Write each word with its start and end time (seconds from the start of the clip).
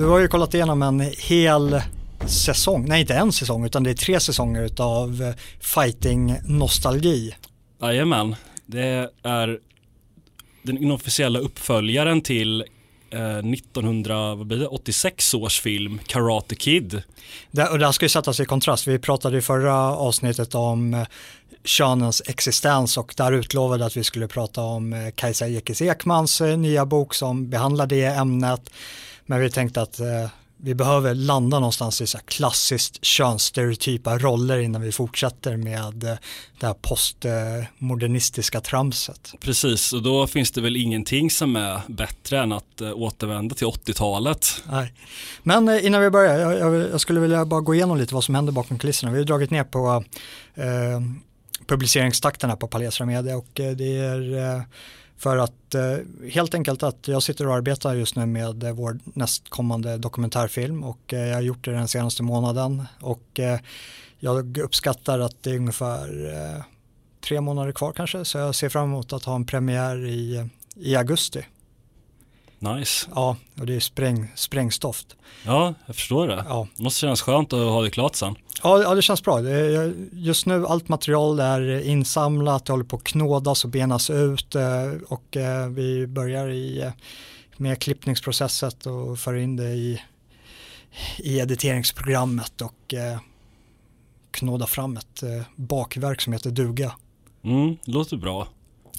du 0.00 0.06
har 0.06 0.18
ju 0.18 0.28
kollat 0.28 0.54
igenom 0.54 0.82
en 0.82 1.00
hel 1.18 1.82
säsong, 2.26 2.84
nej 2.88 3.00
inte 3.00 3.14
en 3.14 3.32
säsong 3.32 3.64
utan 3.64 3.82
det 3.82 3.90
är 3.90 3.94
tre 3.94 4.20
säsonger 4.20 4.62
utav 4.62 5.34
fighting-nostalgi. 5.60 7.34
Jajamän, 7.82 8.36
det 8.66 9.10
är 9.22 9.58
den 10.62 10.78
inofficiella 10.78 11.38
uppföljaren 11.38 12.20
till 12.20 12.64
eh, 13.10 13.38
1986 13.38 15.34
års 15.34 15.60
film 15.60 16.00
Karate 16.06 16.54
Kid. 16.54 17.02
Det, 17.50 17.68
och 17.68 17.78
det 17.78 17.84
här 17.84 17.92
ska 17.92 18.04
ju 18.04 18.08
sättas 18.08 18.40
i 18.40 18.44
kontrast, 18.44 18.86
vi 18.88 18.98
pratade 18.98 19.38
i 19.38 19.42
förra 19.42 19.74
avsnittet 19.96 20.54
om 20.54 20.94
eh, 20.94 21.06
könens 21.64 22.22
existens 22.26 22.96
och 22.96 23.14
där 23.16 23.32
utlovade 23.32 23.86
att 23.86 23.96
vi 23.96 24.04
skulle 24.04 24.28
prata 24.28 24.62
om 24.62 24.92
eh, 24.92 25.10
Kajsa 25.14 25.48
Ekis 25.48 25.82
Ekmans 25.82 26.40
eh, 26.40 26.58
nya 26.58 26.86
bok 26.86 27.14
som 27.14 27.50
behandlar 27.50 27.86
det 27.86 28.04
ämnet. 28.04 28.70
Men 29.30 29.40
vi 29.40 29.50
tänkte 29.50 29.82
att 29.82 30.00
eh, 30.00 30.28
vi 30.56 30.74
behöver 30.74 31.14
landa 31.14 31.58
någonstans 31.58 32.00
i 32.00 32.06
så 32.06 32.18
här 32.18 32.24
klassiskt 32.24 33.04
könsstereotypa 33.04 34.18
roller 34.18 34.58
innan 34.58 34.82
vi 34.82 34.92
fortsätter 34.92 35.56
med 35.56 36.18
det 36.60 36.66
här 36.66 36.74
postmodernistiska 36.74 38.60
tramset. 38.60 39.34
Precis, 39.40 39.92
och 39.92 40.02
då 40.02 40.26
finns 40.26 40.50
det 40.50 40.60
väl 40.60 40.76
ingenting 40.76 41.30
som 41.30 41.56
är 41.56 41.80
bättre 41.88 42.40
än 42.40 42.52
att 42.52 42.80
återvända 42.80 43.54
till 43.54 43.66
80-talet. 43.66 44.62
Nej. 44.70 44.92
Men 45.42 45.80
innan 45.84 46.00
vi 46.00 46.10
börjar, 46.10 46.38
jag, 46.38 46.74
jag, 46.74 47.00
skulle 47.00 47.20
vilja 47.20 47.44
bara 47.44 47.60
gå 47.60 47.74
igenom 47.74 47.98
lite 47.98 48.14
vad 48.14 48.24
som 48.24 48.34
händer 48.34 48.52
bakom 48.52 48.78
kulisserna. 48.78 49.12
Vi 49.12 49.18
har 49.18 49.24
dragit 49.24 49.50
ner 49.50 49.64
på 49.64 50.04
eh, 50.54 51.00
publiceringstakten 51.66 52.50
här 52.50 52.56
på 52.56 52.68
Palestra 52.68 53.06
Media 53.06 53.36
och 53.36 53.48
det 53.54 53.98
är 53.98 54.64
för 55.20 55.36
att 55.36 55.74
eh, 55.74 55.96
helt 56.30 56.54
enkelt 56.54 56.82
att 56.82 57.08
jag 57.08 57.22
sitter 57.22 57.46
och 57.46 57.54
arbetar 57.54 57.94
just 57.94 58.16
nu 58.16 58.26
med 58.26 58.64
eh, 58.64 58.72
vår 58.72 58.98
nästkommande 59.04 59.98
dokumentärfilm 59.98 60.84
och 60.84 61.14
eh, 61.14 61.28
jag 61.28 61.34
har 61.34 61.42
gjort 61.42 61.64
det 61.64 61.70
den 61.70 61.88
senaste 61.88 62.22
månaden 62.22 62.82
och 63.00 63.40
jag 64.18 64.58
uppskattar 64.58 65.18
att 65.18 65.42
det 65.42 65.50
är 65.50 65.56
ungefär 65.56 66.08
tre 67.20 67.40
månader 67.40 67.72
kvar 67.72 67.92
kanske 67.92 68.24
så 68.24 68.38
jag 68.38 68.54
ser 68.54 68.68
fram 68.68 68.84
emot 68.84 69.12
att 69.12 69.24
ha 69.24 69.34
en 69.34 69.46
premiär 69.46 70.06
i, 70.06 70.48
i 70.74 70.96
augusti. 70.96 71.46
Nice. 72.62 73.08
Ja, 73.14 73.36
och 73.60 73.66
det 73.66 73.76
är 73.76 73.80
spräng, 73.80 74.32
sprängstoft. 74.34 75.16
Ja, 75.46 75.74
jag 75.86 75.96
förstår 75.96 76.28
det. 76.28 76.44
Ja. 76.48 76.68
Det 76.76 76.82
måste 76.82 77.00
kännas 77.00 77.22
skönt 77.22 77.52
att 77.52 77.58
ha 77.58 77.82
det 77.82 77.90
klart 77.90 78.14
sen. 78.14 78.34
Ja, 78.62 78.82
ja 78.82 78.94
det 78.94 79.02
känns 79.02 79.22
bra. 79.22 79.40
Just 80.12 80.46
nu 80.46 80.66
allt 80.66 80.88
material 80.88 81.40
är 81.40 81.80
insamlat, 81.80 82.64
det 82.64 82.72
håller 82.72 82.84
på 82.84 82.96
att 82.96 83.04
knådas 83.04 83.64
och 83.64 83.70
benas 83.70 84.10
ut 84.10 84.54
eh, 84.54 84.92
och 85.08 85.36
eh, 85.36 85.68
vi 85.68 86.06
börjar 86.06 86.48
i, 86.48 86.80
eh, 86.80 86.92
med 87.56 87.78
klippningsprocesset 87.78 88.86
och 88.86 89.18
för 89.18 89.34
in 89.34 89.56
det 89.56 89.70
i, 89.70 90.02
i 91.18 91.38
editeringsprogrammet 91.38 92.60
och 92.60 92.94
knåda 94.30 94.66
fram 94.66 94.96
ett 94.96 95.22
bakverk 95.56 96.20
som 96.20 96.32
heter 96.32 96.50
duga. 96.50 96.92
Mm, 97.44 97.76
låter 97.84 98.16
bra. 98.16 98.48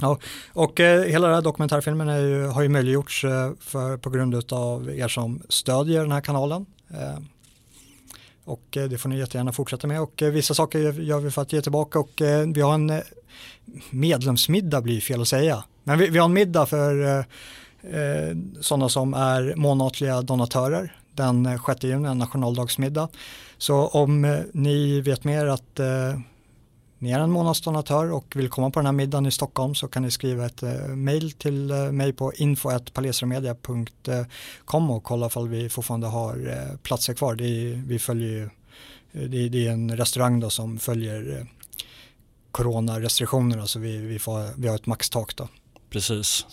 Ja, 0.02 0.18
och 0.54 0.80
eh, 0.80 1.04
hela 1.04 1.28
den 1.28 1.36
här 1.36 1.42
dokumentärfilmen 1.42 2.08
ju, 2.08 2.46
har 2.46 2.62
ju 2.62 2.70
möjliggjorts 2.70 3.24
eh, 3.24 3.52
för, 3.60 3.98
på 3.98 4.10
grund 4.10 4.54
av 4.54 4.90
er 4.90 5.08
som 5.08 5.42
stödjer 5.50 6.02
den 6.02 6.12
här 6.12 6.22
kanalen. 6.22 6.66
Eh, 6.90 7.20
och 8.46 8.78
eh, 8.78 8.84
det 8.84 8.98
får 8.98 9.10
ni 9.10 9.18
jättegärna 9.18 9.52
fortsätta 9.52 9.88
med 9.88 10.02
och 10.02 10.22
eh, 10.22 10.32
vissa 10.32 10.54
saker 10.54 11.02
gör 11.02 11.20
vi 11.20 11.32
för 11.32 11.42
att 11.42 11.54
ge 11.54 11.62
tillbaka 11.62 12.00
och 12.00 12.22
eh, 12.22 12.48
vi 12.48 12.62
har 12.62 12.74
en 12.74 13.02
medlemsmiddag 13.90 14.82
blir 14.82 15.02
fel 15.02 15.22
att 15.22 15.28
säga. 15.28 15.64
Men 15.84 16.00
vi, 16.00 16.08
vi 16.08 16.18
har 16.18 16.26
en 16.26 16.34
middag 16.34 16.66
för 16.66 17.18
eh, 17.82 18.36
sådana 18.62 18.90
som 18.90 19.14
är 19.14 19.56
månatliga 19.56 20.22
donatörer 20.22 20.96
den 21.14 21.60
6 21.68 21.84
juni, 21.84 22.10
en 22.10 22.18
nationaldagsmiddag. 22.18 23.10
Så 23.58 23.88
om 23.88 24.44
ni 24.54 25.02
vet 25.02 25.24
mer 25.24 25.46
att 25.46 25.80
eh, 25.80 26.20
ni 27.02 27.12
är 27.12 27.20
en 27.20 27.32
månadsdonatör 27.32 28.12
och 28.12 28.34
vill 28.36 28.50
komma 28.50 28.70
på 28.70 28.80
den 28.80 28.86
här 28.86 28.94
middagen 28.94 29.26
i 29.26 29.32
Stockholm 29.32 29.76
så 29.76 29.88
kan 29.88 30.04
ni 30.04 30.12
skriva 30.12 30.46
ett 30.46 30.64
eh, 30.64 30.88
mail 30.88 31.32
till 31.32 31.72
eh, 31.72 31.92
mig 31.92 32.14
på 32.14 32.34
info.palesramedia.com 32.34 34.92
och 34.92 35.04
kolla 35.04 35.28
ifall 35.28 35.48
vi 35.48 35.70
fortfarande 35.70 36.08
har 36.08 36.50
eh, 36.50 36.78
platser 36.78 37.14
kvar. 37.14 37.36
Det 37.36 37.46
är, 37.46 37.84
vi 37.88 38.00
följer 38.00 38.50
det, 39.12 39.50
det 39.50 39.68
är 39.68 39.72
en 39.72 39.98
restaurang 39.98 40.40
då 40.40 40.50
som 40.50 40.80
följer 40.80 41.40
eh, 41.40 41.46
coronarestriktionerna 42.52 43.68
så 43.68 43.80
vi, 43.80 43.98
vi, 43.98 44.20
får, 44.20 44.62
vi 44.62 44.68
har 44.68 44.76
ett 44.76 44.86
maxtak 44.86 45.36
då. 45.36 45.48
Precis, 45.90 46.46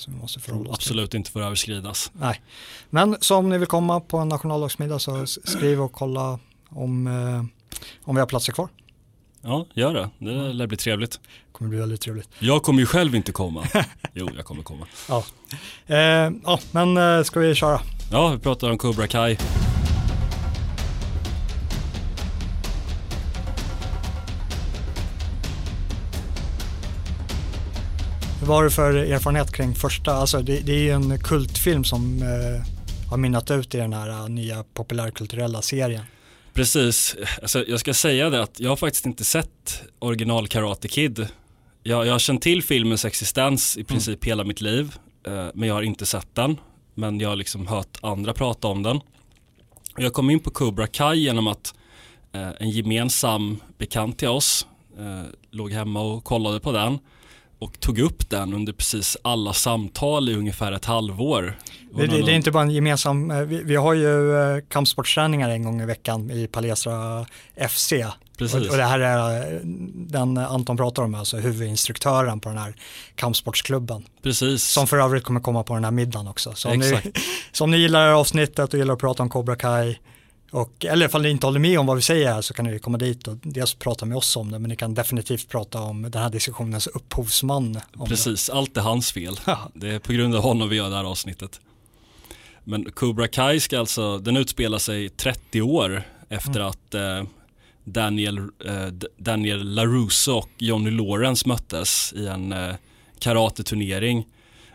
absolut 0.71 1.15
inte 1.15 1.31
får 1.31 1.41
överskridas. 1.41 2.13
Nej, 2.15 2.43
men 2.91 3.17
så 3.21 3.37
om 3.37 3.49
ni 3.49 3.59
vill 3.59 3.69
komma 3.69 4.01
på 4.01 4.19
en 4.19 4.29
nationaldagsmiddag 4.29 4.99
så 4.99 5.27
skriv 5.27 5.83
och 5.83 5.93
kolla 5.93 6.39
om, 6.69 7.07
eh, 7.07 7.45
om 8.05 8.15
vi 8.15 8.21
har 8.21 8.27
platser 8.27 8.53
kvar. 8.53 8.69
Ja, 9.43 9.67
gör 9.75 9.95
det. 9.95 10.11
Det 10.19 10.53
lär 10.53 10.67
bli 10.67 10.77
trevligt. 10.77 11.13
Det 11.13 11.53
kommer 11.53 11.69
bli 11.69 11.79
väldigt 11.79 12.01
trevligt. 12.01 12.29
Jag 12.39 12.63
kommer 12.63 12.81
ju 12.81 12.87
själv 12.87 13.15
inte 13.15 13.33
komma. 13.33 13.65
jo, 14.13 14.29
jag 14.37 14.45
kommer 14.45 14.63
komma. 14.63 14.87
Ja, 15.09 15.25
eh, 15.87 15.97
ja 16.45 16.59
men 16.71 16.97
eh, 16.97 17.23
ska 17.23 17.41
vi 17.41 17.55
köra? 17.55 17.81
Ja, 18.13 18.29
vi 18.29 18.39
pratar 18.39 18.71
om 18.71 18.79
Cobra 18.79 19.07
Kai. 19.07 19.37
Vad 28.47 28.57
har 28.57 28.65
du 28.65 28.71
för 28.71 28.95
erfarenhet 28.95 29.53
kring 29.53 29.75
första? 29.75 30.13
Alltså 30.13 30.43
det, 30.43 30.61
det 30.61 30.73
är 30.73 30.81
ju 30.81 30.91
en 30.91 31.19
kultfilm 31.19 31.85
som 31.85 32.23
eh, 32.23 33.11
har 33.11 33.17
minnat 33.17 33.51
ut 33.51 33.75
i 33.75 33.79
den 33.79 33.93
här 33.93 34.09
uh, 34.09 34.29
nya 34.29 34.65
populärkulturella 34.75 35.63
serien. 35.63 36.05
Precis, 36.59 37.17
alltså, 37.43 37.65
jag 37.69 37.81
ska 37.81 37.95
säga 37.95 38.31
det 38.31 38.43
att 38.43 38.61
jag 38.61 38.71
har 38.71 38.77
faktiskt 38.77 39.07
inte 39.07 39.25
sett 39.25 39.83
original 39.99 40.49
Karate 40.49 40.89
Kid. 40.89 41.29
Jag, 41.83 42.07
jag 42.07 42.13
har 42.13 42.19
känt 42.19 42.43
till 42.43 42.63
filmens 42.63 43.05
existens 43.05 43.77
i 43.77 43.85
princip 43.85 44.25
mm. 44.25 44.31
hela 44.31 44.45
mitt 44.45 44.61
liv, 44.61 44.95
eh, 45.27 45.47
men 45.55 45.69
jag 45.69 45.75
har 45.75 45.83
inte 45.83 46.07
sett 46.07 46.35
den. 46.35 46.57
Men 46.95 47.21
jag 47.21 47.29
har 47.29 47.37
liksom 47.37 47.67
hört 47.67 47.99
andra 48.01 48.33
prata 48.33 48.69
om 48.69 48.83
den. 48.83 49.01
Jag 49.97 50.13
kom 50.13 50.31
in 50.31 50.41
på 50.41 50.51
Cobra 50.51 50.87
Kai 50.87 51.19
genom 51.19 51.47
att 51.47 51.75
eh, 52.33 52.51
en 52.61 52.71
gemensam 52.71 53.61
bekant 53.79 54.19
till 54.19 54.29
oss 54.29 54.67
eh, 54.99 55.23
låg 55.51 55.73
hemma 55.73 56.01
och 56.01 56.25
kollade 56.25 56.61
på 56.61 56.73
den 56.73 56.99
och 57.59 57.81
tog 57.81 57.99
upp 57.99 58.31
den 58.31 58.55
under 58.55 58.73
precis 58.73 59.17
alla 59.23 59.53
samtal 59.53 60.29
i 60.29 60.35
ungefär 60.35 60.73
ett 60.73 60.85
halvår. 60.85 61.59
Det, 61.95 62.07
det, 62.07 62.23
det 62.23 62.33
är 62.33 62.37
inte 62.37 62.51
bara 62.51 62.63
en 62.63 62.71
gemensam, 62.71 63.31
eh, 63.31 63.41
vi, 63.41 63.63
vi 63.63 63.77
har 63.77 63.95
ju 63.95 64.37
eh, 64.37 64.63
kampsportsträningar 64.69 65.49
en 65.49 65.65
gång 65.65 65.81
i 65.81 65.87
veckan 65.87 66.31
i 66.31 66.47
Palestra 66.47 67.27
FC. 67.69 67.93
Precis. 68.39 68.71
Och, 68.71 68.77
det 68.77 68.85
här 68.85 69.01
är 69.01 69.55
eh, 69.55 69.61
den 69.95 70.39
Anton 70.39 70.77
pratar 70.77 71.03
om, 71.03 71.15
alltså 71.15 71.37
huvudinstruktören 71.37 72.41
på 72.41 72.49
den 72.49 72.59
här 72.59 72.75
kampsportsklubben. 73.15 74.05
Precis. 74.23 74.65
Som 74.65 74.87
för 74.87 74.99
övrigt 74.99 75.25
kommer 75.25 75.41
komma 75.41 75.63
på 75.63 75.75
den 75.75 75.85
här 75.85 75.91
middagen 75.91 76.29
också. 76.29 76.53
Så 76.55 76.71
om, 76.71 76.79
ni, 76.79 77.01
så 77.53 77.65
om 77.65 77.71
ni 77.71 77.77
gillar 77.77 78.01
det 78.01 78.07
här 78.07 78.15
avsnittet 78.15 78.75
och 78.75 78.79
gillar 78.79 78.95
att 78.95 79.01
prata 79.01 79.23
om 79.23 79.29
Cobra 79.29 79.57
Kai 79.57 79.99
och, 80.51 80.85
eller 80.85 81.07
ifall 81.07 81.23
ni 81.23 81.31
inte 81.31 81.47
håller 81.47 81.61
med 81.61 81.79
om 81.79 81.87
vad 81.87 81.97
vi 81.97 82.03
säger 82.03 82.33
här 82.33 82.41
så 82.41 82.55
kan 82.55 82.65
ni 82.65 82.79
komma 82.79 82.99
dit 82.99 83.29
och 83.29 83.37
dels 83.43 83.75
prata 83.75 84.07
med 84.07 84.17
oss 84.17 84.37
om 84.37 84.51
det 84.51 84.59
men 84.59 84.69
ni 84.69 84.77
kan 84.77 84.95
definitivt 84.95 85.49
prata 85.49 85.81
om 85.81 86.03
den 86.03 86.23
här 86.23 86.31
diskussionens 86.31 86.87
upphovsman. 86.87 87.81
Precis, 88.07 88.47
det. 88.47 88.53
allt 88.53 88.77
är 88.77 88.81
hans 88.81 89.13
fel. 89.13 89.41
det 89.75 89.89
är 89.89 89.99
på 89.99 90.13
grund 90.13 90.35
av 90.35 90.43
honom 90.43 90.69
vi 90.69 90.77
gör 90.77 90.91
det 90.91 90.97
här 90.97 91.05
avsnittet. 91.05 91.61
Men 92.65 92.91
Cobra 92.91 93.29
Kai 93.29 93.61
ska 93.61 93.79
alltså, 93.79 94.19
den 94.19 94.37
utspelar 94.37 94.79
sig 94.79 95.09
30 95.09 95.63
år 95.63 96.03
efter 96.29 96.61
mm. 96.61 96.67
att 96.67 96.95
eh, 96.95 97.23
Daniel, 97.85 98.39
eh, 98.39 98.87
Daniel 99.17 99.75
LaRusso 99.75 100.33
och 100.33 100.51
Johnny 100.59 100.91
Lawrence 100.91 101.49
möttes 101.49 102.13
i 102.17 102.27
en 102.27 102.53
eh, 102.53 102.75
karateturnering 103.19 104.27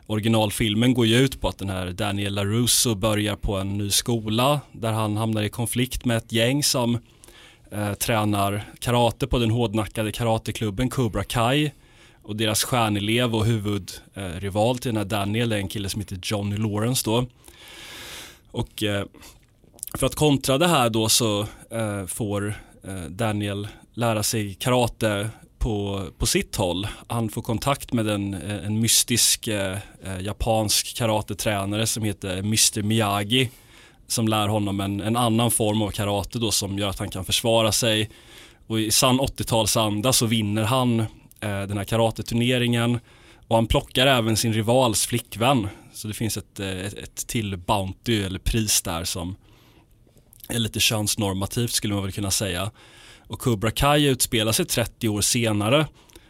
originalfilmen 0.07 0.93
går 0.93 1.05
ju 1.05 1.17
ut 1.17 1.41
på 1.41 1.47
att 1.47 1.57
den 1.57 1.69
här 1.69 1.91
Daniel 1.91 2.33
LaRusso 2.33 2.95
börjar 2.95 3.35
på 3.35 3.57
en 3.57 3.77
ny 3.77 3.89
skola 3.89 4.61
där 4.71 4.91
han 4.91 5.17
hamnar 5.17 5.43
i 5.43 5.49
konflikt 5.49 6.05
med 6.05 6.17
ett 6.17 6.31
gäng 6.31 6.63
som 6.63 6.97
eh, 7.71 7.93
tränar 7.93 8.63
karate 8.79 9.27
på 9.27 9.39
den 9.39 9.51
hårdnackade 9.51 10.11
karateklubben 10.11 10.89
Cobra 10.89 11.23
Kai 11.23 11.71
och 12.23 12.35
deras 12.35 12.63
stjärnelev 12.63 13.35
och 13.35 13.45
huvudrival 13.45 14.75
eh, 14.75 14.79
till 14.79 14.89
den 14.89 14.97
här 14.97 15.05
Daniel 15.05 15.51
är 15.51 15.57
en 15.57 15.67
kille 15.67 15.89
som 15.89 16.01
heter 16.01 16.19
Johnny 16.23 16.57
Lawrence 16.57 17.03
då. 17.05 17.25
Och 18.51 18.83
eh, 18.83 19.05
för 19.93 20.05
att 20.05 20.15
kontra 20.15 20.57
det 20.57 20.67
här 20.67 20.89
då 20.89 21.09
så 21.09 21.41
eh, 21.69 22.05
får 22.07 22.53
eh, 22.83 23.03
Daniel 23.09 23.67
lära 23.93 24.23
sig 24.23 24.53
karate 24.53 25.29
på, 25.63 26.07
på 26.17 26.25
sitt 26.25 26.55
håll. 26.55 26.87
Han 27.07 27.29
får 27.29 27.41
kontakt 27.41 27.93
med 27.93 28.07
en, 28.07 28.33
eh, 28.33 28.65
en 28.65 28.79
mystisk 28.79 29.47
eh, 29.47 29.77
eh, 30.03 30.19
japansk 30.21 30.97
karatetränare 30.97 31.87
som 31.87 32.03
heter 32.03 32.37
Mr 32.37 32.81
Miyagi 32.81 33.49
som 34.07 34.27
lär 34.27 34.47
honom 34.47 34.79
en, 34.79 35.01
en, 35.01 35.17
annan 35.17 35.51
form 35.51 35.81
av 35.81 35.91
karate 35.91 36.39
då 36.39 36.51
som 36.51 36.79
gör 36.79 36.89
att 36.89 36.99
han 36.99 37.09
kan 37.09 37.25
försvara 37.25 37.71
sig. 37.71 38.09
Och 38.67 38.79
i 38.79 38.91
sann 38.91 39.19
80-talsanda 39.19 40.11
så 40.11 40.25
vinner 40.25 40.63
han 40.63 40.99
eh, 40.99 41.05
den 41.39 41.77
här 41.77 41.85
karateturneringen 41.85 42.99
och 43.47 43.55
han 43.55 43.67
plockar 43.67 44.07
även 44.07 44.37
sin 44.37 44.53
rivals 44.53 45.05
flickvän. 45.05 45.67
Så 45.93 46.07
det 46.07 46.13
finns 46.13 46.37
ett, 46.37 46.59
eh, 46.59 46.67
ett, 46.67 46.93
ett 46.93 47.27
till 47.27 47.57
Bounty 47.57 48.23
eller 48.23 48.39
pris 48.39 48.81
där 48.81 49.03
som 49.03 49.35
är 50.49 50.59
lite 50.59 50.79
könsnormativt 50.79 51.71
skulle 51.71 51.93
man 51.93 52.03
väl 52.03 52.11
kunna 52.11 52.31
säga. 52.31 52.71
Och 53.27 53.39
Cobra 53.39 53.71
Kai 53.71 54.07
utspelar 54.07 54.51
sig 54.51 54.65
30 54.65 55.09
år 55.09 55.21
senare 55.21 55.87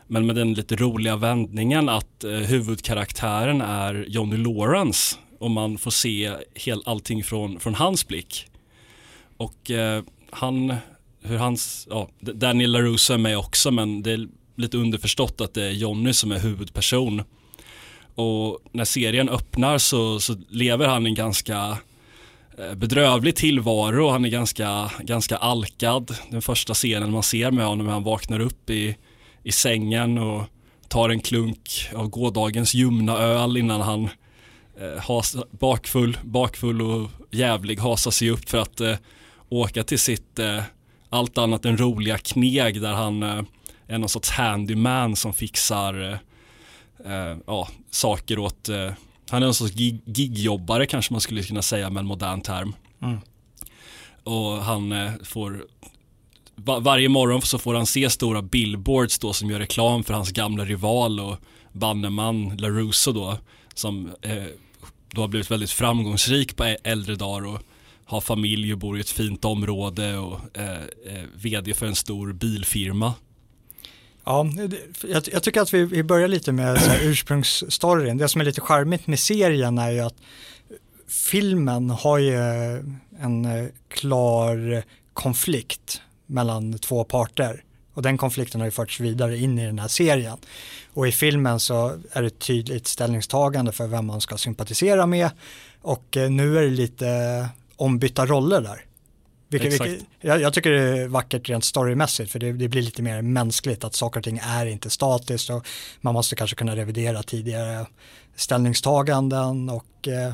men 0.07 0.25
med 0.25 0.35
den 0.35 0.53
lite 0.53 0.75
roliga 0.75 1.15
vändningen 1.15 1.89
att 1.89 2.23
eh, 2.23 2.31
huvudkaraktären 2.31 3.61
är 3.61 4.05
Johnny 4.07 4.37
Lawrence 4.37 5.15
och 5.39 5.51
man 5.51 5.77
får 5.77 5.91
se 5.91 6.31
hel, 6.55 6.81
allting 6.85 7.23
från, 7.23 7.59
från 7.59 7.75
hans 7.75 8.07
blick. 8.07 8.47
Och 9.37 9.71
eh, 9.71 10.03
han, 10.31 10.75
hur 11.21 11.37
hans, 11.37 11.87
ja, 11.89 12.09
Daniel 12.19 12.71
LaRusso 12.71 13.13
är 13.13 13.17
med 13.17 13.37
också 13.37 13.71
men 13.71 14.03
det 14.03 14.11
är 14.11 14.27
lite 14.55 14.77
underförstått 14.77 15.41
att 15.41 15.53
det 15.53 15.63
är 15.63 15.71
Johnny 15.71 16.13
som 16.13 16.31
är 16.31 16.39
huvudperson. 16.39 17.21
Och 18.15 18.59
när 18.71 18.85
serien 18.85 19.29
öppnar 19.29 19.77
så, 19.77 20.19
så 20.19 20.35
lever 20.49 20.87
han 20.87 21.05
en 21.05 21.15
ganska 21.15 21.77
Eh, 22.57 22.75
bedrövlig 22.75 23.35
tillvaro. 23.35 24.09
Han 24.09 24.25
är 24.25 24.29
ganska, 24.29 24.91
ganska 24.99 25.37
alkad. 25.37 26.15
Den 26.29 26.41
första 26.41 26.73
scenen 26.73 27.11
man 27.11 27.23
ser 27.23 27.51
med 27.51 27.65
honom 27.65 27.87
är 27.87 27.91
han 27.91 28.03
vaknar 28.03 28.39
upp 28.39 28.69
i, 28.69 28.97
i 29.43 29.51
sängen 29.51 30.17
och 30.17 30.43
tar 30.87 31.09
en 31.09 31.19
klunk 31.19 31.89
av 31.95 32.07
gårdagens 32.07 32.73
ljumna 32.73 33.17
öl 33.17 33.57
innan 33.57 33.81
han 33.81 34.09
eh, 34.79 35.03
has, 35.03 35.35
bakfull, 35.51 36.17
bakfull 36.23 36.81
och 36.81 37.09
jävlig 37.31 37.79
hasar 37.79 38.11
sig 38.11 38.29
upp 38.29 38.49
för 38.49 38.57
att 38.57 38.81
eh, 38.81 38.95
åka 39.49 39.83
till 39.83 39.99
sitt 39.99 40.39
eh, 40.39 40.63
allt 41.09 41.37
annat 41.37 41.65
än 41.65 41.77
roliga 41.77 42.17
kneg 42.17 42.81
där 42.81 42.93
han 42.93 43.23
eh, 43.23 43.41
är 43.87 43.97
någon 43.97 44.09
sorts 44.09 44.29
handyman 44.29 45.15
som 45.15 45.33
fixar 45.33 46.11
eh, 46.11 46.17
eh, 47.13 47.37
ja, 47.47 47.67
saker 47.91 48.39
åt, 48.39 48.69
eh, 48.69 48.91
han 49.33 49.43
är 49.43 49.47
en 49.47 49.53
sorts 49.53 49.73
gig, 49.73 50.01
gigjobbare 50.05 50.85
kanske 50.85 51.13
man 51.13 51.21
skulle 51.21 51.43
kunna 51.43 51.61
säga 51.61 51.89
med 51.89 52.01
en 52.01 52.05
modern 52.05 52.41
term. 52.41 52.75
Mm. 53.01 53.17
Och 54.23 54.63
han 54.63 54.91
eh, 54.91 55.11
får 55.23 55.65
var, 56.55 56.79
varje 56.79 57.09
morgon 57.09 57.41
så 57.41 57.57
får 57.57 57.73
han 57.73 57.85
se 57.85 58.09
stora 58.09 58.41
billboards 58.41 59.19
då 59.19 59.33
som 59.33 59.49
gör 59.49 59.59
reklam 59.59 60.03
för 60.03 60.13
hans 60.13 60.31
gamla 60.31 60.65
rival 60.65 61.19
och 61.19 61.37
banneman 61.71 62.57
LaRusso 62.57 63.11
då 63.11 63.37
som 63.73 64.11
eh, 64.21 64.43
då 65.11 65.21
har 65.21 65.27
blivit 65.27 65.51
väldigt 65.51 65.71
framgångsrik 65.71 66.55
på 66.55 66.75
äldre 66.83 67.15
dagar 67.15 67.47
och 67.47 67.61
har 68.05 68.21
familj 68.21 68.73
och 68.73 68.79
bor 68.79 68.97
i 68.97 69.01
ett 69.01 69.09
fint 69.09 69.45
område 69.45 70.17
och 70.17 70.57
eh, 70.57 70.81
eh 71.05 71.23
vd 71.35 71.73
för 71.73 71.85
en 71.85 71.95
stor 71.95 72.33
bilfirma. 72.33 73.13
Ja, 74.25 74.47
jag, 75.01 75.23
jag, 75.31 75.43
tycker 75.43 75.61
att 75.61 75.73
vi, 75.73 75.85
vi 75.85 76.03
börjar 76.03 76.27
lite 76.27 76.51
med 76.51 76.81
så 76.81 76.89
här 76.89 76.99
ursprungsstoryn. 77.03 78.17
Det 78.17 78.27
som 78.27 78.41
är 78.41 78.45
lite 78.45 78.61
charmigt 78.61 79.07
med 79.07 79.19
serien 79.19 79.77
är 79.77 79.91
ju 79.91 79.99
att 79.99 80.15
filmen 81.07 81.89
har 81.89 82.17
ju 82.17 82.37
en 83.19 83.45
eh, 83.45 83.65
klar 83.87 84.83
konflikt 85.13 86.01
mellan 86.25 86.79
två 86.79 87.03
parter. 87.03 87.63
Och 87.93 88.01
den 88.01 88.17
konflikten 88.17 88.61
har 88.61 88.65
ju 88.67 88.71
förts 88.71 88.99
vidare 88.99 89.37
in 89.37 89.59
i 89.59 89.65
den 89.65 89.79
här 89.79 89.87
serien. 89.87 90.37
Och 90.93 91.07
i 91.07 91.11
filmen 91.11 91.59
så 91.59 91.99
är 92.11 92.21
det 92.21 92.27
ett 92.27 92.39
tydligt 92.39 92.87
ställningstagande 92.87 93.71
för 93.71 93.87
vem 93.87 94.05
man 94.05 94.21
ska 94.21 94.37
sympatisera 94.37 95.05
med. 95.05 95.29
Och 95.81 96.17
eh, 96.17 96.29
nu 96.29 96.57
är 96.57 96.61
det 96.61 96.69
lite 96.69 97.47
ombytta 97.75 98.25
roller 98.25 98.61
där. 98.61 98.85
Vilket, 99.53 99.81
vilket, 99.81 100.07
jag, 100.21 100.41
jag, 100.41 100.53
tycker 100.53 100.71
det 100.71 100.81
är 100.81 101.07
vackert 101.07 101.49
rent 101.49 101.63
storymässigt 101.63 102.31
för 102.31 102.39
det, 102.39 102.51
det, 102.51 102.67
blir 102.67 102.81
lite 102.81 103.01
mer 103.01 103.21
mänskligt 103.21 103.83
att 103.83 103.95
saker 103.95 104.19
och 104.19 104.23
ting 104.23 104.39
är 104.43 104.65
inte 104.65 104.89
statiskt 104.89 105.49
och 105.49 105.67
man 106.01 106.13
måste 106.13 106.35
kanske 106.35 106.55
kunna 106.55 106.75
revidera 106.75 107.23
tidigare 107.23 107.85
ställningstaganden 108.35 109.69
och 109.69 110.07
eh, 110.07 110.33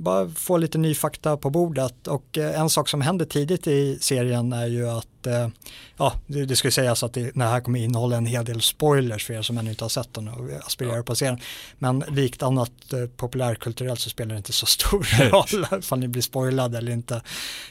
bara 0.00 0.28
få 0.28 0.56
lite 0.56 0.78
ny 0.78 0.94
fakta 0.94 1.36
på 1.36 1.50
bordet 1.50 2.06
och 2.06 2.38
eh, 2.38 2.60
en 2.60 2.70
sak 2.70 2.88
som 2.88 3.00
händer 3.00 3.24
tidigt 3.24 3.66
i 3.66 3.98
serien 4.00 4.52
är 4.52 4.66
ju 4.66 4.88
att 4.88 5.26
eh, 5.26 5.48
ja, 5.96 6.14
det, 6.26 6.56
ska 6.56 6.70
sägas 6.70 7.02
att 7.02 7.12
det, 7.12 7.30
det 7.34 7.44
här 7.44 7.60
kommer 7.60 7.78
innehålla 7.80 8.16
en 8.16 8.26
hel 8.26 8.44
del 8.44 8.60
spoilers 8.60 9.26
för 9.26 9.34
er 9.34 9.42
som 9.42 9.58
ännu 9.58 9.70
inte 9.70 9.84
har 9.84 9.88
sett 9.88 10.14
den 10.14 10.28
och 10.28 10.50
aspirerar 10.66 11.02
på 11.02 11.14
serien. 11.14 11.40
Men 11.78 12.04
likt 12.08 12.42
annat 12.42 12.92
eh, 12.92 13.06
populärkulturellt 13.16 14.00
så 14.00 14.10
spelar 14.10 14.34
det 14.34 14.36
inte 14.36 14.52
så 14.52 14.66
stor 14.66 15.30
roll 15.30 15.66
ifall 15.78 15.98
ni 15.98 16.08
blir 16.08 16.22
spoilade 16.22 16.78
eller 16.78 16.92
inte. 16.92 17.22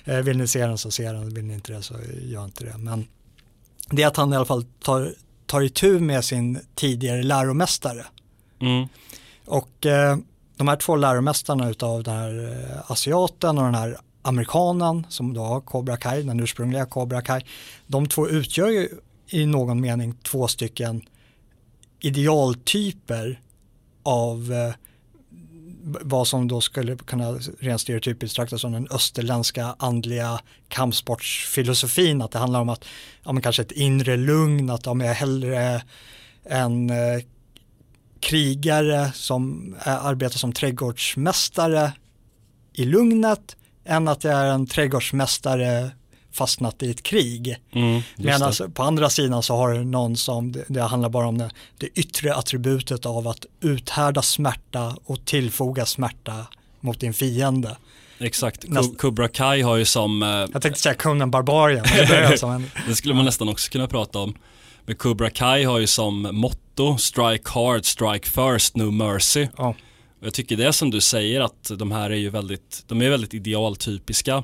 Vill 0.04 0.38
ni 0.38 0.48
se 0.48 0.66
den 0.66 0.78
så 0.78 0.92
se 0.92 1.12
den, 1.12 1.34
vill 1.34 1.46
ni 1.46 1.54
inte 1.54 1.74
det 1.74 1.82
så 1.82 1.96
gör 2.22 2.46
inte 2.46 2.64
det. 2.64 2.78
Men 2.78 3.08
det 3.90 4.04
är 4.04 4.08
att 4.08 4.18
han 4.18 4.34
i 4.34 4.36
alla 4.36 4.46
fall 4.46 4.66
tar, 4.84 5.14
tar 5.46 5.62
itu 5.62 6.00
med 6.00 6.25
sin 6.25 6.60
tidigare 6.75 7.24
läromästare. 7.24 8.06
Mm. 8.62 8.88
Och 9.46 9.86
de 10.60 10.68
här 10.68 10.76
två 10.76 10.96
läromästarna 10.96 11.70
utav 11.70 12.04
den 12.04 12.16
här 12.16 12.52
eh, 12.52 12.92
asiaten 12.92 13.58
och 13.58 13.64
den 13.64 13.76
här 13.76 13.98
amerikanen 14.22 15.06
som 15.10 15.34
då 15.34 15.42
har 15.42 15.62
Cobra 15.62 15.98
Kai, 15.98 16.24
den 16.24 16.40
ursprungliga 16.40 16.86
Cobra 16.86 17.22
Kai, 17.22 17.42
de 17.88 18.08
två 18.08 18.30
utgör 18.30 18.70
ju 18.70 18.90
i 19.28 19.46
någon 19.46 19.82
mening 19.82 20.16
två 20.24 20.48
stycken 20.48 21.02
idealtyper 22.00 23.42
av 24.04 24.54
eh, 24.54 24.74
vad 26.02 26.28
som 26.28 26.48
då 26.48 26.62
skulle 26.62 26.96
kunna 26.96 27.32
rent 27.60 27.82
stereotypiskt 27.82 28.36
betraktas 28.38 28.62
som 28.62 28.72
den 28.72 28.88
österländska 28.92 29.76
andliga 29.80 30.40
kampsportsfilosofin, 30.68 32.22
att 32.22 32.32
det 32.32 32.40
handlar 32.40 32.62
om 32.62 32.70
att, 32.70 32.86
ja 33.24 33.32
men 33.32 33.42
kanske 33.44 33.62
ett 33.62 33.72
inre 33.72 34.18
lugn, 34.18 34.70
att 34.70 34.84
de 34.84 35.02
är 35.02 35.14
hellre 35.14 35.82
en 36.44 36.90
eh, 36.90 37.24
krigare 38.19 39.12
som 39.13 39.75
arbetar 39.83 40.38
som 40.38 40.54
trädgårdsmästare 40.54 41.92
i 42.74 42.86
lugnet 42.86 43.56
än 43.86 44.07
att 44.07 44.24
jag 44.24 44.33
är 44.33 44.45
en 44.45 44.68
trädgårdsmästare 44.68 45.92
fastnat 46.31 46.83
i 46.83 46.92
ett 46.92 47.04
krig. 47.04 47.56
Mm, 47.71 48.01
Medan 48.16 48.54
på 48.74 48.83
andra 48.83 49.10
sidan 49.10 49.44
så 49.44 49.56
har 49.56 49.74
du 49.74 49.83
någon 49.86 50.16
som, 50.16 50.51
det, 50.51 50.66
det 50.68 50.81
handlar 50.81 51.10
bara 51.10 51.27
om 51.27 51.38
det, 51.38 51.50
det 51.77 51.88
yttre 51.88 52.36
attributet 52.36 53.06
av 53.06 53.27
att 53.27 53.45
uthärda 53.62 54.22
smärta 54.22 54.95
och 55.06 55.25
tillfoga 55.25 55.86
smärta 55.86 56.48
mot 56.80 57.00
din 57.00 57.13
fiende. 57.13 57.77
Exakt, 58.19 58.68
Näst... 58.68 58.98
Kubra 58.98 59.27
Kai 59.27 59.62
har 59.62 59.75
ju 59.75 59.86
som... 59.86 60.24
Eh, 60.24 60.30
jag 60.30 60.62
tänkte 60.62 60.81
säga 60.81 60.95
Conan 60.95 61.31
Barbarian. 61.31 61.86
det 62.88 62.95
skulle 62.95 63.13
man 63.13 63.25
nästan 63.25 63.50
också 63.50 63.72
kunna 63.72 63.88
prata 63.88 64.19
om. 64.19 64.36
Men 64.89 64.95
Kubra 64.95 65.30
Kai 65.30 65.63
har 65.63 65.80
ju 65.80 65.88
som 65.88 66.21
motto 66.21 66.97
Strike 66.97 67.50
hard, 67.50 67.86
strike 67.86 68.29
first, 68.29 68.75
no 68.75 68.91
mercy. 68.91 69.48
Ja. 69.58 69.75
Jag 70.22 70.34
tycker 70.34 70.58
det 70.58 70.74
som 70.74 70.91
du 70.91 71.01
säger 71.01 71.41
att 71.41 71.72
de 71.77 71.91
här 71.91 72.10
är 72.10 72.15
ju 72.15 72.29
väldigt, 72.29 72.84
de 72.88 73.01
är 73.01 73.10
väldigt 73.10 73.34
idealtypiska. 73.34 74.43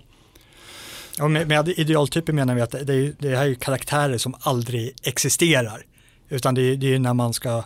Ja, 1.17 1.27
med, 1.27 1.47
med 1.47 1.69
idealtyper 1.69 2.33
menar 2.33 2.55
vi 2.55 2.61
att 2.61 2.71
det, 2.71 2.93
är, 2.93 3.15
det 3.19 3.35
här 3.35 3.43
är 3.43 3.47
ju 3.47 3.55
karaktärer 3.55 4.17
som 4.17 4.35
aldrig 4.39 4.93
existerar. 5.03 5.85
Utan 6.29 6.55
det 6.55 6.61
är, 6.61 6.75
det 6.75 6.93
är 6.93 6.99
när 6.99 7.13
man 7.13 7.33
ska 7.33 7.63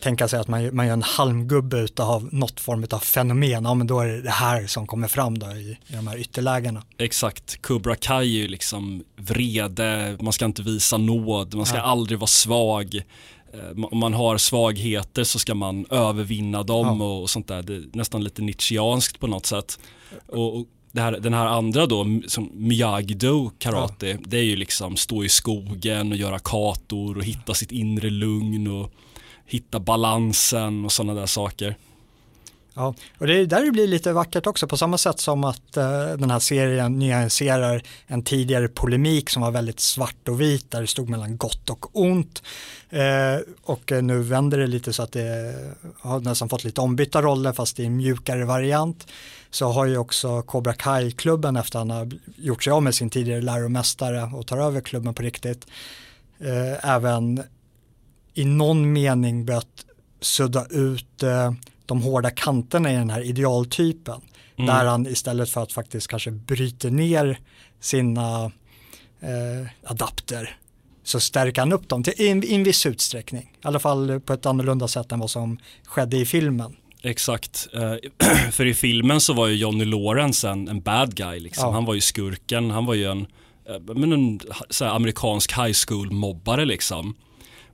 tänka 0.00 0.28
sig 0.28 0.40
att 0.40 0.48
man, 0.48 0.76
man 0.76 0.86
gör 0.86 0.92
en 0.92 1.02
halmgubbe 1.02 1.88
av 1.96 2.28
något 2.32 2.60
form 2.60 2.86
av 2.90 2.98
fenomen, 2.98 3.64
ja 3.64 3.74
men 3.74 3.86
då 3.86 4.00
är 4.00 4.06
det 4.06 4.22
det 4.22 4.30
här 4.30 4.66
som 4.66 4.86
kommer 4.86 5.08
fram 5.08 5.38
då 5.38 5.46
i, 5.46 5.78
i 5.86 5.92
de 5.92 6.06
här 6.06 6.18
ytterlägena. 6.18 6.82
Exakt, 6.98 7.62
Kubra 7.62 7.94
Kai 7.96 8.36
är 8.36 8.42
ju 8.42 8.48
liksom 8.48 9.04
vrede, 9.16 10.16
man 10.20 10.32
ska 10.32 10.44
inte 10.44 10.62
visa 10.62 10.96
nåd, 10.96 11.54
man 11.54 11.66
ska 11.66 11.76
ja. 11.76 11.82
aldrig 11.82 12.18
vara 12.18 12.26
svag. 12.26 13.02
Eh, 13.52 13.84
om 13.84 13.98
man 13.98 14.14
har 14.14 14.38
svagheter 14.38 15.24
så 15.24 15.38
ska 15.38 15.54
man 15.54 15.86
övervinna 15.90 16.62
dem 16.62 17.00
ja. 17.00 17.06
och 17.06 17.30
sånt 17.30 17.48
där. 17.48 17.62
Det 17.62 17.74
är 17.74 17.84
nästan 17.92 18.24
lite 18.24 18.42
nietzscheanskt 18.42 19.20
på 19.20 19.26
något 19.26 19.46
sätt. 19.46 19.78
Och, 20.26 20.56
och 20.56 20.66
här, 20.94 21.12
den 21.12 21.34
här 21.34 21.46
andra 21.46 21.86
då, 21.86 22.06
som 22.26 22.50
Miyagi-Do 22.54 23.50
karate, 23.58 24.08
ja. 24.08 24.16
det 24.26 24.38
är 24.38 24.42
ju 24.42 24.56
liksom 24.56 24.96
stå 24.96 25.24
i 25.24 25.28
skogen 25.28 26.12
och 26.12 26.18
göra 26.18 26.38
kator 26.38 27.16
och 27.16 27.24
hitta 27.24 27.54
sitt 27.54 27.72
inre 27.72 28.10
lugn 28.10 28.66
och 28.66 28.92
hitta 29.48 29.80
balansen 29.80 30.84
och 30.84 30.92
sådana 30.92 31.20
där 31.20 31.26
saker. 31.26 31.76
Ja, 32.78 32.94
och 33.18 33.26
det 33.26 33.38
är 33.38 33.46
där 33.46 33.64
det 33.64 33.70
blir 33.70 33.86
lite 33.86 34.12
vackert 34.12 34.46
också 34.46 34.66
på 34.66 34.76
samma 34.76 34.98
sätt 34.98 35.20
som 35.20 35.44
att 35.44 35.76
eh, 35.76 36.06
den 36.18 36.30
här 36.30 36.38
serien 36.38 36.98
nyanserar 36.98 37.82
en 38.06 38.22
tidigare 38.22 38.68
polemik 38.68 39.30
som 39.30 39.42
var 39.42 39.50
väldigt 39.50 39.80
svart 39.80 40.28
och 40.28 40.40
vit 40.40 40.70
där 40.70 40.80
det 40.80 40.86
stod 40.86 41.08
mellan 41.08 41.36
gott 41.36 41.70
och 41.70 41.86
ont. 41.92 42.42
Eh, 42.90 43.40
och 43.62 43.92
eh, 43.92 44.02
nu 44.02 44.22
vänder 44.22 44.58
det 44.58 44.66
lite 44.66 44.92
så 44.92 45.02
att 45.02 45.12
det 45.12 45.54
har 46.00 46.20
nästan 46.20 46.48
fått 46.48 46.64
lite 46.64 46.80
ombytta 46.80 47.22
roller 47.22 47.52
fast 47.52 47.80
i 47.80 47.84
en 47.84 47.96
mjukare 47.96 48.44
variant. 48.44 49.06
Så 49.50 49.68
har 49.68 49.86
ju 49.86 49.98
också 49.98 50.42
Cobra 50.42 50.72
Kai-klubben 50.72 51.56
efter 51.56 51.78
att 51.78 51.88
han 51.88 51.96
har 51.96 52.10
gjort 52.36 52.64
sig 52.64 52.70
av 52.70 52.82
med 52.82 52.94
sin 52.94 53.10
tidigare 53.10 53.40
läromästare 53.40 54.30
och 54.34 54.46
tar 54.46 54.58
över 54.58 54.80
klubben 54.80 55.14
på 55.14 55.22
riktigt 55.22 55.66
eh, 56.40 56.90
även 56.90 57.42
i 58.38 58.44
någon 58.44 58.92
mening 58.92 59.44
börjat 59.44 59.84
sudda 60.20 60.66
ut 60.70 61.22
eh, 61.22 61.52
de 61.86 62.02
hårda 62.02 62.30
kanterna 62.30 62.92
i 62.92 62.96
den 62.96 63.10
här 63.10 63.20
idealtypen. 63.20 64.20
Mm. 64.56 64.66
Där 64.66 64.84
han 64.84 65.06
istället 65.06 65.50
för 65.50 65.62
att 65.62 65.72
faktiskt 65.72 66.08
kanske 66.08 66.30
bryter 66.30 66.90
ner 66.90 67.38
sina 67.80 68.44
eh, 69.20 69.90
adapter 69.90 70.58
så 71.04 71.20
stärker 71.20 71.62
han 71.62 71.72
upp 71.72 71.88
dem 71.88 72.02
till, 72.02 72.12
i, 72.16 72.28
en, 72.28 72.44
i 72.44 72.54
en 72.54 72.64
viss 72.64 72.86
utsträckning. 72.86 73.42
I 73.42 73.66
alla 73.66 73.78
fall 73.78 74.20
på 74.20 74.32
ett 74.32 74.46
annorlunda 74.46 74.88
sätt 74.88 75.12
än 75.12 75.20
vad 75.20 75.30
som 75.30 75.58
skedde 75.84 76.16
i 76.16 76.24
filmen. 76.24 76.76
Exakt. 77.02 77.68
Eh, 77.74 77.94
för 78.50 78.66
i 78.66 78.74
filmen 78.74 79.20
så 79.20 79.32
var 79.32 79.46
ju 79.46 79.54
Johnny 79.54 79.84
Lawrence 79.84 80.48
en, 80.48 80.68
en 80.68 80.80
bad 80.80 81.14
guy. 81.14 81.40
Liksom. 81.40 81.66
Ja. 81.66 81.72
Han 81.72 81.84
var 81.84 81.94
ju 81.94 82.00
skurken. 82.00 82.70
Han 82.70 82.86
var 82.86 82.94
ju 82.94 83.04
en, 83.04 83.26
eh, 83.68 83.94
men 83.94 84.12
en 84.12 84.40
så 84.70 84.84
här, 84.84 84.92
amerikansk 84.92 85.52
high 85.52 85.76
school-mobbare. 85.86 86.64
Liksom. 86.64 87.14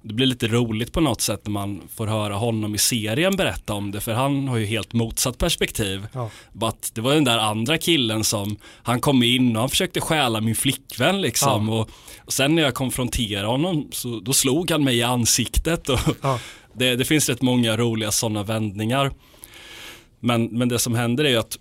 Det 0.07 0.15
blir 0.15 0.27
lite 0.27 0.49
roligt 0.49 0.93
på 0.93 1.01
något 1.01 1.21
sätt 1.21 1.41
när 1.45 1.51
man 1.51 1.83
får 1.95 2.07
höra 2.07 2.35
honom 2.35 2.75
i 2.75 2.79
serien 2.79 3.37
berätta 3.37 3.75
om 3.75 3.91
det. 3.91 4.01
För 4.01 4.13
han 4.13 4.49
har 4.49 4.57
ju 4.57 4.67
helt 4.67 4.93
motsatt 4.93 5.39
perspektiv. 5.39 6.07
Ja. 6.13 6.31
But 6.53 6.91
det 6.95 7.01
var 7.01 7.15
den 7.15 7.25
där 7.25 7.39
andra 7.39 7.79
killen 7.79 8.25
som, 8.25 8.57
han 8.83 9.01
kom 9.01 9.23
in 9.23 9.57
och 9.57 9.61
han 9.61 9.71
försökte 9.71 10.01
stjäla 10.01 10.41
min 10.41 10.55
flickvän 10.55 11.21
liksom. 11.21 11.69
Och, 11.69 11.91
och 12.25 12.33
sen 12.33 12.55
när 12.55 12.63
jag 12.63 12.75
konfronterade 12.75 13.47
honom 13.47 13.89
så 13.93 14.21
då 14.21 14.33
slog 14.33 14.71
han 14.71 14.85
mig 14.85 14.97
i 14.97 15.03
ansiktet. 15.03 15.89
Och, 15.89 15.99
Ja. 16.23 16.39
det, 16.75 16.97
det 16.97 17.05
finns 17.05 17.29
rätt 17.29 17.43
många 17.43 17.77
roliga 17.77 18.11
sådana 18.11 18.43
vändningar. 18.43 19.13
Men, 20.21 20.45
men 20.45 20.69
det 20.69 20.79
som 20.79 20.95
händer 20.95 21.25
är 21.25 21.29
ju 21.29 21.37
att 21.37 21.59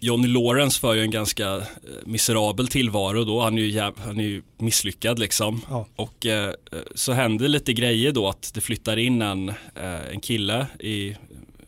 Johnny 0.00 0.28
Lawrence 0.28 0.80
för 0.80 0.94
ju 0.94 1.02
en 1.02 1.10
ganska 1.10 1.54
eh, 1.54 1.62
miserabel 2.04 2.68
tillvaro 2.68 3.24
då. 3.24 3.40
Han 3.40 3.58
är 3.58 3.62
ju, 3.62 3.80
han 3.80 4.20
är 4.20 4.24
ju 4.24 4.42
misslyckad 4.58 5.18
liksom. 5.18 5.60
Ja. 5.70 5.86
Och 5.96 6.26
eh, 6.26 6.52
så 6.94 7.12
händer 7.12 7.48
lite 7.48 7.72
grejer 7.72 8.12
då 8.12 8.28
att 8.28 8.54
det 8.54 8.60
flyttar 8.60 8.96
in 8.96 9.22
en, 9.22 9.48
eh, 9.48 10.08
en 10.12 10.20
kille 10.20 10.66
i 10.80 11.16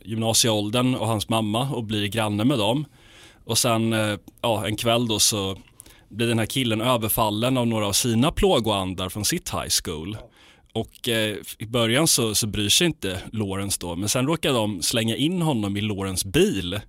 gymnasieåldern 0.03 0.95
och 0.95 1.07
hans 1.07 1.29
mamma 1.29 1.69
och 1.69 1.83
blir 1.83 2.07
granne 2.07 2.43
med 2.43 2.59
dem. 2.59 2.85
Och 3.45 3.57
sen 3.57 3.93
eh, 3.93 4.17
ja, 4.41 4.67
en 4.67 4.75
kväll 4.75 5.07
då 5.07 5.19
så 5.19 5.57
blir 6.09 6.27
den 6.27 6.39
här 6.39 6.45
killen 6.45 6.81
överfallen 6.81 7.57
av 7.57 7.67
några 7.67 7.87
av 7.87 7.93
sina 7.93 8.31
plågoandar 8.31 9.09
från 9.09 9.25
sitt 9.25 9.53
high 9.53 9.69
school. 9.83 10.17
Och 10.73 11.09
eh, 11.09 11.37
i 11.57 11.65
början 11.65 12.07
så, 12.07 12.35
så 12.35 12.47
bryr 12.47 12.69
sig 12.69 12.87
inte 12.87 13.21
Lawrence 13.31 13.77
då, 13.81 13.95
men 13.95 14.09
sen 14.09 14.27
råkar 14.27 14.53
de 14.53 14.81
slänga 14.81 15.15
in 15.15 15.41
honom 15.41 15.77
i 15.77 15.81
Lawrence 15.81 16.27
bil. 16.27 16.79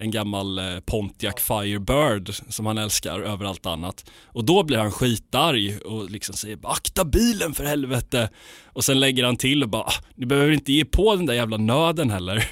En 0.00 0.10
gammal 0.10 0.58
eh, 0.58 0.80
Pontiac 0.80 1.34
Firebird 1.42 2.34
som 2.48 2.66
han 2.66 2.78
älskar 2.78 3.20
över 3.20 3.44
allt 3.44 3.66
annat. 3.66 4.10
Och 4.24 4.44
då 4.44 4.62
blir 4.62 4.78
han 4.78 4.92
skitarg 4.92 5.78
och 5.78 6.10
liksom 6.10 6.34
säger 6.34 6.58
akta 6.62 7.04
bilen 7.04 7.54
för 7.54 7.64
helvete. 7.64 8.30
Och 8.66 8.84
sen 8.84 9.00
lägger 9.00 9.24
han 9.24 9.36
till 9.36 9.62
och 9.62 9.68
bara, 9.68 9.82
"Ah, 9.82 9.92
ni 10.14 10.26
behöver 10.26 10.52
inte 10.52 10.72
ge 10.72 10.84
på 10.84 11.16
den 11.16 11.26
där 11.26 11.34
jävla 11.34 11.56
nöden 11.56 12.10
heller. 12.10 12.48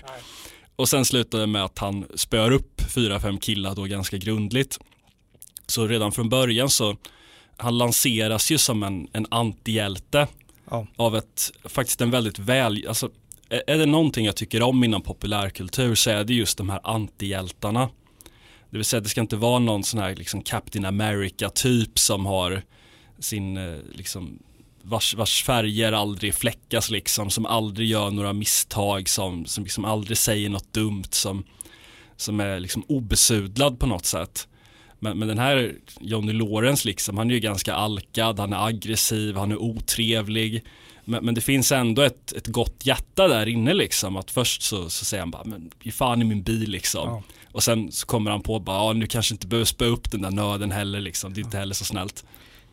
Och 0.77 0.89
sen 0.89 1.05
slutar 1.05 1.39
det 1.39 1.47
med 1.47 1.65
att 1.65 1.79
han 1.79 2.05
spöar 2.15 2.51
upp 2.51 2.81
fyra, 2.95 3.21
fem 3.21 3.39
killar 3.39 3.75
då 3.75 3.83
ganska 3.85 4.17
grundligt. 4.17 4.79
Så 5.67 5.87
redan 5.87 6.13
från 6.13 6.29
början 6.29 6.71
så, 6.71 6.97
han 7.57 7.79
lanseras 7.79 8.51
ju 8.51 8.59
som 8.59 8.83
en, 8.83 9.09
en 9.13 9.27
antihjälte 9.31 10.27
Ja. 10.71 10.87
av 10.97 11.17
ett, 11.17 11.53
faktiskt 11.65 12.01
en 12.01 12.11
väldigt 12.11 12.39
väl, 12.39 12.85
alltså 12.89 13.11
är 13.49 13.79
det 13.79 13.87
någonting 13.87 14.27
jag 14.27 14.37
tycker 14.37 14.63
om 14.63 14.85
inom 14.85 15.03
populärkultur 15.03 15.95
så 15.95 16.11
är 16.11 16.25
det 16.25 16.35
just 16.35 16.59
de 16.59 16.69
här 16.71 16.81
antihjältarna. 16.83 17.89
Det 18.71 18.77
vill 18.77 18.85
säga 18.85 19.01
det 19.01 19.09
ska 19.09 19.21
inte 19.21 19.37
vara 19.37 19.59
någon 19.59 19.85
sån 19.85 20.01
här 20.01 20.17
liksom 20.17 20.43
Captain 20.43 20.85
America 20.85 21.51
typ 21.51 21.99
som 21.99 22.27
har 22.27 22.63
sin 23.19 23.57
eh, 23.57 23.79
liksom 23.93 24.39
vars, 24.83 25.15
vars 25.15 25.43
färger 25.43 25.93
aldrig 25.93 26.35
fläckas 26.35 26.91
liksom, 26.91 27.31
som 27.31 27.47
aldrig 27.47 27.89
gör 27.89 28.11
några 28.11 28.33
misstag, 28.33 29.09
som, 29.09 29.47
som 29.47 29.65
liksom 29.65 29.85
aldrig 29.85 30.19
säger 30.19 30.51
något 30.51 30.73
dumt, 30.73 31.11
som, 31.11 31.45
som 32.17 32.41
är 32.41 32.61
liksom 32.61 32.85
obesudlad 32.89 33.81
på 33.81 33.87
något 33.87 34.07
sätt. 34.07 34.49
Men, 34.99 35.19
men 35.19 35.29
den 35.29 35.39
här 35.39 35.75
Johnny 36.01 36.33
Lawrence 36.33 36.89
liksom, 36.89 37.19
han 37.19 37.31
är 37.31 37.35
ju 37.35 37.41
ganska 37.41 37.75
alkad, 37.75 38.39
han 38.39 38.53
är 38.53 38.67
aggressiv, 38.67 39.37
han 39.37 39.53
är 39.53 39.63
otrevlig. 39.63 40.65
Men, 41.09 41.25
men 41.25 41.35
det 41.35 41.41
finns 41.41 41.73
ändå 41.73 42.03
ett, 42.03 42.33
ett 42.33 42.47
gott 42.47 42.87
hjärta 42.87 43.29
där 43.29 43.47
inne 43.47 43.75
liksom. 43.75 44.17
Att 44.17 44.31
först 44.31 44.63
så, 44.63 44.91
så 44.91 45.05
säger 45.05 45.23
han 45.23 45.31
bara, 45.31 45.45
men 45.45 45.71
ge 45.83 45.93
fan 45.93 46.23
i 46.23 46.25
min 46.25 46.43
bil 46.43 46.71
liksom. 46.71 47.09
Ja. 47.09 47.23
Och 47.53 47.63
sen 47.63 47.93
så 47.93 48.07
kommer 48.07 48.31
han 48.31 48.43
på 48.43 48.59
bara, 48.59 48.93
nu 48.93 49.07
kanske 49.07 49.35
inte 49.35 49.47
behöver 49.47 49.65
spö 49.65 49.85
upp 49.85 50.11
den 50.11 50.23
där 50.23 50.31
nöden 50.31 50.71
heller 50.71 51.01
liksom. 51.01 51.35
Det 51.35 51.41
är 51.41 51.45
inte 51.45 51.59
heller 51.59 51.75
så 51.75 51.85
snällt. 51.85 52.25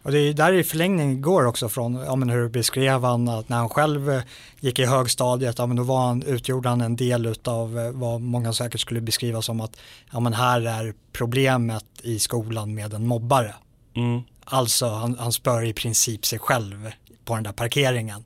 Och 0.03 0.11
det 0.11 0.19
är 0.19 0.33
där 0.33 0.53
i 0.53 0.63
förlängning 0.63 1.21
går 1.21 1.45
också 1.45 1.69
från, 1.69 1.95
ja 1.95 2.15
men 2.15 2.29
hur 2.29 2.49
beskrev 2.49 3.03
han 3.03 3.27
att 3.27 3.49
när 3.49 3.57
han 3.57 3.69
själv 3.69 4.11
eh, 4.11 4.21
gick 4.59 4.79
i 4.79 4.85
högstadiet, 4.85 5.55
ja 5.57 5.65
men 5.65 5.77
då 5.77 5.83
var 5.83 6.07
han, 6.07 6.23
utgjorde 6.23 6.69
han 6.69 6.81
en 6.81 6.95
del 6.95 7.25
utav 7.25 7.79
eh, 7.79 7.91
vad 7.91 8.21
många 8.21 8.53
säkert 8.53 8.81
skulle 8.81 9.01
beskriva 9.01 9.41
som 9.41 9.61
att, 9.61 9.77
ja 10.11 10.19
men 10.19 10.33
här 10.33 10.61
är 10.61 10.93
problemet 11.11 11.85
i 12.01 12.19
skolan 12.19 12.75
med 12.75 12.93
en 12.93 13.07
mobbare. 13.07 13.55
Mm. 13.95 14.21
Alltså 14.43 14.87
han, 14.87 15.17
han 15.19 15.31
spör 15.31 15.65
i 15.65 15.73
princip 15.73 16.25
sig 16.25 16.39
själv 16.39 16.91
på 17.25 17.35
den 17.35 17.43
där 17.43 17.51
parkeringen 17.51 18.23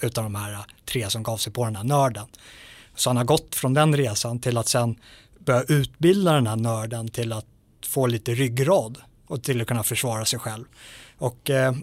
utav 0.00 0.24
de 0.24 0.34
här 0.34 0.52
eh, 0.52 0.60
tre 0.84 1.10
som 1.10 1.22
gav 1.22 1.36
sig 1.36 1.52
på 1.52 1.64
den 1.64 1.76
här 1.76 1.84
nörden. 1.84 2.26
Så 2.94 3.10
han 3.10 3.16
har 3.16 3.24
gått 3.24 3.54
från 3.54 3.74
den 3.74 3.96
resan 3.96 4.40
till 4.40 4.58
att 4.58 4.68
sen 4.68 4.96
börja 5.38 5.62
utbilda 5.62 6.32
den 6.32 6.46
här 6.46 6.56
nörden 6.56 7.08
till 7.08 7.32
att 7.32 7.46
få 7.86 8.06
lite 8.06 8.34
ryggrad 8.34 8.98
och 9.26 9.42
till 9.42 9.60
att 9.60 9.66
kunna 9.66 9.82
försvara 9.82 10.24
sig 10.24 10.38
själv. 10.38 10.64
Och 11.18 11.50
eh, 11.50 11.74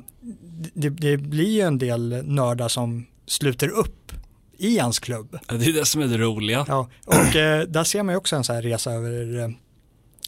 det, 0.74 0.90
det 0.90 1.18
blir 1.18 1.50
ju 1.50 1.62
en 1.62 1.78
del 1.78 2.24
nördar 2.26 2.68
som 2.68 3.06
sluter 3.26 3.70
upp 3.70 4.12
i 4.58 4.80
hans 4.80 5.00
klubb. 5.00 5.40
Ja, 5.48 5.56
Det 5.56 5.66
är 5.66 5.74
det 5.74 5.86
som 5.86 6.02
är 6.02 6.08
det 6.08 6.18
roliga. 6.18 6.66
Ja, 6.68 6.90
och 7.06 7.36
eh, 7.36 7.62
där 7.68 7.84
ser 7.84 8.04
man 8.04 8.14
ju 8.14 8.18
också 8.18 8.36
en 8.36 8.44
sån 8.44 8.56
här 8.56 8.62
resa 8.62 8.92
över 8.92 9.40
eh, 9.40 9.50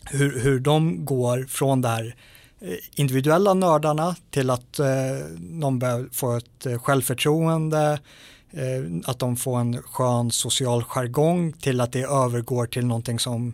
hur, 0.06 0.40
hur 0.40 0.60
de 0.60 1.06
går 1.06 1.46
från 1.50 1.82
det 1.82 1.88
här 1.88 2.16
individuella 2.96 3.54
nördarna 3.54 4.16
till 4.30 4.50
att 4.50 4.80
eh, 4.80 4.88
de 5.40 5.80
börjar 5.80 6.10
få 6.12 6.38
ett 6.38 6.66
eh, 6.66 6.80
självförtroende, 6.80 8.00
eh, 8.52 9.02
att 9.06 9.20
de 9.20 9.36
får 9.36 9.60
en 9.60 9.82
skön 9.82 10.32
social 10.32 10.84
jargong 10.84 11.54
till 11.54 11.82
att 11.82 11.92
det 11.92 12.04
övergår 12.04 12.66
till 12.66 12.86
någonting 12.86 13.20
som 13.20 13.54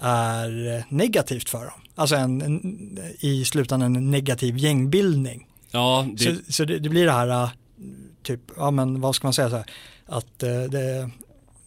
är 0.00 0.76
eh, 0.76 0.84
negativt 0.88 1.48
för 1.48 1.64
dem. 1.64 1.80
Alltså 1.94 2.16
en, 2.16 2.42
en, 2.42 2.98
i 3.18 3.44
slutändan 3.44 3.96
en 3.96 4.10
negativ 4.10 4.58
gängbildning. 4.58 5.46
Ja, 5.70 6.06
det, 6.12 6.24
Så, 6.24 6.52
så 6.52 6.64
det, 6.64 6.78
det 6.78 6.88
blir 6.88 7.06
det 7.06 7.12
här, 7.12 7.50
typ, 8.22 8.40
ja 8.56 8.70
men 8.70 9.00
vad 9.00 9.14
ska 9.14 9.26
man 9.26 9.34
säga 9.34 9.50
så 9.50 9.56
här, 9.56 9.66
att 10.06 10.38
det, 10.38 11.10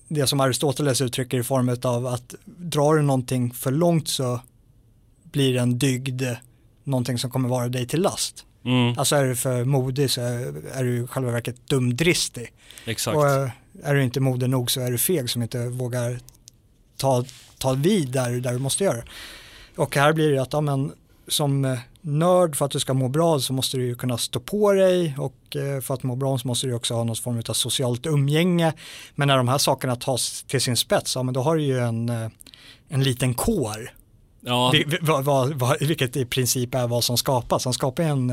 det 0.07 0.27
som 0.27 0.39
Aristoteles 0.39 1.01
uttrycker 1.01 1.39
i 1.39 1.43
form 1.43 1.77
av 1.83 2.07
att 2.07 2.35
drar 2.45 2.95
du 2.95 3.01
någonting 3.01 3.53
för 3.53 3.71
långt 3.71 4.07
så 4.07 4.39
blir 5.23 5.57
en 5.57 5.79
dygd 5.79 6.23
någonting 6.85 7.17
som 7.17 7.29
kommer 7.29 7.49
vara 7.49 7.67
dig 7.67 7.87
till 7.87 8.01
last. 8.01 8.45
mm, 8.65 8.93
Alltså 8.97 9.15
är 9.15 9.23
du 9.23 9.35
för 9.35 9.63
modig 9.65 10.11
så 10.11 10.21
är, 10.21 10.83
du 10.83 11.03
i 11.03 11.07
själva 11.07 11.31
verket 11.31 11.55
dumdristig. 11.69 12.53
exakt. 12.85 13.17
Och 13.17 13.29
äh, 13.29 13.49
är 13.83 13.95
du 13.95 14.03
inte 14.03 14.19
modig 14.19 14.49
nog 14.49 14.71
så 14.71 14.81
är 14.81 14.91
du 14.91 14.97
feg 14.97 15.29
som 15.29 15.41
inte 15.41 15.69
vågar 15.69 16.19
ta, 16.97 17.23
ta 17.57 17.73
vid 17.73 18.09
där, 18.09 18.31
där 18.31 18.51
du 18.51 18.59
måste 18.59 18.83
göra. 18.83 19.03
Och 19.75 19.95
här 19.95 20.13
blir 20.13 20.31
det 20.31 20.41
att 20.41 20.53
ja, 20.53 20.61
men, 20.61 20.91
som 21.27 21.65
eh, 21.65 21.79
nörd 22.01 22.55
för 22.55 22.65
att 22.65 22.71
du 22.71 22.79
ska 22.79 22.93
må 22.93 23.07
bra 23.09 23.39
så 23.39 23.53
måste 23.53 23.77
du 23.77 23.85
ju 23.85 23.95
kunna 23.95 24.17
stå 24.17 24.39
på 24.39 24.71
dig 24.73 25.15
och 25.17 25.55
eh, 25.55 25.81
för 25.81 25.93
att 25.93 26.03
må 26.03 26.15
bra 26.15 26.37
så 26.37 26.47
måste 26.47 26.67
du 26.67 26.73
också 26.73 26.93
ha 26.93 27.03
någon 27.03 27.15
form 27.15 27.41
av 27.49 27.53
socialt 27.53 28.05
umgänge. 28.05 28.73
Men 29.15 29.27
när 29.27 29.37
de 29.37 29.47
här 29.47 29.57
sakerna 29.57 29.95
tas 29.95 30.43
till 30.47 30.61
sin 30.61 30.77
spets, 30.77 31.15
ja 31.15 31.23
men 31.23 31.33
då 31.33 31.41
har 31.41 31.55
du 31.55 31.63
ju 31.63 31.79
en, 31.79 32.09
eh, 32.09 32.29
en 32.89 33.03
liten 33.03 33.33
kår. 33.33 33.91
Ja, 34.45 34.73
vad- 35.01 35.25
vad- 35.25 35.53
vad- 35.53 35.79
Vilket 35.81 36.15
i 36.17 36.25
princip 36.25 36.75
är 36.75 36.87
vad 36.87 37.03
som 37.03 37.17
skapas. 37.17 37.65
Han 37.65 37.73
skapar 37.73 38.03
en, 38.03 38.29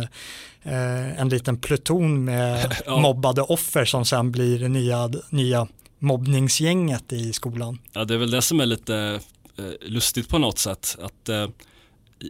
eh, 0.62 1.20
en 1.20 1.28
liten 1.28 1.56
pluton 1.58 2.24
med 2.24 2.76
Ja. 2.86 3.00
mobbade 3.00 3.42
offer 3.42 3.84
som 3.84 4.04
sen 4.04 4.32
blir 4.32 4.58
det 4.58 4.68
nya, 4.68 5.10
nya 5.30 5.66
mobbningsgänget 5.98 7.12
i 7.12 7.32
skolan. 7.32 7.78
Ja, 7.92 8.04
det 8.04 8.14
är 8.14 8.18
väl 8.18 8.30
det 8.30 8.42
som 8.42 8.60
är 8.60 8.66
lite 8.66 9.20
eh, 9.58 9.88
lustigt 9.88 10.28
på 10.28 10.38
något 10.38 10.58
sätt. 10.58 10.96
Att 11.02 11.28
eh, 11.28 11.46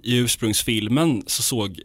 i 0.02 0.16
ursprungsfilmen 0.16 1.22
så 1.26 1.42
såg, 1.42 1.80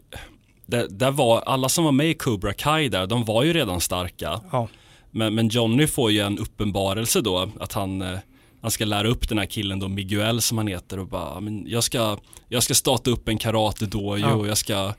där, 0.66 0.86
där 0.90 1.10
var 1.10 1.40
alla 1.40 1.68
som 1.68 1.84
var 1.84 1.92
med 1.92 2.10
i 2.10 2.14
Cobra 2.14 2.52
Kai 2.52 2.88
där, 2.88 3.06
de 3.06 3.24
var 3.24 3.42
ju 3.44 3.52
redan 3.52 3.80
starka. 3.80 4.40
Ja, 4.52 4.68
Men, 5.10 5.34
men 5.34 5.48
Johnny 5.48 5.86
får 5.86 6.10
ju 6.10 6.20
en 6.20 6.38
uppenbarelse 6.38 7.20
då, 7.20 7.50
att 7.60 7.72
han, 7.72 8.02
eh, 8.02 8.18
han 8.60 8.70
ska 8.70 8.84
lära 8.84 9.08
upp 9.08 9.28
den 9.28 9.38
här 9.38 9.46
killen 9.46 9.78
då, 9.80 9.88
Miguel 9.88 10.40
som 10.40 10.58
han 10.58 10.66
heter 10.66 10.98
och 10.98 11.06
bara, 11.06 11.40
men 11.40 11.64
jag 11.68 11.84
ska, 11.84 12.18
jag 12.48 12.62
ska 12.62 12.74
starta 12.74 13.10
upp 13.10 13.28
en 13.28 13.38
karate 13.38 13.86
dojo 13.86 14.18
Ja. 14.18 14.34
och 14.34 14.48
jag 14.48 14.58
ska, 14.58 14.94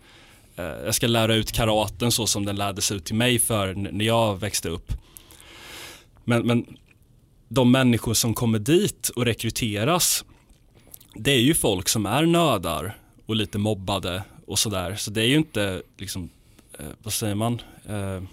eh, 0.56 0.63
jag 0.66 0.96
ska 0.96 1.08
lära 1.08 1.36
ut 1.36 1.51
karaten 1.51 2.12
så 2.12 2.28
som 2.28 2.46
den 2.46 2.56
lärdes 2.56 2.92
ut 2.92 3.06
till 3.06 3.16
mig 3.16 3.39
för 3.39 3.74
när 3.74 4.06
jag 4.06 4.39
växte 4.39 4.70
upp. 4.70 4.94
Men, 6.24 6.48
men 6.48 6.66
de 7.48 7.72
människor 7.72 8.13
som 8.13 8.34
kommer 8.34 8.60
dit 8.60 9.10
och 9.16 9.25
rekryteras, 9.25 10.25
det 11.16 11.32
är 11.32 11.42
ju 11.42 11.54
folk 11.54 11.89
som 11.89 12.06
är 12.06 12.25
nördar 12.25 12.98
och 13.25 13.36
lite 13.36 13.58
mobbade 13.58 14.24
och 14.48 14.60
sådär. 14.60 14.96
Så 14.96 15.12
det 15.12 15.22
är 15.22 15.28
ju 15.28 15.36
inte 15.36 15.82
liksom, 15.98 16.30
eh, 16.80 16.86
vad 17.04 17.13
säger 17.13 17.36
man, 17.36 17.62
eh, 17.86 18.24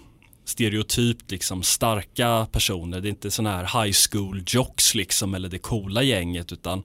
stereotypt 0.47 1.31
liksom 1.31 1.63
starka 1.63 2.47
personer. 2.51 3.01
Det 3.01 3.07
är 3.07 3.09
inte 3.09 3.31
sådana 3.31 3.57
här 3.57 3.83
high 3.83 3.95
school 4.11 4.43
jocks 4.47 4.95
liksom 4.95 5.33
eller 5.33 5.49
det 5.49 5.59
coola 5.59 6.03
gänget 6.03 6.51
utan 6.51 6.83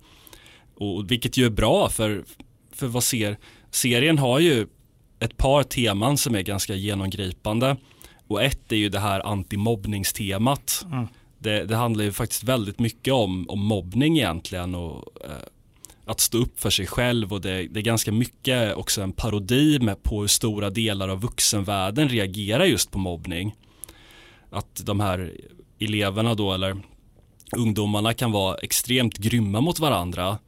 och, 0.74 1.10
vilket 1.10 1.36
ju 1.36 1.46
är 1.46 1.50
bra 1.50 1.88
för, 1.88 2.24
för 2.72 2.86
vad 2.86 3.04
ser, 3.04 3.36
serien 3.70 4.18
har 4.18 4.38
ju 4.38 4.66
ett 5.18 5.36
par 5.36 5.62
teman 5.62 6.18
som 6.18 6.34
är 6.34 6.42
ganska 6.42 6.74
genomgripande 6.74 7.76
och 8.28 8.42
ett 8.42 8.72
är 8.72 8.76
ju 8.76 8.88
det 8.88 9.00
här 9.00 9.26
antimobbningstemat 9.26 10.86
Mm. 10.92 11.06
det, 11.38 11.64
det 11.64 11.76
handlar 11.76 12.04
ju 12.04 12.12
faktiskt 12.12 12.44
väldigt 12.44 12.78
mycket 12.78 13.14
om, 13.14 13.48
om 13.48 13.60
mobbning 13.60 14.18
egentligen 14.18 14.74
och 14.74 15.24
eh, 15.24 15.30
att 16.04 16.20
stå 16.20 16.38
upp 16.38 16.60
för 16.60 16.70
sig 16.70 16.86
själv 16.86 17.32
och 17.32 17.40
det, 17.40 17.68
det, 17.68 17.80
är 17.80 17.84
ganska 17.84 18.12
mycket 18.12 18.76
också 18.76 19.02
en 19.02 19.12
parodi 19.12 19.78
med 19.78 20.02
på 20.02 20.20
hur 20.20 20.28
stora 20.28 20.70
delar 20.70 21.08
av 21.08 21.20
vuxenvärlden 21.20 22.08
reagerar 22.08 22.64
just 22.64 22.90
på 22.90 22.98
mobbning. 22.98 23.54
Att 24.50 24.86
de 24.86 25.00
här 25.00 25.32
eleverna 25.78 26.34
då 26.34 26.52
eller 26.52 26.76
ungdomarna 27.56 28.14
kan 28.14 28.32
vara 28.32 28.56
extremt 28.56 29.18
grymma 29.18 29.60
mot 29.60 29.78
varandra. 29.78 30.38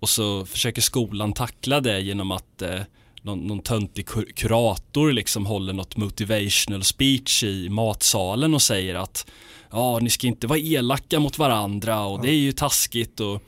Och 0.00 0.08
så 0.08 0.46
försöker 0.46 0.82
skolan 0.82 1.32
tackla 1.32 1.80
det 1.80 2.00
genom 2.00 2.30
att 2.30 2.62
eh, 2.62 2.80
någon, 3.22 3.38
någon 3.38 3.62
töntig 3.62 4.08
kurator 4.36 5.12
liksom 5.12 5.46
håller 5.46 5.72
något 5.72 5.96
motivational 5.96 6.84
speech 6.84 7.44
i 7.44 7.68
matsalen 7.68 8.54
och 8.54 8.62
säger 8.62 8.94
att 8.94 9.26
ja, 9.70 9.98
ni 9.98 10.10
ska 10.10 10.26
inte 10.26 10.46
vara 10.46 10.58
elaka 10.58 11.20
mot 11.20 11.38
varandra 11.38 12.04
och 12.04 12.22
det 12.22 12.30
är 12.30 12.36
ju 12.36 12.52
taskigt. 12.52 13.20
Och, 13.20 13.42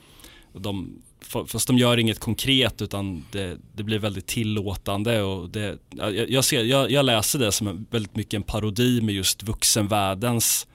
och 0.53 0.61
de 0.61 1.03
fast 1.27 1.67
de 1.67 1.79
gör 1.79 1.99
inget 1.99 2.19
konkret 2.19 2.83
utan 2.83 3.25
det, 3.33 3.59
det 3.75 3.83
blir 3.83 3.99
väldigt 3.99 4.27
tillåtande 4.27 5.23
och 5.23 5.51
det, 5.51 5.79
jag, 5.91 6.31
jag, 6.31 6.45
ser, 6.45 6.65
jag, 6.65 6.91
jag 6.91 7.05
läser 7.05 7.39
det 7.39 7.53
som 7.53 7.67
en, 7.67 7.87
väldigt 7.91 8.17
mycket 8.17 8.35
en 8.35 8.43
parodi 8.43 9.01
med 9.01 9.15
just 9.15 9.43
vuxenvärldens 9.43 10.67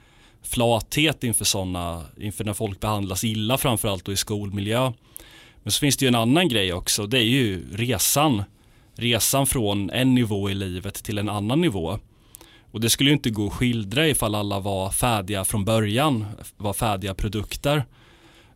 flathet 0.42 1.24
inför 1.24 1.44
sådana, 1.44 2.04
inför 2.20 2.44
när 2.44 2.54
folk 2.54 2.80
behandlas 2.80 3.24
illa 3.24 3.58
framförallt 3.58 4.08
och 4.08 4.14
i 4.14 4.16
skolmiljö. 4.16 4.92
Men 5.62 5.72
så 5.72 5.80
finns 5.80 5.96
det 5.96 6.04
ju 6.04 6.08
en 6.08 6.14
annan 6.14 6.48
grej 6.48 6.72
också, 6.72 7.06
det 7.06 7.18
är 7.18 7.24
ju 7.24 7.64
resan. 7.72 8.42
Resan 8.94 9.46
från 9.46 9.90
en 9.90 10.14
nivå 10.14 10.50
i 10.50 10.54
livet 10.54 10.94
till 10.94 11.18
en 11.18 11.28
annan 11.28 11.60
nivå. 11.60 11.98
Och 12.72 12.80
det 12.80 12.90
skulle 12.90 13.10
ju 13.10 13.14
inte 13.14 13.30
gå 13.30 13.46
att 13.46 13.52
skildra 13.52 14.08
ifall 14.08 14.34
alla 14.34 14.60
var 14.60 14.90
färdiga 14.90 15.44
från 15.44 15.64
början, 15.64 16.26
var 16.56 16.72
färdiga 16.72 17.14
produkter. 17.14 17.84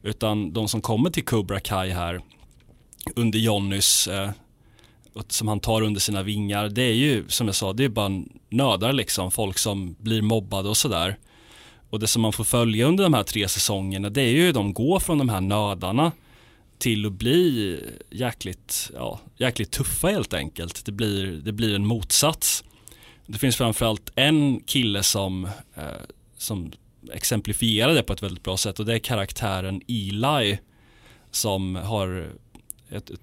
Utan 0.06 0.52
de 0.52 0.68
som 0.68 0.80
kommer 0.80 1.10
till 1.10 1.24
Cobra 1.24 1.60
Kai 1.60 1.90
här 1.90 2.20
under 3.14 3.38
Jonnys 3.38 4.08
eh, 4.08 4.30
som 5.28 5.48
han 5.48 5.60
tar 5.60 5.82
under 5.82 6.00
sina 6.00 6.22
vingar, 6.22 6.68
det 6.68 6.82
är 6.82 6.94
ju 6.94 7.28
som 7.28 7.46
jag 7.46 7.56
sa, 7.56 7.72
det 7.72 7.84
är 7.84 7.88
bara 7.88 8.24
nördar 8.50 8.92
liksom, 8.92 9.30
folk 9.30 9.58
som 9.58 9.96
blir 9.98 10.22
mobbade 10.22 10.68
och 10.68 10.76
sådär. 10.76 11.18
Och 11.90 12.00
det 12.00 12.06
som 12.06 12.22
man 12.22 12.32
får 12.32 12.44
följa 12.44 12.86
under 12.86 13.04
de 13.04 13.14
här 13.14 13.22
tre 13.22 13.48
säsongerna, 13.48 14.10
det 14.10 14.22
är 14.22 14.30
ju 14.30 14.42
hur 14.46 14.52
de 14.52 14.72
går 14.72 15.00
från 15.00 15.18
de 15.18 15.28
här 15.28 15.40
nördarna 15.40 16.12
till 16.78 17.06
att 17.06 17.12
bli 17.12 17.80
jäkligt, 18.10 18.90
ja, 18.94 19.20
jäkligt 19.36 19.70
tuffa 19.70 20.08
helt 20.08 20.34
enkelt. 20.34 20.84
Det 20.86 20.92
blir, 20.92 21.26
det 21.26 21.52
blir 21.52 21.74
en 21.74 21.86
motsats. 21.86 22.64
Det 23.26 23.38
finns 23.38 23.56
framförallt 23.56 24.12
en 24.14 24.60
kille 24.60 25.02
som, 25.02 25.44
eh, 25.74 25.82
som 26.38 26.72
exemplifierar 27.12 27.94
det 27.94 28.02
på 28.02 28.12
ett 28.12 28.22
väldigt 28.22 28.44
bra 28.44 28.56
sätt 28.56 28.80
och 28.80 28.86
det 28.86 28.94
är 28.94 28.98
karaktären 28.98 29.82
Eli 29.88 30.58
som 31.30 31.76
har 31.76 32.32
ett, 32.90 33.10
ett, 33.10 33.20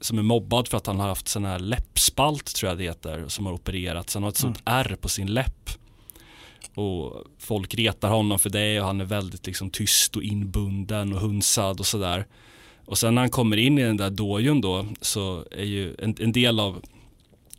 som 0.00 0.18
är 0.18 0.22
mobbad 0.22 0.68
för 0.68 0.76
att 0.76 0.86
han 0.86 1.00
har 1.00 1.08
haft 1.08 1.28
sån 1.28 1.44
här 1.44 1.58
läppspalt 1.58 2.54
tror 2.54 2.70
jag 2.70 2.78
det 2.78 2.84
heter 2.84 3.24
som 3.28 3.46
har 3.46 3.52
opererats. 3.52 4.14
Han 4.14 4.22
har 4.22 4.30
ett 4.30 4.36
sånt 4.36 4.62
mm. 4.66 4.80
R 4.80 4.96
på 5.00 5.08
sin 5.08 5.26
läpp. 5.26 5.70
Och 6.74 7.24
folk 7.38 7.74
retar 7.74 8.08
honom 8.08 8.38
för 8.38 8.50
det 8.50 8.80
och 8.80 8.86
han 8.86 9.00
är 9.00 9.04
väldigt 9.04 9.46
liksom 9.46 9.70
tyst 9.70 10.16
och 10.16 10.22
inbunden 10.22 11.12
och 11.12 11.20
hunsad 11.20 11.80
och 11.80 11.86
sådär. 11.86 12.26
Och 12.84 12.98
sen 12.98 13.14
när 13.14 13.22
han 13.22 13.30
kommer 13.30 13.56
in 13.56 13.78
i 13.78 13.82
den 13.82 13.96
där 13.96 14.10
dojon 14.10 14.60
då 14.60 14.86
så 15.00 15.44
är 15.50 15.64
ju 15.64 15.94
en, 15.98 16.16
en 16.20 16.32
del 16.32 16.60
av 16.60 16.82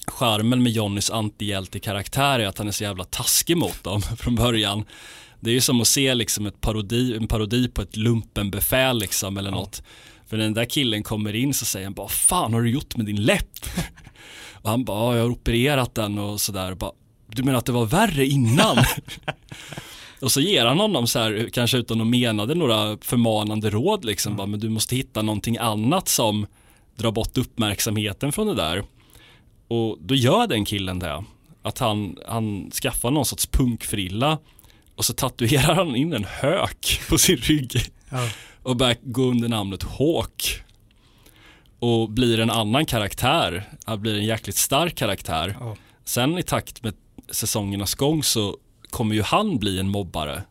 charmen 0.08 0.64
med 0.64 0.72
Johnnys 0.72 1.10
antihjälte-karaktär 1.10 2.40
är 2.40 2.48
att 2.48 2.58
han 2.58 2.68
är 2.68 2.72
så 2.72 2.84
jävla 2.84 3.04
taskig 3.04 3.58
mot 3.58 3.84
dem 3.84 4.02
från 4.18 4.36
början. 4.36 4.86
Det 5.44 5.50
är 5.50 5.54
ju 5.54 5.62
som 5.62 5.82
att 5.82 5.88
se 5.88 6.16
liksom 6.16 6.46
ett 6.46 6.62
parodi, 6.62 7.16
en 7.16 7.28
parodi 7.28 7.68
på 7.68 7.82
ett 7.82 7.98
lumpenbefäl 7.98 9.00
liksom 9.00 9.38
eller 9.38 9.52
ja. 9.52 9.56
något. 9.56 9.84
För 10.28 10.38
den 10.38 10.54
där 10.54 10.66
killen 10.66 11.04
kommer 11.04 11.36
in 11.36 11.54
så 11.54 11.66
säger 11.66 11.86
han 11.86 11.94
bara, 11.94 12.08
fan 12.08 12.54
har 12.54 12.62
du 12.62 12.72
gjort 12.72 12.96
med 12.96 13.06
din 13.06 13.24
läpp? 13.24 13.60
och 14.52 14.70
han 14.70 14.86
bara, 14.86 15.16
jag 15.16 15.24
har 15.24 15.30
opererat 15.30 15.96
den 15.96 16.20
och 16.20 16.42
sådär. 16.42 16.78
Du 17.28 17.44
menar 17.44 17.60
att 17.60 17.66
det 17.66 17.72
var 17.72 17.86
värre 17.86 18.26
innan? 18.26 18.78
och 20.22 20.32
så 20.32 20.42
ger 20.42 20.66
han 20.66 20.80
honom 20.80 21.08
så 21.08 21.20
här, 21.20 21.50
kanske 21.54 21.78
utan 21.78 22.02
att 22.02 22.08
menade 22.08 22.56
några 22.56 22.98
förmanande 22.98 23.70
råd 23.70 24.06
liksom, 24.06 24.30
mm. 24.30 24.38
bara, 24.38 24.48
men 24.48 24.60
du 24.60 24.70
måste 24.70 24.96
hitta 24.96 25.22
någonting 25.22 25.58
annat 25.58 26.08
som 26.08 26.46
drar 26.96 27.12
bort 27.12 27.38
uppmärksamheten 27.38 28.32
från 28.32 28.48
det 28.48 28.56
där. 28.56 28.84
Och 29.68 29.98
då 30.02 30.16
gör 30.16 30.48
den 30.48 30.66
killen 30.66 31.00
det. 31.00 31.24
Att 31.62 31.80
han, 31.80 32.18
han 32.28 32.72
skaffar 32.72 33.12
någon 33.12 33.26
sorts 33.26 33.48
punkfrilla 33.48 34.38
och 34.96 35.06
så 35.06 35.14
tatuerar 35.14 35.76
han 35.76 35.96
in 35.96 36.14
en 36.14 36.26
hök 36.26 37.02
på 37.10 37.18
sin 37.18 37.38
rygg 37.38 37.92
ja. 38.10 38.30
och 38.64 38.76
börjar 38.76 38.98
gå 39.02 39.22
under 39.24 39.50
namnet 39.50 39.84
Hawk. 39.84 40.64
Och 41.80 42.10
blir 42.10 42.40
en 42.40 42.50
annan 42.50 42.86
karaktär, 42.86 43.70
han 43.86 44.02
blir 44.02 44.18
en 44.18 44.26
jäkligt 44.26 44.58
stark 44.58 44.96
karaktär. 44.96 45.58
Ja. 45.60 45.76
Sen 46.06 46.38
i 46.38 46.44
takt 46.44 46.84
med 46.84 46.94
säsongernas 47.32 47.96
gång 47.96 48.24
så 48.24 48.58
kommer 48.90 49.16
ju 49.16 49.22
han 49.22 49.60
bli 49.60 49.80
en 49.80 49.90
mobbare 49.90 50.44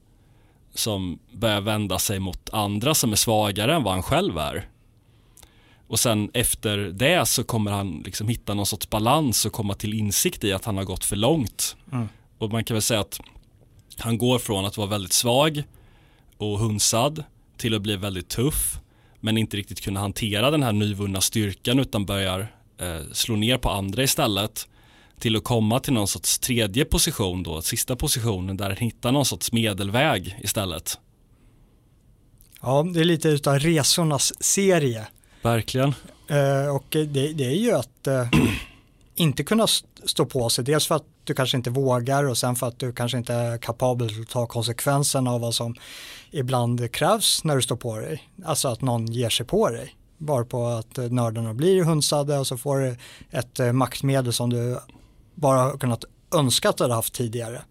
som 0.75 1.19
börjar 1.33 1.61
vända 1.61 1.99
sig 1.99 2.19
mot 2.19 2.51
andra 2.51 2.95
som 2.95 3.13
är 3.13 3.17
svagare 3.17 3.75
än 3.75 3.83
vad 3.83 3.93
han 3.93 4.03
själv 4.03 4.39
är. 4.39 4.69
Och 5.87 6.01
sen 6.01 6.31
efter 6.35 6.79
det 6.79 7.27
så 7.27 7.45
kommer 7.45 7.71
han 7.71 8.03
liksom 8.05 8.29
hitta 8.29 8.55
någon 8.55 8.67
sorts 8.67 8.91
balans 8.91 9.47
och 9.47 9.53
komma 9.53 9.75
till 9.75 9.95
insikt 9.95 10.45
i 10.45 10.53
att 10.53 10.65
han 10.65 10.77
har 10.77 10.85
gått 10.85 11.05
för 11.05 11.17
långt. 11.17 11.77
Mm. 11.93 12.09
Och 12.39 12.51
man 12.51 12.65
kan 12.65 12.75
väl 12.75 12.83
säga 12.83 13.01
att 13.01 13.21
han 13.99 14.19
går 14.19 14.39
från 14.39 14.65
att 14.65 14.77
vara 14.77 14.89
väldigt 14.89 15.13
svag 15.13 15.63
och 16.37 16.59
hunsad 16.59 17.25
till 17.57 17.75
att 17.75 17.83
bli 17.83 17.97
väldigt 17.97 18.29
tuff 18.29 18.79
men 19.21 19.39
inte 19.39 19.57
riktigt 19.57 19.81
kunna 19.81 20.01
hantera 20.01 20.51
den 20.51 20.63
här 20.63 20.73
nyvunna 20.73 21.21
styrkan 21.21 21.79
utan 21.79 22.07
börjar 22.07 22.55
eh, 22.81 23.01
slå 23.13 23.37
ner 23.37 23.59
på 23.59 23.71
andra 23.71 24.03
istället 24.03 24.69
till 25.19 25.37
att 25.37 25.45
komma 25.45 25.81
till 25.81 25.93
någon 25.93 26.09
sorts 26.09 26.39
tredje 26.39 26.85
position 26.85 27.43
då, 27.43 27.63
sista 27.63 27.97
positionen 27.97 28.57
där 28.57 28.69
han 28.69 28.77
hittar 28.77 29.13
någon 29.13 29.25
sorts 29.25 29.53
medelväg 29.53 30.39
istället. 30.43 30.99
Ja, 32.61 32.87
det 32.95 33.01
är 33.01 33.05
lite 33.05 33.29
utav 33.29 33.59
resornas 33.59 34.45
serie. 34.45 35.07
Verkligen. 35.43 35.95
Eh, 36.29 36.77
och 36.77 36.87
det, 36.91 37.33
det, 37.33 37.45
är 37.45 37.57
ju 37.57 37.73
att 37.73 38.07
eh, 38.07 38.29
inte 39.15 39.45
kunna 39.45 39.67
stå 40.05 40.27
på 40.27 40.51
sig, 40.51 40.65
dels 40.65 40.87
för 40.87 40.95
att 40.95 41.05
du 41.25 41.35
kanske 41.35 41.57
inte 41.57 41.71
vågar 41.71 42.25
och 42.25 42.39
sen 42.39 42.57
för 42.57 42.67
att 42.67 42.79
du 42.79 42.93
kanske 42.93 43.19
inte 43.19 43.35
är 43.35 43.59
kapabel 43.59 44.23
att 44.23 44.29
ta 44.29 44.47
konsekvenserna 44.47 45.31
av 45.31 45.41
vad 45.41 45.55
som 45.55 45.75
ibland 46.31 46.93
krävs 46.93 47.45
när 47.45 47.57
du 47.57 47.63
står 47.63 47.77
på 47.77 47.97
dig. 47.97 48.29
Alltså 48.45 48.69
att 48.69 48.81
någon 48.81 49.07
ger 49.07 49.29
sig 49.29 49.47
på 49.47 49.71
dig. 49.71 49.97
Bara 50.19 50.45
på 50.45 50.67
att 50.67 50.99
eh, 50.99 51.05
nördarna 51.05 51.55
blir 51.55 51.85
hunsade 51.85 52.39
och 52.39 52.47
så 52.47 52.57
får 52.57 52.79
du 52.79 52.97
ett 53.31 53.61
eh, 53.61 53.73
maktmedel 53.73 54.33
som 54.33 54.51
du 54.51 54.79
bara 55.35 55.59
har 55.59 55.79
kunnat 55.79 56.05
önska 56.35 56.69
att 56.69 56.77
du 56.77 56.85
hade 56.85 56.95
haft 56.95 57.15
tidigare. 57.15 57.63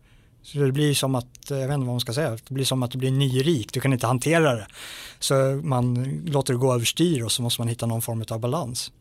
Så 0.43 0.57
det 0.57 0.71
blir 0.71 0.93
som 0.93 1.15
att, 1.15 1.51
eh, 1.51 1.57
jag 1.57 1.67
vet 1.67 1.75
inte 1.75 1.85
vad 1.85 1.93
man 1.93 1.99
ska 1.99 2.13
säga, 2.13 2.29
det 2.29 2.53
blir 2.53 2.65
som 2.65 2.83
att 2.83 2.91
du 2.91 2.97
blir 2.97 3.11
nyrik, 3.11 3.73
du 3.73 3.79
kan 3.79 3.93
inte 3.93 4.07
hantera 4.07 4.55
det. 4.55 4.67
Så 5.19 5.33
man 5.63 6.03
låter 6.25 6.53
det 6.53 6.59
gå 6.59 6.73
överstyr 6.73 7.23
och 7.23 7.31
så 7.31 7.41
måste 7.41 7.61
man 7.61 7.67
hitta 7.67 7.85
någon 7.85 8.01
form 8.01 8.23
av 8.29 8.39
balans. 8.39 8.91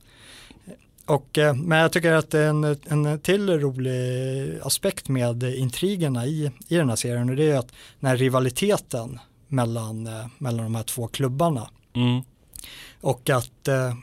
Och, 1.11 1.38
eh, 1.38 1.55
men 1.55 1.79
jag 1.79 1.92
tycker 1.92 2.12
att 2.12 2.35
en, 2.35 2.64
en 2.64 3.20
till 3.20 3.61
rolig 3.61 4.61
aspekt 4.62 5.09
med 5.09 5.42
intrigerna 5.42 6.27
i, 6.27 6.51
i 6.68 6.77
den 6.77 6.88
här 6.88 6.96
serien 6.96 7.31
och 7.31 7.37
det 7.37 7.51
är 7.51 7.59
att 7.59 7.73
den 8.01 8.11
här 8.11 8.16
rivaliteten 8.16 9.18
mellan, 9.49 10.07
eh, 10.07 10.27
mellan 10.38 10.64
de 10.64 10.75
här 10.75 10.83
två 10.83 11.07
klubbarna. 11.07 11.70
Mm. 11.94 12.23
Och 13.01 13.31
att 13.31 13.68
eh, 13.68 13.94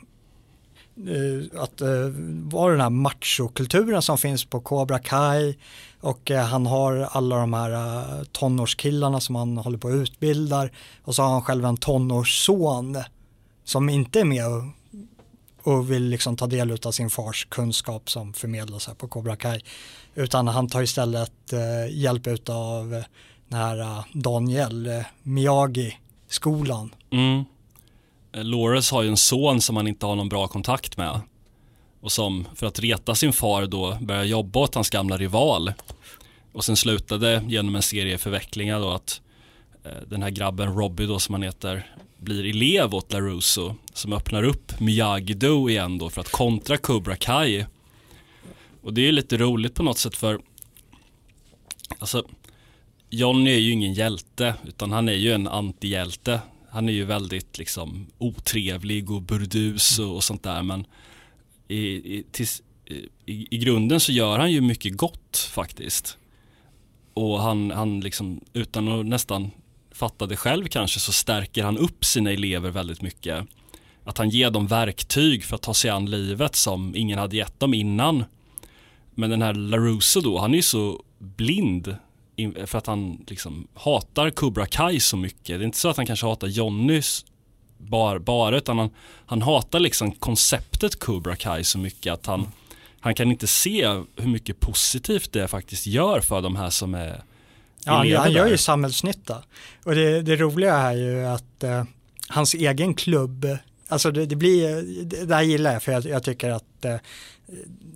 att 1.56 1.82
uh, 1.82 2.12
vara 2.52 2.72
den 2.72 2.80
här 2.80 2.90
machokulturen 2.90 4.02
som 4.02 4.18
finns 4.18 4.44
på 4.44 4.60
Cobra 4.60 4.98
Kai 4.98 5.58
och 6.00 6.30
uh, 6.30 6.36
han 6.36 6.66
har 6.66 7.08
alla 7.10 7.36
de 7.36 7.52
här 7.52 7.70
uh, 7.70 8.24
tonårskillarna 8.24 9.20
som 9.20 9.34
han 9.34 9.56
håller 9.56 9.78
på 9.78 9.88
att 9.88 9.94
utbildar 9.94 10.72
och 11.04 11.14
så 11.14 11.22
har 11.22 11.30
han 11.30 11.42
själv 11.42 11.64
en 11.64 11.76
tonårsson 11.76 12.98
som 13.64 13.88
inte 13.88 14.20
är 14.20 14.24
med 14.24 14.44
och 15.68 15.90
vill 15.90 16.02
liksom 16.02 16.36
ta 16.36 16.46
del 16.46 16.78
av 16.82 16.92
sin 16.92 17.10
fars 17.10 17.46
kunskap 17.50 18.10
som 18.10 18.32
förmedlas 18.32 18.86
här 18.86 18.94
på 18.94 19.08
Cobra 19.08 19.36
Kai. 19.36 19.60
Utan 20.14 20.48
han 20.48 20.68
tar 20.68 20.82
istället 20.82 21.52
eh, 21.52 21.96
hjälp 21.96 22.26
av 22.48 23.04
den 23.48 23.58
här 23.58 23.80
eh, 23.80 24.04
Daniel 24.12 24.86
eh, 24.86 25.04
Miyagi-skolan. 25.22 26.94
Mm. 27.10 27.44
Eh, 28.32 28.44
Lawrence 28.44 28.94
har 28.94 29.02
ju 29.02 29.08
en 29.08 29.16
son 29.16 29.60
som 29.60 29.76
han 29.76 29.88
inte 29.88 30.06
har 30.06 30.16
någon 30.16 30.28
bra 30.28 30.48
kontakt 30.48 30.96
med. 30.96 31.20
Och 32.00 32.12
som 32.12 32.46
för 32.54 32.66
att 32.66 32.80
reta 32.80 33.14
sin 33.14 33.32
far 33.32 33.66
då 33.66 33.98
börjar 34.00 34.24
jobba 34.24 34.60
åt 34.60 34.74
hans 34.74 34.90
gamla 34.90 35.16
rival. 35.16 35.72
Och 36.52 36.64
sen 36.64 36.76
slutade 36.76 37.44
genom 37.46 37.76
en 37.76 37.82
serie 37.82 38.18
förvecklingar 38.18 38.80
då 38.80 38.90
att 38.90 39.20
eh, 39.84 40.08
den 40.08 40.22
här 40.22 40.30
grabben 40.30 40.74
Robbie 40.74 41.06
då 41.06 41.18
som 41.18 41.34
han 41.34 41.42
heter 41.42 41.86
blir 42.18 42.44
elev 42.44 42.94
åt 42.94 43.12
LaRusso 43.12 43.74
som 43.94 44.12
öppnar 44.12 44.42
upp 44.42 44.72
Miyagi-Do 44.78 45.70
igen 45.70 45.98
då 45.98 46.10
för 46.10 46.20
att 46.20 46.30
kontra 46.30 46.76
Cobra 46.76 47.16
Kai. 47.16 47.64
Och 48.82 48.94
det 48.94 49.08
är 49.08 49.12
lite 49.12 49.36
roligt 49.36 49.74
på 49.74 49.82
något 49.82 49.98
sätt 49.98 50.16
för 50.16 50.40
alltså 51.98 52.24
Johnny 53.10 53.50
är 53.50 53.58
ju 53.58 53.72
ingen 53.72 53.92
hjälte 53.92 54.54
utan 54.66 54.92
han 54.92 55.08
är 55.08 55.12
ju 55.12 55.32
en 55.32 55.48
antihjälte. 55.48 56.40
Han 56.70 56.88
är 56.88 56.92
ju 56.92 57.04
väldigt 57.04 57.58
liksom 57.58 58.06
otrevlig 58.18 59.10
och 59.10 59.22
burdus 59.22 59.98
och, 59.98 60.14
och 60.14 60.24
sånt 60.24 60.42
där 60.42 60.62
men 60.62 60.86
i, 61.68 61.78
i, 61.78 62.24
tills, 62.30 62.62
i, 63.26 63.46
i, 63.50 63.58
grunden 63.58 64.00
så 64.00 64.12
gör 64.12 64.38
han 64.38 64.52
ju 64.52 64.60
mycket 64.60 64.96
gott 64.96 65.50
faktiskt. 65.50 66.18
Och 67.14 67.40
han, 67.40 67.70
han 67.70 68.00
liksom 68.00 68.40
utan 68.52 68.88
att 68.88 69.06
nästan 69.06 69.50
fattade 69.98 70.36
själv 70.36 70.66
kanske 70.66 71.00
så 71.00 71.12
stärker 71.12 71.64
han 71.64 71.78
upp 71.78 72.04
sina 72.04 72.30
elever 72.30 72.70
väldigt 72.70 73.02
mycket. 73.02 73.46
Att 74.04 74.18
han 74.18 74.30
ger 74.30 74.50
dem 74.50 74.66
verktyg 74.66 75.44
för 75.44 75.56
att 75.56 75.62
ta 75.62 75.74
sig 75.74 75.90
an 75.90 76.10
livet 76.10 76.56
som 76.56 76.96
ingen 76.96 77.18
hade 77.18 77.36
gett 77.36 77.60
dem 77.60 77.74
innan. 77.74 78.24
Men 79.14 79.30
den 79.30 79.42
här 79.42 79.54
LaRusso 79.54 80.20
då, 80.20 80.38
han 80.38 80.52
är 80.52 80.56
ju 80.56 80.62
så 80.62 81.02
blind 81.18 81.96
för 82.66 82.78
att 82.78 82.86
han 82.86 83.24
liksom 83.28 83.68
hatar 83.74 84.30
Cobra 84.30 84.66
Kai 84.66 85.00
så 85.00 85.16
mycket. 85.16 85.58
Det 85.58 85.62
är 85.62 85.66
inte 85.66 85.78
så 85.78 85.88
att 85.88 85.96
han 85.96 86.06
kanske 86.06 86.26
hatar 86.26 86.48
Johnnys 86.48 87.24
bara, 87.78 88.18
bara 88.18 88.56
utan 88.56 88.78
han, 88.78 88.90
han 89.26 89.42
hatar 89.42 89.80
liksom 89.80 90.12
konceptet 90.12 90.98
Cobra 90.98 91.36
Kai 91.36 91.64
så 91.64 91.78
mycket 91.78 92.12
att 92.12 92.26
han, 92.26 92.48
han 93.00 93.14
kan 93.14 93.30
inte 93.30 93.46
se 93.46 93.86
hur 94.16 94.28
mycket 94.28 94.60
positivt 94.60 95.32
det 95.32 95.48
faktiskt 95.48 95.86
gör 95.86 96.20
för 96.20 96.42
de 96.42 96.56
här 96.56 96.70
som 96.70 96.94
är 96.94 97.22
Ja, 97.88 97.94
han, 97.94 98.12
han 98.12 98.32
gör 98.32 98.46
ju 98.46 98.56
samhällsnytta. 98.56 99.42
Och 99.84 99.94
det, 99.94 100.22
det 100.22 100.36
roliga 100.36 100.74
är 100.74 100.92
ju 100.92 101.26
att 101.26 101.64
eh, 101.64 101.84
hans 102.28 102.54
egen 102.54 102.94
klubb, 102.94 103.46
alltså 103.88 104.10
det, 104.10 104.26
det, 104.26 104.36
blir, 104.36 104.82
det 105.26 105.34
här 105.34 105.42
gillar 105.42 105.72
jag 105.72 105.82
för 105.82 105.92
jag, 105.92 106.04
jag 106.04 106.22
tycker 106.22 106.50
att 106.50 106.84
eh, 106.84 106.96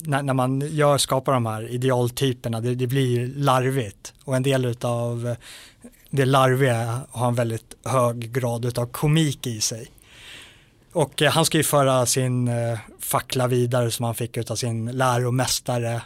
när, 0.04 0.22
när, 0.22 0.34
man 0.34 0.60
gör, 0.60 0.98
skapar 0.98 1.32
de 1.32 1.46
här 1.46 1.68
idealtyperna, 1.68 2.60
det, 2.60 2.74
det 2.74 2.86
blir 2.86 3.26
larvigt. 3.26 4.14
Och 4.24 4.36
en 4.36 4.42
del 4.42 4.76
av 4.80 5.36
det 6.10 6.24
larviga 6.24 7.00
har 7.10 7.28
en 7.28 7.34
väldigt 7.34 7.74
hög 7.84 8.32
grad 8.32 8.78
av 8.78 8.86
komik 8.86 9.46
i 9.46 9.60
sig. 9.60 9.90
Och 10.92 11.22
eh, 11.22 11.30
han 11.30 11.44
ska 11.44 11.58
ju 11.58 11.64
föra 11.64 12.06
sin 12.06 12.48
eh, 12.48 12.78
fackla 12.98 13.46
vidare 13.46 13.90
som 13.90 14.04
han 14.04 14.14
fick 14.14 14.50
av 14.50 14.56
sin 14.56 14.86
läromästare 14.92 16.02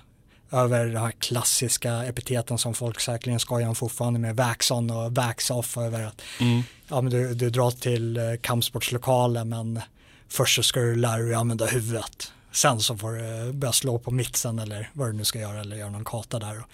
över 0.51 0.87
de 0.87 0.99
här 0.99 1.11
klassiska 1.11 2.05
epiteten 2.05 2.59
som 2.59 2.75
folk 2.75 3.01
säkerligen 3.01 3.41
skojar 3.41 3.69
om 3.69 3.75
fortfarande 3.75 4.19
med 4.19 4.37
vax-on 4.37 4.91
och 4.91 5.15
vax-off 5.15 5.77
över 5.77 6.03
att 6.03 6.23
mm. 6.41 6.63
ja, 6.89 7.01
men 7.01 7.13
du, 7.13 7.35
du 7.35 7.51
drar 7.51 7.71
till 7.71 8.17
eh, 8.17 8.23
kampsportslokalen 8.41 9.49
men 9.49 9.81
först 10.29 10.57
så 10.57 10.63
ska 10.63 10.81
du 10.81 10.97
lära 10.97 11.23
dig 11.23 11.35
använda 11.35 11.67
huvudet. 11.67 12.33
Sen 12.53 12.81
så 12.81 12.97
får 12.97 13.13
du 13.13 13.53
börja 13.53 13.73
slå 13.73 13.99
på 13.99 14.11
mitsen 14.11 14.59
eller 14.59 14.91
vad 14.93 15.09
du 15.09 15.13
nu 15.13 15.25
ska 15.25 15.39
göra 15.39 15.61
eller 15.61 15.77
göra 15.77 15.91
någon 15.91 16.05
kata 16.05 16.39
där. 16.39 16.65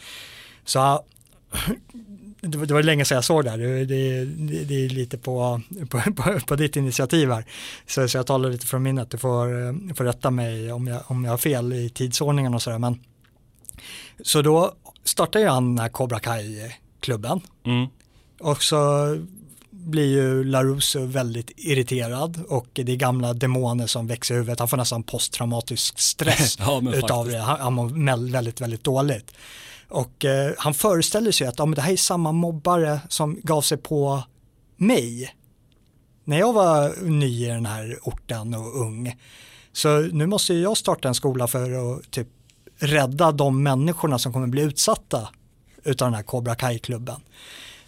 Så 0.65 1.05
det 2.41 2.59
var, 2.59 2.67
det 2.67 2.75
var 2.75 2.83
länge 2.83 3.05
sedan 3.05 3.15
jag 3.15 3.25
såg 3.25 3.45
det 3.45 3.51
här, 3.51 3.59
det, 3.59 3.85
det, 3.85 4.65
det 4.65 4.85
är 4.85 4.89
lite 4.89 5.19
på, 5.19 5.61
på, 5.91 6.01
på, 6.01 6.41
på, 6.47 6.57
ditt 6.57 6.77
initiativ 6.77 7.31
här. 7.31 7.45
Så, 7.87 8.09
så 8.09 8.19
jag 8.19 8.27
talar 8.27 8.51
lite 8.51 8.67
från 8.67 8.83
minnet, 8.83 9.11
du 9.11 9.19
får, 9.19 9.95
får 9.95 10.05
rätta 10.05 10.31
mig 10.31 10.73
om 10.73 10.87
jag, 10.87 11.03
om 11.07 11.25
jag 11.25 11.31
har 11.31 11.39
fel 11.39 11.73
i 11.73 11.91
tidsordningen 11.91 12.55
och 12.55 12.63
sådär. 12.63 12.79
Men, 12.79 13.01
så 14.23 14.43
då 14.43 14.75
startade 15.05 15.51
han 15.51 15.69
den 15.75 15.79
här 15.79 15.89
Cobra 15.89 16.21
Kai-klubben. 16.21 17.41
Mm. 17.67 17.87
Och 18.41 18.63
så 18.63 19.17
blir 19.71 20.07
ju 20.07 20.45
LaRusso 20.45 21.07
väldigt 21.07 21.51
irriterad 21.57 22.41
och 22.49 22.69
det 22.73 22.93
är 22.93 22.97
gamla 22.97 23.35
demoner 23.35 23.87
som 23.87 24.07
växer 24.07 24.35
i 24.35 24.39
huvudet. 24.39 24.59
Han 24.59 24.69
får 24.69 24.77
nästan 24.77 25.03
posttraumatisk 25.03 25.99
stress 25.99 26.57
ja, 26.61 26.83
utav 26.95 27.29
det. 27.29 27.39
Han, 27.39 27.61
han 27.61 27.73
mår 27.73 28.33
väldigt, 28.33 28.61
väldigt 28.61 28.85
dåligt. 28.85 29.35
Och 29.89 30.25
eh, 30.25 30.53
han 30.59 30.75
föreställer 30.75 31.33
sig 31.33 31.47
att 31.47 31.59
ja, 31.59 31.67
men 31.67 31.75
det 31.75 31.83
här 31.83 31.93
är 31.93 31.97
samma 31.97 32.33
mobbare 32.33 33.01
som 33.09 33.41
gav 33.43 33.63
sig 33.63 33.79
på 33.79 34.23
mig 34.77 35.35
när 36.25 36.39
jag 36.39 36.53
var 36.53 37.03
ny 37.03 37.45
i 37.45 37.49
den 37.49 37.67
här 37.67 37.99
orten 38.03 38.55
och 38.55 38.81
ung. 38.81 39.17
Så 39.73 40.01
nu 40.01 40.27
måste 40.27 40.55
jag 40.55 40.77
starta 40.77 41.09
en 41.09 41.15
skola 41.15 41.49
för 41.49 41.97
att 41.97 42.11
typ 42.11 42.29
rädda 42.83 43.33
de 43.33 43.62
människorna 43.62 44.18
som 44.18 44.33
kommer 44.33 44.47
bli 44.47 44.62
utsatta 44.62 45.29
utav 45.85 46.07
den 46.07 46.14
här 46.14 46.23
Cobra 46.23 46.55
Kai-klubben. 46.55 47.21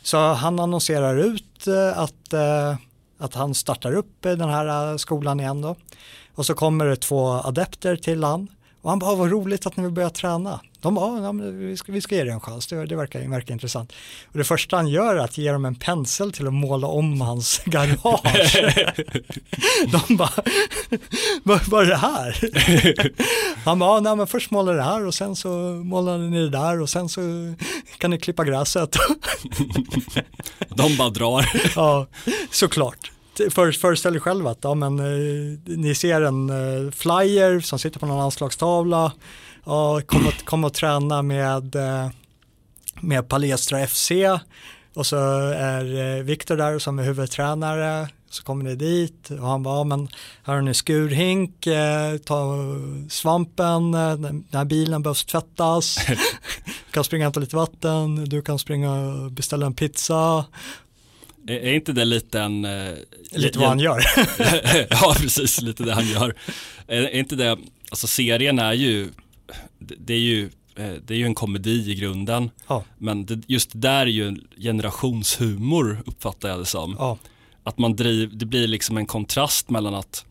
Så 0.02 0.18
han 0.18 0.60
annonserar 0.60 1.16
ut 1.16 1.66
eh, 1.66 1.98
att, 1.98 2.32
eh, 2.32 2.76
att 3.18 3.34
han 3.34 3.54
startar 3.54 3.92
upp 3.92 4.22
den 4.22 4.48
här 4.48 4.90
eh, 4.92 4.96
skolan 4.96 5.40
igen 5.40 5.60
då. 5.60 5.76
Och 6.34 6.46
så 6.46 6.54
kommer 6.54 6.84
det 6.84 6.96
två 6.96 7.28
adepter 7.28 7.96
till 7.96 8.24
han 8.24 8.48
och 8.84 8.90
han 8.90 8.98
bara, 8.98 9.14
vad 9.14 9.30
roligt 9.30 9.66
att 9.66 9.76
ni 9.76 9.82
vill 9.82 9.92
börja 9.92 10.10
träna. 10.10 10.60
De 10.80 10.94
bara, 10.94 11.22
ja, 11.22 11.32
vi, 11.32 11.76
ska, 11.76 11.92
vi 11.92 12.00
ska 12.00 12.14
ge 12.14 12.24
det 12.24 12.32
en 12.32 12.40
chans, 12.40 12.66
det, 12.66 12.86
det 12.86 12.96
verkar, 12.96 13.28
verkar 13.28 13.52
intressant. 13.54 13.92
Och 14.32 14.38
det 14.38 14.44
första 14.44 14.76
han 14.76 14.88
gör 14.88 15.16
är 15.16 15.18
att 15.18 15.38
ge 15.38 15.52
dem 15.52 15.64
en 15.64 15.74
pensel 15.74 16.32
till 16.32 16.46
att 16.46 16.52
måla 16.52 16.86
om 16.86 17.20
hans 17.20 17.60
garage. 17.64 18.56
de 20.08 20.16
bara, 20.16 20.30
vad, 21.42 21.68
vad 21.68 21.82
är 21.82 21.86
det 21.86 21.96
här? 21.96 22.38
han 23.64 23.78
bara, 23.78 24.00
nej 24.00 24.16
men 24.16 24.26
först 24.26 24.50
målar 24.50 24.74
det 24.74 24.82
här 24.82 25.06
och 25.06 25.14
sen 25.14 25.36
så 25.36 25.48
målar 25.84 26.18
ni 26.18 26.40
det 26.40 26.50
där 26.50 26.80
och 26.80 26.90
sen 26.90 27.08
så 27.08 27.20
kan 27.98 28.10
ni 28.10 28.18
klippa 28.18 28.44
gräset. 28.44 28.96
de 30.68 30.96
bara 30.96 31.10
drar. 31.10 31.50
ja, 31.76 32.06
såklart 32.50 33.13
för, 33.50 33.72
föreställ 33.72 34.16
er 34.16 34.20
själv 34.20 34.46
att 34.46 34.58
ja, 34.62 34.74
men, 34.74 34.98
eh, 34.98 35.58
ni 35.64 35.94
ser 35.94 36.20
en 36.22 36.50
eh, 36.50 36.90
flyer 36.90 37.60
som 37.60 37.78
sitter 37.78 38.00
på 38.00 38.06
någon 38.06 38.20
anslagstavla. 38.20 39.12
Ja, 39.64 40.00
kom, 40.06 40.26
och, 40.26 40.44
kom 40.44 40.64
och 40.64 40.74
träna 40.74 41.22
med, 41.22 41.74
eh, 41.74 42.08
med 43.00 43.28
Palestra 43.28 43.86
FC 43.86 44.12
och 44.94 45.06
så 45.06 45.16
är 45.48 46.16
eh, 46.16 46.22
Viktor 46.22 46.56
där 46.56 46.78
som 46.78 46.98
är 46.98 47.02
huvudtränare. 47.02 48.08
Så 48.30 48.42
kommer 48.42 48.64
ni 48.64 48.74
dit 48.74 49.30
och 49.30 49.48
han 49.48 49.62
bara, 49.62 49.78
ja, 49.78 49.84
men 49.84 50.08
här 50.42 50.54
har 50.54 50.62
ni 50.62 50.74
skurhink, 50.74 51.66
eh, 51.66 52.16
ta 52.16 52.56
svampen, 53.10 53.94
eh, 53.94 54.14
den 54.14 54.44
här 54.52 54.64
bilen 54.64 55.02
behövs 55.02 55.24
tvättas, 55.24 55.98
du 56.06 56.16
kan 56.90 57.04
springa 57.04 57.22
och 57.22 57.26
hämta 57.26 57.40
lite 57.40 57.56
vatten, 57.56 58.24
du 58.24 58.42
kan 58.42 58.58
springa 58.58 58.92
och 58.92 59.32
beställa 59.32 59.66
en 59.66 59.74
pizza 59.74 60.44
är 61.46 61.72
inte 61.72 61.92
det 61.92 62.04
lite 62.04 62.40
en... 62.40 62.64
Eh, 62.64 62.94
lite 63.32 63.58
vad 63.58 63.68
han 63.68 63.80
gör. 63.80 64.04
ja, 64.90 65.14
precis, 65.18 65.60
lite 65.60 65.84
det 65.84 65.94
han 65.94 66.08
gör. 66.08 66.34
Är 66.86 67.08
inte 67.14 67.36
det, 67.36 67.58
alltså 67.90 68.06
serien 68.06 68.58
är 68.58 68.72
ju, 68.72 69.08
det 69.78 70.14
är 70.14 70.18
ju, 70.18 70.50
eh, 70.76 70.92
det 71.06 71.14
är 71.14 71.18
ju 71.18 71.26
en 71.26 71.34
komedi 71.34 71.90
i 71.90 71.94
grunden. 71.94 72.50
Ja. 72.66 72.84
Men 72.98 73.26
det, 73.26 73.42
just 73.46 73.70
där 73.74 74.00
är 74.00 74.06
ju 74.06 74.28
en 74.28 74.48
generationshumor 74.56 76.02
uppfattar 76.06 76.48
jag 76.48 76.58
det 76.58 76.66
som. 76.66 76.96
Ja. 76.98 77.18
Att 77.64 77.78
man 77.78 77.96
driv, 77.96 78.36
det 78.36 78.46
blir 78.46 78.66
liksom 78.66 78.96
en 78.96 79.06
kontrast 79.06 79.70
mellan 79.70 79.94
att 79.94 80.24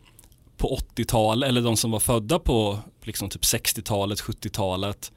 på 0.56 0.78
80-talet, 0.96 1.48
eller 1.48 1.62
de 1.62 1.76
som 1.76 1.90
var 1.90 2.00
födda 2.00 2.38
på 2.38 2.78
liksom 3.02 3.28
typ 3.28 3.42
60-talet, 3.42 4.20
70-talet, 4.20 5.12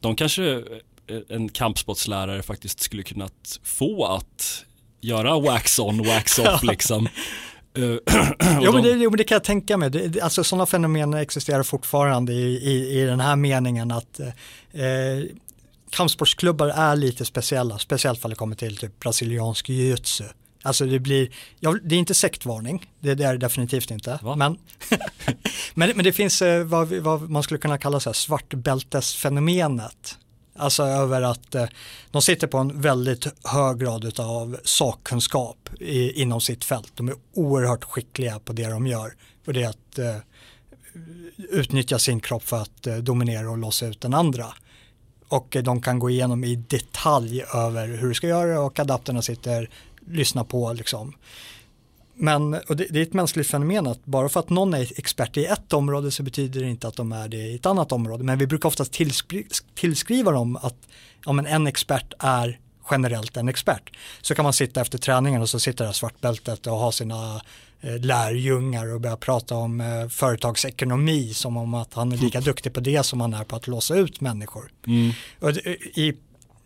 de 0.00 0.16
kanske 0.16 0.52
eh, 1.06 1.18
en 1.28 1.48
kampsportslärare 1.48 2.42
faktiskt 2.42 2.80
skulle 2.80 3.02
kunnat 3.02 3.60
få 3.62 4.04
att 4.04 4.64
göra 5.02 5.38
wax 5.38 5.78
on, 5.78 6.06
wax 6.06 6.38
off 6.38 6.62
liksom. 6.72 7.08
Uh, 7.78 7.96
jo, 8.62 8.72
men 8.72 8.82
det, 8.82 8.90
jo 8.90 9.10
men 9.10 9.16
det 9.16 9.24
kan 9.24 9.34
jag 9.34 9.44
tänka 9.44 9.76
mig, 9.76 9.90
det, 9.90 10.20
alltså 10.20 10.44
sådana 10.44 10.66
fenomen 10.66 11.14
existerar 11.14 11.62
fortfarande 11.62 12.32
i, 12.32 12.56
i, 12.56 13.00
i 13.00 13.04
den 13.04 13.20
här 13.20 13.36
meningen 13.36 13.90
att 13.90 14.20
eh, 14.72 15.24
kampsportsklubbar 15.90 16.68
är 16.68 16.96
lite 16.96 17.24
speciella, 17.24 17.78
speciellt 17.78 18.24
om 18.24 18.30
det 18.30 18.36
kommer 18.36 18.56
till 18.56 18.76
typ 18.76 19.00
brasiliansk 19.00 19.68
jiu-jitsu. 19.68 20.24
Alltså 20.62 20.86
det 20.86 20.98
blir, 20.98 21.28
ja, 21.60 21.76
det 21.82 21.94
är 21.94 21.98
inte 21.98 22.14
sektvarning, 22.14 22.90
det, 23.00 23.14
det 23.14 23.24
är 23.24 23.32
det 23.32 23.38
definitivt 23.38 23.90
inte. 23.90 24.18
Men, 24.22 24.38
men, 25.74 25.92
men 25.94 26.04
det 26.04 26.12
finns 26.12 26.42
eh, 26.42 26.64
vad, 26.64 26.88
vad, 26.88 27.30
man 27.30 27.42
skulle 27.42 27.58
kunna 27.58 27.78
kalla 27.78 28.00
så 28.00 28.08
här 28.08 28.14
svartbältesfenomenet. 28.14 30.18
Alltså 30.56 30.82
över 30.82 31.22
att 31.22 31.54
eh, 31.54 31.66
de 32.10 32.22
sitter 32.22 32.46
på 32.46 32.58
en 32.58 32.80
väldigt 32.80 33.26
hög 33.44 33.78
grad 33.78 34.20
av 34.20 34.56
sakkunskap 34.64 35.68
i, 35.80 36.22
inom 36.22 36.40
sitt 36.40 36.64
fält. 36.64 36.92
De 36.94 37.08
är 37.08 37.14
oerhört 37.34 37.84
skickliga 37.84 38.38
på 38.38 38.52
det 38.52 38.66
de 38.66 38.86
gör. 38.86 39.14
Och 39.46 39.52
det 39.52 39.62
är 39.62 39.68
att 39.68 39.98
eh, 39.98 40.16
utnyttja 41.50 41.98
sin 41.98 42.20
kropp 42.20 42.42
för 42.42 42.62
att 42.62 42.86
eh, 42.86 42.96
dominera 42.96 43.50
och 43.50 43.58
låsa 43.58 43.86
ut 43.86 44.00
den 44.00 44.14
andra. 44.14 44.46
Och 45.28 45.56
eh, 45.56 45.62
de 45.62 45.82
kan 45.82 45.98
gå 45.98 46.10
igenom 46.10 46.44
i 46.44 46.56
detalj 46.56 47.42
över 47.54 47.88
hur 47.88 48.08
du 48.08 48.14
ska 48.14 48.26
göra 48.26 48.60
och 48.60 48.78
adapterna 48.78 49.22
sitter, 49.22 49.70
lyssna 50.06 50.44
på 50.44 50.72
liksom 50.72 51.14
men 52.22 52.50
det, 52.50 52.86
det, 52.90 52.98
är 52.98 53.02
ett 53.02 53.12
mänskligt 53.12 53.48
fenomen 53.48 53.86
att 53.86 54.04
bara 54.04 54.28
för 54.28 54.40
att 54.40 54.50
någon 54.50 54.74
är 54.74 54.98
expert 54.98 55.36
i 55.36 55.44
ett 55.44 55.72
område 55.72 56.10
så 56.10 56.22
betyder 56.22 56.60
det 56.60 56.68
inte 56.68 56.88
att 56.88 56.96
de 56.96 57.12
är 57.12 57.28
det 57.28 57.36
i 57.36 57.54
ett 57.54 57.66
annat 57.66 57.92
område. 57.92 58.24
Men 58.24 58.38
vi 58.38 58.46
brukar 58.46 58.68
oftast 58.68 58.92
tillskri 58.92 59.46
tillskriva 59.74 60.32
dem 60.32 60.56
att 60.56 60.76
ja, 61.24 61.32
men 61.32 61.46
en 61.46 61.66
expert 61.66 62.12
är 62.18 62.58
generellt 62.90 63.36
en 63.36 63.48
expert. 63.48 63.90
Så 64.20 64.34
kan 64.34 64.42
man 64.42 64.52
sitta 64.52 64.80
efter 64.80 64.98
träningen 64.98 65.42
och 65.42 65.48
så 65.48 65.60
sitter 65.60 65.84
där 65.84 65.92
svartbältet 65.92 66.66
och 66.66 66.76
ha 66.76 66.92
sina 66.92 67.40
eh, 67.80 67.98
lärjungar 67.98 68.94
och 68.94 69.00
börja 69.00 69.16
prata 69.16 69.54
om 69.54 69.80
eh, 69.80 70.08
företagsekonomi 70.08 71.34
som 71.34 71.56
om 71.56 71.74
att 71.74 71.94
han 71.94 72.12
är 72.12 72.16
lika 72.16 72.38
mm. 72.38 72.44
duktig 72.44 72.72
på 72.72 72.80
det 72.80 73.02
som 73.02 73.20
han 73.20 73.34
är 73.34 73.44
på 73.44 73.56
att 73.56 73.66
låsa 73.66 73.94
ut 73.94 74.20
människor. 74.20 74.72
Mm. 74.86 75.12
Och, 75.40 75.50
i 75.94 76.14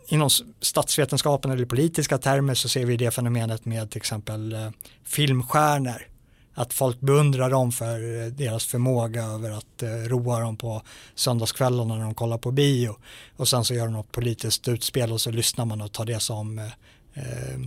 inom 0.09 0.31
statsvetenskapen 0.61 1.51
eller 1.51 1.64
politiska 1.64 2.19
termer 2.19 2.55
så 2.55 2.69
ser 2.69 2.85
vi 2.85 2.97
det 2.97 3.11
fenomenet 3.11 3.64
med 3.64 3.90
till 3.90 3.99
exempel 3.99 4.53
eh, 4.53 4.71
filmstjärnor. 5.05 6.09
Att 6.55 6.73
folk 6.73 7.01
beundrar 7.01 7.51
dem 7.51 7.73
för 7.73 8.25
eh, 8.25 8.27
deras 8.27 8.66
förmåga 8.66 9.25
över 9.25 9.51
att 9.51 9.83
eh, 9.83 9.88
roa 9.88 10.40
dem 10.40 10.57
på 10.57 10.83
söndagskvällarna 11.14 11.95
när 11.95 12.05
de 12.05 12.14
kollar 12.14 12.38
på 12.38 12.51
bio. 12.51 12.97
Och 13.37 13.49
sen 13.49 13.64
så 13.64 13.75
gör 13.75 13.85
de 13.85 13.92
något 13.92 14.12
politiskt 14.12 14.69
utspel 14.69 15.12
och 15.12 15.21
så 15.21 15.31
lyssnar 15.31 15.64
man 15.64 15.81
och 15.81 15.92
tar 15.92 16.05
det 16.05 16.21
som 16.21 16.59
eh, 16.59 16.64
eh 17.14 17.59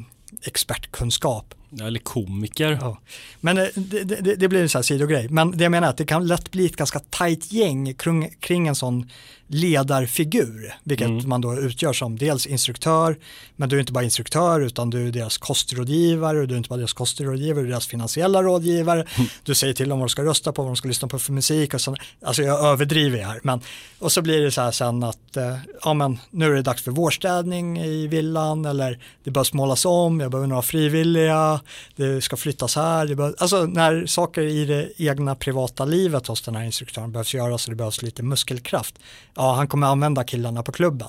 expertkunskap. 0.42 1.54
Eller 1.82 2.00
komiker. 2.00 2.78
Ja. 2.82 2.98
Men 3.40 3.56
det, 3.56 4.04
det, 4.04 4.36
det, 4.36 4.48
blir 4.48 4.62
en 4.62 4.70
sån 4.70 4.80
här 4.80 4.84
sidogrej. 4.84 5.30
Men 5.30 5.52
det 5.52 5.64
jag 5.64 5.72
menar 5.72 5.88
är 5.88 5.92
att 5.92 5.98
det 5.98 6.06
kan 6.06 6.28
lätt 6.28 6.52
bli 6.52 6.66
ett 6.66 6.76
ganska 6.76 7.00
tajt 7.00 7.52
gäng 7.52 7.94
kring, 7.94 8.30
kring 8.40 8.68
en 8.68 8.76
sån 8.76 9.10
ledarfigur, 9.52 10.74
vilket 10.84 11.08
mm. 11.08 11.30
man 11.30 11.42
då 11.42 11.56
utgör 11.56 11.94
som 11.94 12.18
dels 12.18 12.46
instruktör, 12.48 13.18
men 13.56 13.70
du 13.70 13.76
är 13.76 13.80
inte 13.80 13.92
bara 13.92 14.04
instruktör 14.04 14.62
utan 14.62 14.90
du 14.90 15.08
är 15.08 15.12
deras 15.12 15.38
kostrådgivare 15.38 16.40
och 16.40 16.48
du 16.48 16.54
är 16.54 16.58
inte 16.58 16.70
bara 16.70 16.78
deras 16.78 16.94
kostrådgivare, 16.94 17.62
du 17.62 17.68
är 17.68 17.72
deras 17.72 17.88
finansiella 17.88 18.44
rådgivare, 18.44 19.06
mm. 19.16 19.30
du 19.44 19.56
säger 19.56 19.74
till 19.74 19.90
dem 19.90 20.00
vad 20.00 20.08
de 20.08 20.10
ska 20.10 20.24
rösta 20.24 20.52
på, 20.52 20.62
vad 20.62 20.72
de 20.72 20.76
ska 20.76 20.88
lyssna 20.88 21.08
på 21.08 21.20
för 21.20 21.34
musik 21.34 21.74
och 21.74 21.82
så, 21.82 21.96
alltså 22.22 22.44
jag 22.44 22.66
överdriver 22.66 23.24
här, 23.24 23.40
men 23.44 23.62
och 24.00 24.12
så 24.12 24.22
blir 24.22 24.42
det 24.42 24.52
så 24.52 24.62
här 24.62 24.72
sen 24.72 25.04
att, 25.04 25.38
eh, 25.38 25.56
ja 25.84 25.94
men 25.94 26.20
nu 26.30 26.46
är 26.46 26.56
det 26.56 26.62
dags 26.62 26.82
för 26.82 26.92
vårstädning 26.92 27.80
i 27.80 28.08
villan 28.08 28.66
eller 28.66 29.00
det 29.24 29.32
behövs 29.32 29.54
målas 29.54 29.86
om, 29.86 30.20
jag 30.20 30.32
behöver 30.32 30.48
några 30.48 30.62
frivilliga, 30.62 31.59
det 31.96 32.22
ska 32.22 32.38
flyttas 32.38 32.76
här, 32.76 33.06
det 33.06 33.16
behövs, 33.16 33.36
alltså 33.38 33.66
när 33.66 34.06
saker 34.06 34.42
i 34.42 34.66
det 34.66 34.92
egna 34.98 35.36
privata 35.36 35.86
livet 35.86 36.28
hos 36.28 36.42
den 36.42 36.56
här 36.56 36.64
instruktören 36.64 37.12
behövs 37.12 37.34
göras 37.34 37.66
och 37.66 37.72
det 37.72 37.76
behövs 37.76 38.02
lite 38.02 38.24
muskelkraft, 38.24 39.00
ja, 39.36 39.54
han 39.56 39.68
kommer 39.68 39.88
använda 39.88 40.24
killarna 40.24 40.64
på 40.64 40.72
klubben. 40.72 41.08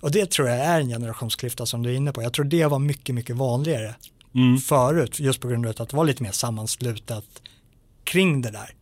Och 0.00 0.10
det 0.10 0.30
tror 0.30 0.48
jag 0.48 0.58
är 0.58 0.80
en 0.80 0.88
generationsklyfta 0.88 1.66
som 1.66 1.82
du 1.82 1.90
är 1.90 1.94
inne 1.94 2.12
på. 2.12 2.22
Jag 2.22 2.32
tror 2.32 2.44
det 2.44 2.66
var 2.66 2.78
mycket, 2.78 3.14
mycket 3.14 3.36
vanligare 3.36 3.94
mm. 4.34 4.58
förut, 4.58 5.20
just 5.20 5.40
på 5.40 5.48
grund 5.48 5.66
av 5.66 5.74
att 5.78 5.88
det 5.88 5.96
var 5.96 6.04
lite 6.04 6.22
mer 6.22 6.32
sammanslutet 6.32 7.24
kring 8.04 8.42
det 8.42 8.50
där. 8.50 8.74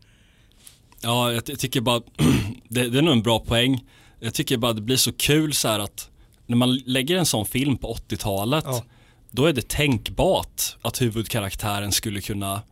Ja, 1.01 1.33
jag, 1.33 1.45
tycker 1.45 1.81
bara, 1.81 2.01
det, 2.69 2.89
det, 2.89 2.99
är 2.99 3.03
nog 3.03 3.13
en 3.13 3.23
bra 3.23 3.39
poäng. 3.41 3.85
Jag 4.21 4.35
tycker 4.35 4.57
bara 4.57 4.73
det 4.73 4.81
blir 4.81 4.97
så 4.97 5.13
kul 5.13 5.53
så 5.53 5.69
här 5.69 5.79
att 5.79 6.11
när 6.47 6.57
man 6.57 6.77
lägger 6.77 7.17
en 7.17 7.27
sån 7.27 7.47
film 7.47 7.77
på 7.77 7.95
80-talet, 7.95 8.65
ja. 8.67 8.85
Då 9.33 9.47
är 9.47 9.53
det 9.53 9.69
tänkbart 9.69 10.77
att 10.83 11.03
huvudkaraktären 11.03 11.93
skulle 11.93 12.21
kunna 12.21 12.63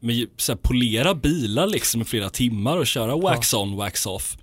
med, 0.00 0.28
så 0.36 0.52
här, 0.52 0.56
polera 0.56 1.14
bilar 1.14 1.66
liksom 1.66 2.00
i 2.00 2.04
flera 2.04 2.30
timmar 2.30 2.76
och 2.76 2.86
köra 2.86 3.16
wax 3.16 3.54
on, 3.54 3.76
wax 3.76 4.06
off. 4.06 4.38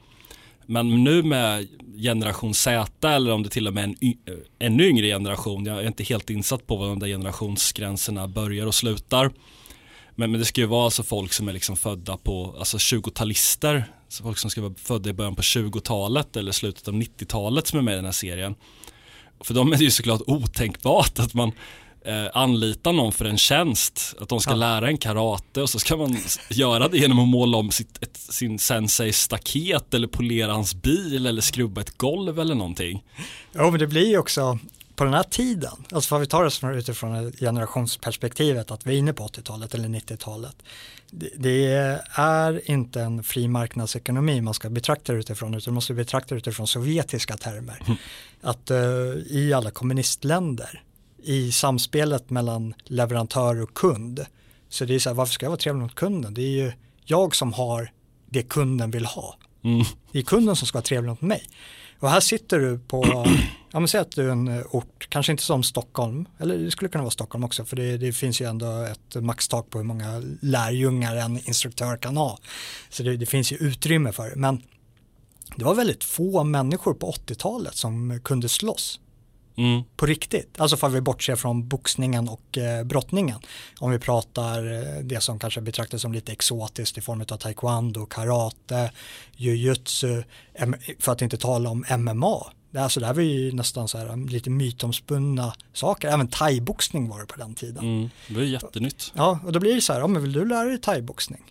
Men 0.66 1.04
nu 1.04 1.24
med 1.24 1.68
generation 1.98 2.54
Z 2.54 3.10
eller 3.10 3.32
om 3.32 3.44
det 3.44 3.50
till 3.50 3.68
och 3.68 3.74
med 3.74 3.84
är 3.84 3.88
en 3.90 4.16
ännu 4.60 4.88
yngre 4.88 5.08
generation, 5.08 5.66
jag 5.66 5.80
är 5.80 5.88
inte 5.88 6.04
helt 6.04 6.30
insatt 6.30 6.68
på 6.68 6.76
var 6.76 6.88
de 6.88 7.00
där 7.00 7.08
generationsgränserna 7.08 8.28
börjar 8.28 8.66
och 8.66 8.76
slutar. 8.76 9.32
Men, 10.16 10.32
men 10.32 10.40
det 10.40 10.46
ska 10.46 10.62
ju 10.62 10.68
vara 10.68 10.86
alltså 10.86 11.04
folk 11.04 11.34
som 11.34 11.48
är 11.48 11.54
liksom 11.54 11.78
födda 11.78 12.18
på, 12.18 12.56
alltså 12.60 12.78
20-talister, 12.78 13.84
folk 14.24 14.38
som 14.38 14.50
ska 14.50 14.62
vara 14.62 14.74
födda 14.78 15.10
i 15.10 15.14
början 15.14 15.36
på 15.36 15.42
20-talet 15.42 16.36
eller 16.36 16.52
slutet 16.52 16.88
av 16.88 16.94
90-talet 16.94 17.68
som 17.68 17.80
är 17.80 17.84
med 17.84 17.94
i 17.94 17.96
den 17.96 18.06
här 18.06 18.12
serien. 18.12 18.56
För 19.46 19.54
dem 19.54 19.74
är 19.74 19.78
det 19.78 19.84
ju 19.84 19.92
såklart 19.92 20.22
otänkbart 20.28 21.20
att 21.20 21.34
man 21.34 21.52
eh, 22.06 22.26
anlita 22.34 22.92
någon 22.92 23.12
för 23.12 23.26
en 23.26 23.38
tjänst, 23.38 24.16
att 24.20 24.30
de 24.30 24.40
ska 24.40 24.52
ja. 24.52 24.58
lära 24.58 24.88
en 24.88 24.98
karate 24.98 25.62
och 25.62 25.70
så 25.70 25.80
ska 25.80 25.98
man 25.98 26.18
göra 26.50 26.88
det 26.88 26.98
genom 26.98 27.20
att 27.20 27.28
måla 27.28 27.58
om 27.58 27.72
sitt, 27.72 28.04
ett, 28.04 28.18
sin 28.18 28.60
sensei 28.60 29.14
staket 29.14 29.94
eller 29.94 30.08
polera 30.08 30.54
hans 30.54 30.76
bil 30.76 31.26
eller 31.26 31.42
skrubba 31.42 31.82
ett 31.82 31.98
golv 31.98 32.40
eller 32.40 32.56
någonting. 32.56 33.04
Ja 33.52 33.72
men 33.72 33.80
det 33.80 33.88
blir 33.88 34.08
ju 34.08 34.18
också 34.18 34.60
på 34.96 35.04
den 35.04 35.14
här 35.14 35.24
tiden, 35.24 35.86
alltså 35.92 36.08
för 36.08 36.20
vi 36.20 36.26
tar 36.26 36.72
det 36.72 36.80
utifrån 36.80 37.32
generationsperspektivet 37.32 38.72
att 38.72 38.88
vi 38.88 38.94
är 38.94 38.98
inne 38.98 39.14
på 39.14 39.28
80-talet 39.28 39.74
eller 39.74 39.90
90-talet. 39.90 40.56
Det, 41.12 41.74
är 42.16 42.72
inte 42.72 43.02
en 43.02 43.24
fri 43.24 43.48
marknadsekonomi 43.48 44.42
man 44.42 44.54
ska 44.54 44.70
betrakta 44.70 45.14
det 45.14 45.20
utifrån 45.20 45.54
utan 45.54 45.72
man 45.72 45.76
måste 45.76 45.94
betrakta 45.94 46.36
det 46.36 46.40
utifrån 46.40 46.68
sovjetiska 46.68 47.38
termer. 47.38 47.82
Mm. 47.86 47.98
Att 48.42 48.72
uh, 48.72 48.78
i 49.30 49.54
alla 49.54 49.72
kommunistländer 49.72 50.84
i 51.24 51.52
samspelet 51.52 52.30
mellan 52.30 52.74
leverantör 52.84 53.62
och 53.62 53.74
kund. 53.74 54.26
Så 54.70 54.86
det 54.86 54.96
är 54.96 55.00
så 55.00 55.10
här, 55.10 55.16
varför 55.16 55.34
ska 55.34 55.46
jag 55.46 55.52
vara 55.52 55.60
trevlig 55.60 55.82
mot 55.82 55.96
kunden? 55.96 56.34
Det 56.34 56.42
är 56.42 56.64
ju 56.66 56.72
jag 57.06 57.36
som 57.36 57.54
har 57.54 57.92
det 58.30 58.44
kunden 58.44 58.92
vill 58.92 59.06
ha. 59.06 59.38
Mm. 59.64 59.86
Det 60.12 60.20
är 60.20 60.24
kunden 60.24 60.56
som 60.56 60.68
ska 60.68 60.78
vara 60.78 60.84
trevlig 60.84 61.10
mot 61.10 61.22
mig. 61.22 61.44
Och 62.00 62.10
här 62.10 62.20
sitter 62.20 62.60
du 62.60 62.80
på, 62.80 63.04
ja 63.76 63.80
men 63.80 63.88
säg 63.88 64.02
att 64.02 64.12
du 64.12 64.28
är 64.28 64.32
en 64.32 64.64
ort, 64.72 65.08
kanske 65.10 65.32
inte 65.32 65.44
som 65.44 65.64
Stockholm, 65.64 66.26
eller 66.40 66.58
det 66.58 66.72
skulle 66.72 66.90
kunna 66.90 67.04
vara 67.04 67.12
Stockholm 67.12 67.44
också, 67.44 67.66
för 67.66 67.76
det, 67.76 67.98
det 67.98 68.14
finns 68.14 68.42
ju 68.42 68.50
ändå 68.50 68.82
ett 68.82 69.24
maxtak 69.24 69.70
på 69.70 69.78
hur 69.78 69.86
många 69.86 70.24
lärjungar 70.42 71.16
en 71.16 71.48
instruktör 71.48 71.98
kan 71.98 72.18
ha. 72.18 72.38
Så 72.90 73.04
det, 73.04 73.18
det 73.18 73.26
finns 73.26 73.52
ju 73.52 73.56
utrymme 73.56 74.12
för 74.12 74.30
det, 74.30 74.36
men 74.36 74.62
det 75.56 75.66
var 75.66 75.76
väldigt 75.76 76.04
få 76.04 76.44
människor 76.44 76.94
på 76.94 77.12
80-talet 77.12 77.76
som 77.76 78.20
kunde 78.24 78.50
slåss. 78.50 79.00
Mm. 79.58 79.84
På 79.96 80.06
riktigt, 80.06 80.60
alltså 80.60 80.78
för 80.78 80.90
vi 80.90 81.02
bortser 81.02 81.36
från 81.36 81.68
boxningen 81.68 82.30
och 82.30 82.58
eh, 82.58 82.84
brottningen. 82.84 83.40
Om 83.80 83.92
vi 83.92 84.00
pratar 84.00 84.74
eh, 84.74 85.04
det 85.04 85.22
som 85.22 85.40
kanske 85.40 85.62
betraktas 85.62 86.02
som 86.02 86.14
lite 86.14 86.32
exotiskt 86.32 86.98
i 86.98 87.02
form 87.02 87.22
av 87.22 87.38
taekwondo, 87.38 88.06
karate, 88.06 88.92
jujutsu, 89.36 90.24
för 91.00 91.12
att 91.12 91.22
inte 91.22 91.38
tala 91.38 91.70
om 91.70 91.86
MMA. 91.98 92.52
Det, 92.76 92.84
alltså, 92.84 93.00
det 93.00 93.06
här 93.06 93.14
var 93.14 93.22
ju 93.22 93.52
nästan 93.52 93.88
så 93.88 93.98
här, 93.98 94.10
um, 94.10 94.28
lite 94.28 94.50
mytomspunna 94.50 95.54
saker, 95.74 96.08
även 96.08 96.28
thaiboxning 96.28 97.10
var 97.10 97.20
det 97.20 97.26
på 97.26 97.36
den 97.38 97.56
tiden. 97.56 97.84
Mm, 97.84 98.10
det 98.28 98.40
är 98.40 98.44
jättenytt. 98.44 99.12
Ja, 99.16 99.40
och 99.46 99.52
då 99.52 99.60
blir 99.60 99.76
det 99.76 99.82
så 99.82 99.94
här, 99.94 100.00
ja, 100.00 100.08
men 100.08 100.22
vill 100.22 100.34
du 100.34 100.46
lära 100.46 100.64
dig 100.64 100.78
thaiboxning? 100.78 101.44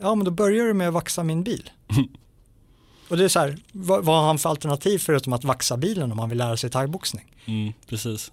Ja, 0.00 0.14
men 0.14 0.24
då 0.24 0.30
börjar 0.30 0.64
du 0.64 0.74
med 0.74 0.88
att 0.88 0.94
vaxa 0.94 1.22
min 1.22 1.42
bil. 1.42 1.70
Och 3.08 3.16
det 3.16 3.24
är 3.24 3.28
så 3.28 3.38
här, 3.40 3.58
vad, 3.72 4.04
vad 4.04 4.16
har 4.16 4.26
han 4.26 4.38
för 4.38 4.50
alternativ 4.50 4.98
förutom 4.98 5.32
att 5.32 5.44
vaxa 5.44 5.76
bilen 5.76 6.12
om 6.12 6.18
han 6.18 6.28
vill 6.28 6.38
lära 6.38 6.56
sig 6.56 6.70
thaiboxning? 6.70 7.34
Mm, 7.44 7.72
precis. 7.88 8.32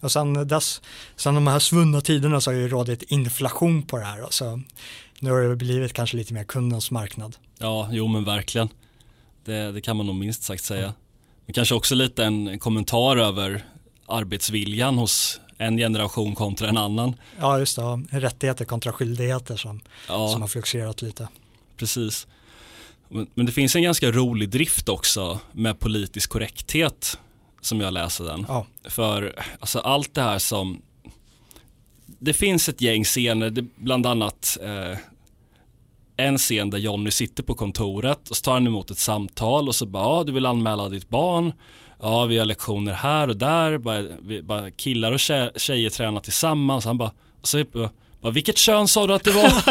Och 0.00 0.12
sen, 0.12 0.48
dess, 0.48 0.82
sen 1.16 1.34
de 1.34 1.46
här 1.46 1.58
svunna 1.58 2.00
tiderna 2.00 2.40
så 2.40 2.50
har 2.50 2.56
ju 2.56 2.68
rådit 2.68 3.02
inflation 3.02 3.82
på 3.82 3.98
det 3.98 4.04
här. 4.04 4.26
Så 4.30 4.60
nu 5.20 5.30
har 5.30 5.40
det 5.40 5.56
blivit 5.56 5.92
kanske 5.92 6.16
lite 6.16 6.34
mer 6.34 6.44
kundens 6.44 6.90
marknad. 6.90 7.36
Ja, 7.58 7.88
jo 7.92 8.08
men 8.08 8.24
verkligen. 8.24 8.68
Det, 9.46 9.72
det 9.72 9.80
kan 9.80 9.96
man 9.96 10.06
nog 10.06 10.14
minst 10.14 10.42
sagt 10.42 10.64
säga. 10.64 10.94
Men 11.46 11.54
kanske 11.54 11.74
också 11.74 11.94
lite 11.94 12.24
en, 12.24 12.48
en 12.48 12.58
kommentar 12.58 13.16
över 13.16 13.64
arbetsviljan 14.06 14.98
hos 14.98 15.40
en 15.58 15.76
generation 15.76 16.34
kontra 16.34 16.68
en 16.68 16.76
annan. 16.76 17.14
Ja, 17.40 17.58
just 17.58 17.76
det. 17.76 17.82
Rättigheter 18.10 18.64
kontra 18.64 18.92
skyldigheter 18.92 19.56
som, 19.56 19.80
ja. 20.08 20.28
som 20.28 20.40
har 20.40 20.48
fluxerat 20.48 21.02
lite. 21.02 21.28
Precis. 21.76 22.26
Men 23.08 23.46
det 23.46 23.52
finns 23.52 23.76
en 23.76 23.82
ganska 23.82 24.10
rolig 24.10 24.48
drift 24.48 24.88
också 24.88 25.40
med 25.52 25.78
politisk 25.78 26.30
korrekthet 26.30 27.18
som 27.60 27.80
jag 27.80 27.92
läser 27.92 28.24
den. 28.24 28.44
Ja. 28.48 28.66
För 28.84 29.44
alltså, 29.60 29.78
allt 29.78 30.14
det 30.14 30.22
här 30.22 30.38
som 30.38 30.82
det 32.18 32.32
finns 32.32 32.68
ett 32.68 32.80
gäng 32.80 33.04
scener, 33.04 33.54
bland 33.76 34.06
annat 34.06 34.58
eh, 34.62 34.98
en 36.16 36.38
scen 36.38 36.70
där 36.70 36.78
Jonny 36.78 37.10
sitter 37.10 37.42
på 37.42 37.54
kontoret 37.54 38.30
och 38.30 38.36
så 38.36 38.42
tar 38.42 38.52
han 38.52 38.66
emot 38.66 38.90
ett 38.90 38.98
samtal 38.98 39.68
och 39.68 39.74
så 39.74 39.86
bara, 39.86 40.04
ja, 40.04 40.24
du 40.24 40.32
vill 40.32 40.46
anmäla 40.46 40.88
ditt 40.88 41.08
barn, 41.08 41.52
ja 42.00 42.24
vi 42.24 42.38
har 42.38 42.44
lektioner 42.44 42.92
här 42.92 43.28
och 43.28 43.36
där, 43.36 43.78
bara, 43.78 44.02
vi, 44.22 44.42
bara 44.42 44.70
killar 44.70 45.12
och 45.12 45.20
tjejer, 45.20 45.52
tjejer 45.56 45.90
tränar 45.90 46.20
tillsammans, 46.20 46.84
han 46.84 46.98
bara, 46.98 47.12
och 47.40 47.48
så 47.48 47.64
bara, 48.20 48.32
vilket 48.32 48.58
kön 48.58 48.88
sa 48.88 49.06
du 49.06 49.14
att 49.14 49.24
det 49.24 49.30
var? 49.30 49.44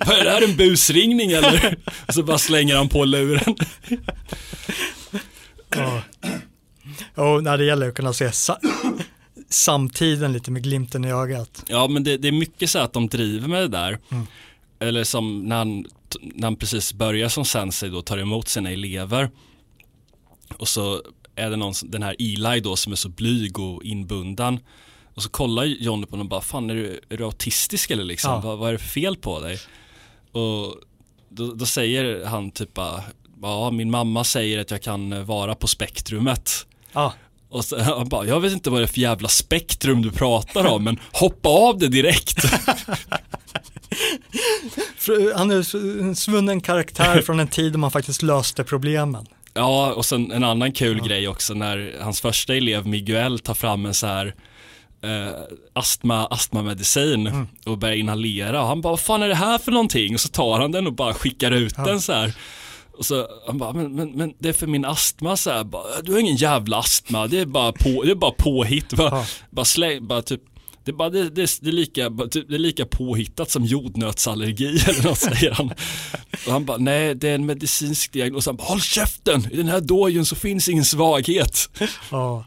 är 0.00 0.24
det 0.24 0.30
här 0.30 0.48
en 0.48 0.56
busringning 0.56 1.32
eller? 1.32 1.78
Och 2.08 2.14
så 2.14 2.22
bara 2.22 2.38
slänger 2.38 2.76
han 2.76 2.88
på 2.88 3.04
luren. 3.04 3.56
ja. 5.76 6.02
Och 7.14 7.42
när 7.42 7.58
det 7.58 7.64
gäller 7.64 7.88
att 7.88 7.94
kunna 7.94 8.12
se 8.12 8.32
sa 8.32 8.58
samtiden 9.48 10.32
lite 10.32 10.50
med 10.50 10.62
glimten 10.62 11.04
i 11.04 11.12
ögat. 11.12 11.64
Ja, 11.68 11.88
men 11.88 12.04
det, 12.04 12.16
det, 12.16 12.28
är 12.28 12.32
mycket 12.32 12.70
så 12.70 12.78
att 12.78 12.92
de 12.92 13.08
driver 13.08 13.48
med 13.48 13.62
det 13.62 13.68
där. 13.68 13.98
Mm. 14.10 14.26
Eller 14.82 15.04
som 15.04 15.48
när 15.48 15.56
han, 15.56 15.86
när 16.20 16.46
han 16.46 16.56
precis 16.56 16.92
börjar 16.92 17.28
som 17.28 17.44
sensei 17.44 17.90
då 17.90 18.02
tar 18.02 18.18
emot 18.18 18.48
sina 18.48 18.70
elever. 18.70 19.30
Och 20.56 20.68
så 20.68 21.02
är 21.34 21.50
det 21.50 21.56
någon, 21.56 21.74
den 21.82 22.02
här 22.02 22.16
Eli 22.18 22.60
då 22.60 22.76
som 22.76 22.92
är 22.92 22.96
så 22.96 23.08
blyg 23.08 23.58
och 23.58 23.84
inbundan. 23.84 24.60
Och 25.14 25.22
så 25.22 25.28
kollar 25.28 25.64
Johnny 25.64 26.06
på 26.06 26.10
honom 26.10 26.26
och 26.26 26.30
bara, 26.30 26.40
fan 26.40 26.70
är 26.70 26.74
du, 26.74 27.00
är 27.08 27.16
du 27.16 27.24
autistisk 27.24 27.90
eller 27.90 28.04
liksom? 28.04 28.30
Ja. 28.30 28.40
Vad, 28.40 28.58
vad, 28.58 28.68
är 28.68 28.72
det 28.72 28.78
för 28.78 28.88
fel 28.88 29.16
på 29.16 29.40
dig? 29.40 29.58
Och 30.32 30.74
då, 31.28 31.54
då 31.54 31.66
säger 31.66 32.24
han 32.26 32.50
typ 32.50 32.74
bara, 32.74 33.02
ja 33.42 33.70
min 33.70 33.90
mamma 33.90 34.24
säger 34.24 34.58
att 34.58 34.70
jag 34.70 34.82
kan 34.82 35.24
vara 35.26 35.54
på 35.54 35.68
spektrumet. 35.68 36.66
Ja. 36.92 37.12
Och 37.48 37.64
så, 37.64 37.78
han 37.82 38.08
bara, 38.08 38.26
jag 38.26 38.40
vet 38.40 38.52
inte 38.52 38.70
vad 38.70 38.80
det 38.80 38.84
är 38.84 38.86
för 38.86 39.00
jävla 39.00 39.28
spektrum 39.28 40.02
du 40.02 40.10
pratar 40.10 40.66
om, 40.66 40.84
men 40.84 40.98
hoppa 41.12 41.48
av 41.48 41.78
det 41.78 41.88
direkt. 41.88 42.36
Han 45.36 45.50
är 45.50 45.76
en 46.00 46.16
svunnen 46.16 46.60
karaktär 46.60 47.20
från 47.20 47.40
en 47.40 47.48
tid 47.48 47.72
då 47.72 47.78
man 47.78 47.90
faktiskt 47.90 48.22
löste 48.22 48.64
problemen. 48.64 49.26
Ja, 49.54 49.92
och 49.92 50.04
sen 50.04 50.30
en 50.30 50.44
annan 50.44 50.72
kul 50.72 50.98
ja. 50.98 51.04
grej 51.04 51.28
också 51.28 51.54
när 51.54 51.96
hans 52.00 52.20
första 52.20 52.54
elev 52.54 52.86
Miguel 52.86 53.38
tar 53.38 53.54
fram 53.54 53.86
en 53.86 53.94
så 53.94 54.06
här 54.06 54.34
eh, 55.02 55.32
astma, 55.72 56.26
astmamedicin 56.26 57.26
mm. 57.26 57.48
och 57.66 57.78
börjar 57.78 57.96
inhalera 57.96 58.62
och 58.62 58.68
han 58.68 58.80
bara, 58.80 58.90
vad 58.92 59.00
fan 59.00 59.22
är 59.22 59.28
det 59.28 59.34
här 59.34 59.58
för 59.58 59.72
någonting? 59.72 60.14
Och 60.14 60.20
så 60.20 60.28
tar 60.28 60.60
han 60.60 60.72
den 60.72 60.86
och 60.86 60.92
bara 60.92 61.14
skickar 61.14 61.50
ut 61.50 61.74
ja. 61.76 61.84
den 61.84 62.00
så 62.00 62.12
här. 62.12 62.32
Och 62.98 63.06
så 63.06 63.26
han 63.46 63.58
bara, 63.58 63.72
men, 63.72 63.94
men, 63.94 64.10
men 64.10 64.34
det 64.38 64.48
är 64.48 64.52
för 64.52 64.66
min 64.66 64.84
astma 64.84 65.36
så 65.36 65.50
här, 65.50 65.64
bara, 65.64 66.00
du 66.02 66.12
har 66.12 66.18
ingen 66.18 66.36
jävla 66.36 66.78
astma, 66.78 67.26
det 67.26 67.38
är 67.38 67.46
bara, 67.46 67.72
på, 67.72 68.02
det 68.04 68.10
är 68.10 68.14
bara 68.14 68.32
påhitt, 68.38 68.92
bara, 68.92 69.18
ja. 69.18 69.26
bara 69.50 69.64
släng, 69.64 70.06
bara 70.06 70.22
typ 70.22 70.42
det 70.84 70.90
är, 70.90 70.94
bara, 70.94 71.10
det, 71.10 71.30
det, 71.30 71.58
det, 71.60 71.68
är 71.68 71.72
lika, 71.72 72.10
typ, 72.30 72.48
det 72.48 72.54
är 72.54 72.58
lika 72.58 72.86
påhittat 72.86 73.50
som 73.50 73.64
jordnötsallergi 73.64 74.66
eller 74.88 75.02
något 75.04 75.18
säger 75.18 75.50
han. 75.50 75.72
Och 76.46 76.52
han 76.52 76.64
bara, 76.64 76.78
nej 76.78 77.14
det 77.14 77.28
är 77.28 77.34
en 77.34 77.46
medicinsk 77.46 78.12
diagnos. 78.12 78.46
Han 78.46 78.56
bara, 78.56 78.68
håll 78.68 78.80
käften, 78.80 79.46
i 79.52 79.56
den 79.56 79.68
här 79.68 79.80
dojen 79.80 80.26
så 80.26 80.36
finns 80.36 80.68
ingen 80.68 80.84
svaghet. 80.84 81.70
Ja. 82.10 82.44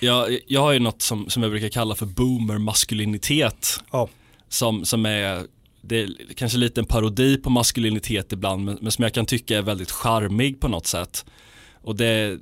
Jag, 0.00 0.38
jag 0.46 0.60
har 0.60 0.72
ju 0.72 0.78
något 0.78 1.02
som, 1.02 1.30
som 1.30 1.42
jag 1.42 1.52
brukar 1.52 1.68
kalla 1.68 1.94
för 1.94 2.06
boomer-maskulinitet. 2.06 3.80
Ja. 3.92 4.08
Som, 4.48 4.84
som 4.84 5.06
är, 5.06 5.46
det 5.82 6.00
är 6.00 6.10
kanske 6.36 6.58
lite 6.58 6.80
en 6.80 6.86
parodi 6.86 7.36
på 7.36 7.50
maskulinitet 7.50 8.32
ibland, 8.32 8.64
men, 8.64 8.78
men 8.80 8.92
som 8.92 9.02
jag 9.02 9.14
kan 9.14 9.26
tycka 9.26 9.58
är 9.58 9.62
väldigt 9.62 9.90
charmig 9.90 10.60
på 10.60 10.68
något 10.68 10.86
sätt. 10.86 11.24
Och 11.82 11.96
det, 11.96 12.38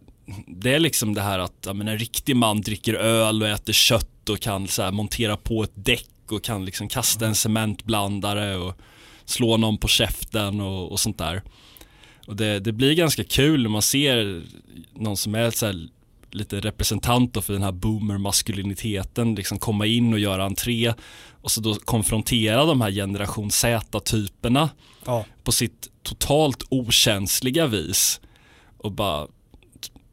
det 0.46 0.74
är 0.74 0.78
liksom 0.78 1.14
det 1.14 1.20
här 1.20 1.38
att 1.38 1.62
ja, 1.66 1.72
men 1.72 1.88
en 1.88 1.98
riktig 1.98 2.36
man 2.36 2.60
dricker 2.60 2.94
öl 2.94 3.42
och 3.42 3.48
äter 3.48 3.72
kött 3.72 4.28
och 4.28 4.40
kan 4.40 4.68
så 4.68 4.82
här, 4.82 4.90
montera 4.90 5.36
på 5.36 5.62
ett 5.62 5.72
däck 5.74 6.10
och 6.28 6.44
kan 6.44 6.64
liksom 6.64 6.88
kasta 6.88 7.26
en 7.26 7.34
cementblandare 7.34 8.56
och 8.56 8.74
slå 9.24 9.56
någon 9.56 9.78
på 9.78 9.88
käften 9.88 10.60
och, 10.60 10.92
och 10.92 11.00
sånt 11.00 11.18
där. 11.18 11.42
Och 12.26 12.36
det, 12.36 12.60
det, 12.60 12.72
blir 12.72 12.94
ganska 12.94 13.24
kul 13.24 13.62
när 13.62 13.70
man 13.70 13.82
ser 13.82 14.42
någon 14.94 15.16
som 15.16 15.34
är 15.34 15.50
så 15.50 15.66
här, 15.66 15.88
lite 16.30 16.60
representant 16.60 17.44
för 17.44 17.52
den 17.52 17.62
här 17.62 17.72
boomer-maskuliniteten 17.72 19.34
liksom 19.34 19.58
komma 19.58 19.86
in 19.86 20.12
och 20.12 20.18
göra 20.18 20.44
entré 20.44 20.94
och 21.42 21.50
så 21.50 21.60
då 21.60 21.74
konfrontera 21.74 22.64
de 22.64 22.80
här 22.80 22.90
generation 22.90 23.50
Z-typerna 23.50 24.70
ja. 25.06 25.24
på 25.44 25.52
sitt 25.52 25.88
totalt 26.02 26.62
okänsliga 26.68 27.66
vis 27.66 28.20
och 28.78 28.92
bara 28.92 29.26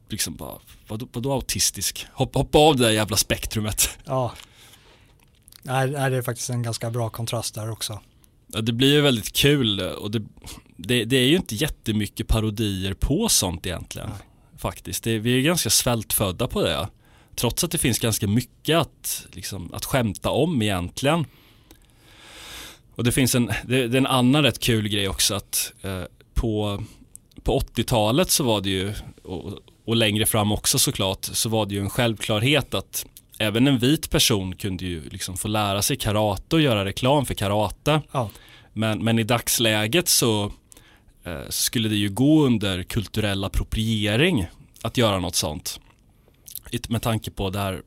liksom 0.10 0.36
bara, 0.36 0.60
vadå, 0.88 1.08
vadå 1.14 1.34
autistisk? 1.34 2.08
Hoppa, 2.14 2.40
hoppa 2.40 2.58
av 2.58 2.76
det 2.76 2.84
där 2.84 2.92
jävla 2.92 3.18
spektrumet. 3.18 3.90
Ja, 4.06 4.34
Nej, 5.68 5.88
det 5.88 6.18
är 6.18 6.22
faktiskt 6.22 6.50
en 6.50 6.64
ganska 6.64 6.92
bra 6.92 7.10
kontrast 7.10 7.56
där 7.56 7.72
också. 7.72 8.00
Ja, 8.48 8.62
det 8.62 8.74
blir 8.74 8.94
ju 8.94 9.02
väldigt 9.02 9.34
kul 9.34 9.82
och 9.82 10.12
det, 10.12 10.22
det, 10.78 11.06
det 11.06 11.18
är 11.18 11.28
ju 11.28 11.36
inte 11.36 11.56
jättemycket 11.56 12.28
parodier 12.28 12.94
på 12.94 13.30
sånt 13.30 13.66
egentligen. 13.66 14.10
Nej. 14.10 14.28
Faktiskt, 14.58 15.04
det, 15.04 15.20
vi 15.20 15.38
är 15.38 15.42
ganska 15.42 15.70
svältfödda 15.70 16.48
på 16.48 16.62
det. 16.62 16.90
Trots 17.36 17.64
att 17.64 17.72
det 17.72 17.78
finns 17.78 18.00
ganska 18.00 18.28
mycket 18.28 18.78
att, 18.78 19.28
liksom, 19.32 19.74
att 19.74 19.86
skämta 19.86 20.30
om 20.30 20.62
egentligen. 20.62 21.26
Och 22.96 23.04
det 23.04 23.12
finns 23.12 23.36
en, 23.36 23.46
det, 23.46 23.88
det 23.88 23.98
är 23.98 24.02
en 24.02 24.08
annan 24.08 24.44
rätt 24.44 24.60
kul 24.60 24.88
grej 24.88 25.10
också 25.10 25.36
att 25.36 25.74
eh, 25.82 26.04
på, 26.34 26.84
på 27.44 27.60
80-talet 27.60 28.32
så 28.32 28.44
var 28.44 28.62
det 28.62 28.70
ju, 28.70 28.94
och, 29.24 29.60
och 29.86 29.96
längre 29.96 30.26
fram 30.26 30.52
också 30.52 30.80
såklart, 30.80 31.26
så 31.26 31.50
var 31.50 31.66
det 31.66 31.74
ju 31.74 31.82
en 31.82 31.90
självklarhet 31.90 32.74
att 32.74 33.06
även 33.40 33.68
en 33.68 33.78
vit 33.78 34.10
person 34.10 34.56
kunde 34.56 34.86
ju 34.86 35.10
liksom 35.10 35.38
få 35.38 35.48
lära 35.48 35.82
sig 35.82 35.98
karate 35.98 36.56
och 36.56 36.62
göra 36.62 36.86
reklam 36.86 37.26
för 37.26 37.34
karate. 37.34 38.02
Ja. 38.12 38.30
Men, 38.74 39.04
men 39.04 39.20
i 39.20 39.24
dagsläget 39.24 40.08
så 40.08 40.52
eh, 41.24 41.50
skulle 41.50 41.90
det 41.90 41.96
ju 41.96 42.10
gå 42.10 42.46
under 42.46 42.84
kulturell 42.84 43.44
appropriering 43.44 44.48
att 44.82 44.98
göra 44.98 45.20
något 45.20 45.36
sånt. 45.36 45.80
Med 46.90 47.02
tanke 47.02 47.32
på 47.32 47.50
det 47.50 47.60
här, 47.60 47.82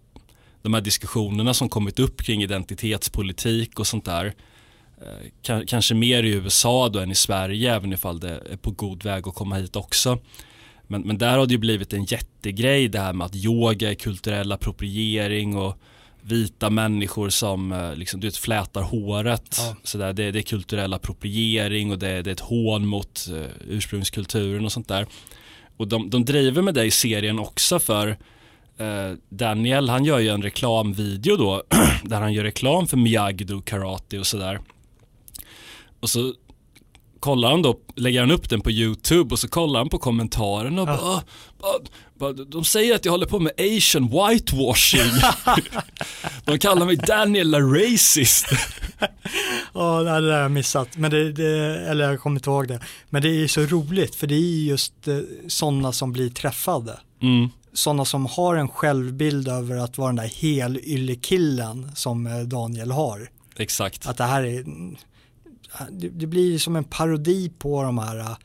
de 0.63 0.75
här 0.75 0.81
diskussionerna 0.81 1.55
som 1.55 1.69
kommit 1.69 1.99
upp 1.99 2.23
kring 2.23 2.43
identitetspolitik 2.43 3.81
och 3.81 3.87
sånt 3.87 4.05
där. 4.05 4.35
Eh, 5.03 5.61
kanske 5.67 5.95
mer 5.95 6.23
i 6.23 6.29
USA 6.29 6.89
då 6.89 6.99
än 6.99 7.11
i 7.11 7.15
Sverige, 7.15 7.75
även 7.75 7.93
ifall 7.93 8.21
det 8.21 8.43
är 8.51 8.57
på 8.57 8.71
god 8.71 9.05
väg 9.05 9.29
att 9.29 9.35
komma 9.35 9.57
hit 9.57 9.77
också. 9.77 10.19
Men, 10.89 11.01
men 11.03 11.19
där 11.19 11.39
har 11.39 11.47
det 11.47 11.53
ju 11.53 11.59
blivit 11.59 11.93
en 11.93 12.05
jättegrej 12.05 12.89
det 12.89 13.01
här 13.01 13.13
med 13.13 13.25
att 13.25 13.37
yoga 13.37 13.91
är 13.91 13.95
kulturell 13.95 14.53
appropriering 14.53 15.57
och 15.57 15.79
vita 16.23 16.71
människor 16.71 17.29
som 17.29 17.73
eh, 17.73 17.95
liksom, 17.95 18.21
du 18.21 18.27
vet, 18.27 18.37
flätar 18.37 18.83
håret. 18.83 19.57
Ja. 19.59 19.77
Så 19.83 19.99
där, 19.99 20.13
det, 20.13 20.31
det, 20.31 20.39
är 20.39 20.43
kulturell 20.43 20.95
appropriering 20.95 21.91
och 21.91 21.99
det, 21.99 22.23
det 22.23 22.31
är 22.31 22.33
ett 22.33 22.41
hån 22.41 22.87
mot 22.87 23.29
uh, 23.33 23.45
ursprungskulturen 23.69 24.65
och 24.65 24.73
sånt 24.73 24.89
där. 24.89 25.07
Och 25.77 25.89
de, 25.89 26.11
de 26.11 26.25
driver 26.25 26.63
med 26.63 26.75
det 26.75 26.85
i 26.85 26.91
serien 26.91 27.39
också 27.39 27.79
för 27.79 28.09
uh, 28.09 29.17
Daniel 29.29 29.89
han 29.89 30.05
gör 30.05 30.19
ju 30.19 30.29
en 30.29 30.43
reklamvideo 30.43 31.37
då 31.37 31.63
där 32.05 32.21
han 32.21 32.33
gör 32.33 32.45
reklam 32.45 32.87
för 32.87 32.97
Miyagi-Do 32.97 33.63
karate 33.63 34.19
och 34.19 34.27
sådär. 34.27 34.61
Och 36.01 36.11
så 36.11 36.35
kollar 37.21 37.51
han 37.51 37.63
då, 37.63 37.79
lägger 37.95 38.21
han 38.21 38.31
upp 38.31 38.49
den 38.49 38.61
på 38.61 38.71
YouTube 38.71 39.35
och 39.35 39.39
så 39.39 39.49
kollar 39.49 39.81
han 39.81 39.89
på 39.89 39.99
kommentarerna 39.99 40.83
och 40.83 40.89
ja. 40.89 41.23
bara, 41.59 41.73
bara, 42.19 42.33
de 42.33 42.65
säger 42.65 42.95
att 42.95 43.05
jag 43.05 43.13
håller 43.13 43.27
på 43.27 43.39
med 43.39 43.53
asian 43.59 44.09
whitewashing. 44.09 45.11
de 46.45 46.59
kallar 46.59 46.87
mig 46.87 46.97
Daniel 46.97 47.55
racist. 47.55 48.47
ja, 49.75 49.99
det 49.99 50.05
där 50.05 50.33
har 50.33 50.41
jag 50.41 50.51
missat, 50.51 50.97
men 50.97 51.11
det, 51.11 51.33
det, 51.33 51.81
eller 51.89 52.11
jag 52.11 52.21
kommer 52.21 52.41
inte 52.41 52.51
ihåg 52.51 52.69
det. 52.69 52.81
Men 53.11 53.23
det 53.23 53.29
är 53.29 53.49
så 53.49 53.61
roligt 53.61 54.15
för 54.15 54.27
det 54.27 54.35
är 54.35 54.65
just 54.65 55.09
eh, 55.09 55.19
sådana 55.47 55.93
som 55.93 56.13
blir 56.13 56.31
träffade. 56.31 56.99
Mm. 57.23 57.49
Sådana 57.73 58.05
som 58.05 58.27
har 58.27 58.57
en 58.57 58.69
självbild 58.69 59.49
över 59.49 59.77
att 59.77 59.99
vara 59.99 60.09
den 60.09 60.17
där 60.17 60.29
helyllekillen 60.41 61.91
som 61.95 62.27
eh, 62.27 62.39
Daniel 62.39 62.91
har. 62.91 63.31
Exakt. 63.57 64.07
Att 64.07 64.17
det 64.17 64.25
här 64.25 64.43
är 64.43 64.65
det, 65.91 66.09
det 66.09 66.27
blir 66.27 66.59
som 66.59 66.77
en 66.77 66.85
parodi 66.85 67.53
på 67.59 67.83
de 67.83 67.99
här 67.99 68.19
uh, 68.19 68.37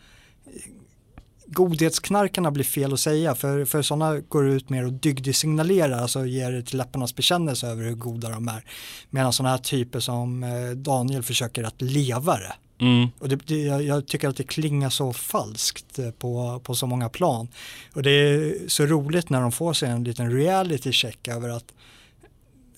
godhetsknarkarna 1.45 2.51
blir 2.51 2.63
fel 2.63 2.93
att 2.93 2.99
säga 2.99 3.35
för, 3.35 3.65
för 3.65 3.81
sådana 3.81 4.19
går 4.19 4.49
ut 4.49 4.69
mer 4.69 4.85
och 4.85 4.93
dygdesignalerar, 4.93 5.97
alltså 5.97 6.25
ger 6.25 6.51
det 6.51 6.63
till 6.63 6.77
läpparnas 6.77 7.15
bekännelse 7.15 7.67
över 7.67 7.83
hur 7.83 7.95
goda 7.95 8.29
de 8.29 8.47
är. 8.47 8.63
Medan 9.09 9.33
sådana 9.33 9.49
här 9.49 9.57
typer 9.57 9.99
som 9.99 10.43
uh, 10.43 10.71
Daniel 10.71 11.23
försöker 11.23 11.63
att 11.63 11.81
leva 11.81 12.37
det. 12.37 12.53
Mm. 12.79 13.07
Och 13.19 13.29
det, 13.29 13.35
det, 13.35 13.61
jag, 13.61 14.07
tycker 14.07 14.29
att 14.29 14.37
det 14.37 14.43
klingar 14.43 14.89
så 14.89 15.13
falskt 15.13 15.99
uh, 15.99 16.11
på, 16.11 16.61
på 16.63 16.75
så 16.75 16.87
många 16.87 17.09
plan. 17.09 17.47
Och 17.93 18.03
det 18.03 18.11
är 18.11 18.67
så 18.67 18.85
roligt 18.85 19.29
när 19.29 19.41
de 19.41 19.51
får 19.51 19.73
sig 19.73 19.89
en 19.89 20.03
liten 20.03 20.31
reality 20.31 20.91
check 20.91 21.27
över 21.27 21.49
att 21.49 21.73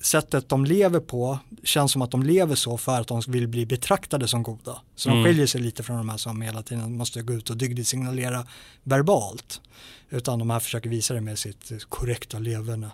sättet 0.05 0.49
de 0.49 0.65
lever 0.65 0.99
på 0.99 1.39
känns 1.63 1.91
som 1.91 2.01
att 2.01 2.11
de 2.11 2.23
lever 2.23 2.55
så 2.55 2.77
för 2.77 3.01
att 3.01 3.07
de 3.07 3.21
vill 3.27 3.47
bli 3.47 3.65
betraktade 3.65 4.27
som 4.27 4.43
goda. 4.43 4.81
Så 4.95 5.09
mm. 5.09 5.23
de 5.23 5.29
skiljer 5.29 5.47
sig 5.47 5.61
lite 5.61 5.83
från 5.83 5.97
de 5.97 6.09
här 6.09 6.17
som 6.17 6.41
hela 6.41 6.63
tiden 6.63 6.97
måste 6.97 7.21
gå 7.21 7.33
ut 7.33 7.49
och 7.49 7.57
dygdigt 7.57 7.87
signalera 7.87 8.47
verbalt. 8.83 9.61
Utan 10.09 10.39
de 10.39 10.49
här 10.49 10.59
försöker 10.59 10.89
visa 10.89 11.13
det 11.13 11.21
med 11.21 11.39
sitt 11.39 11.71
korrekta 11.89 12.39
leverne. 12.39 12.91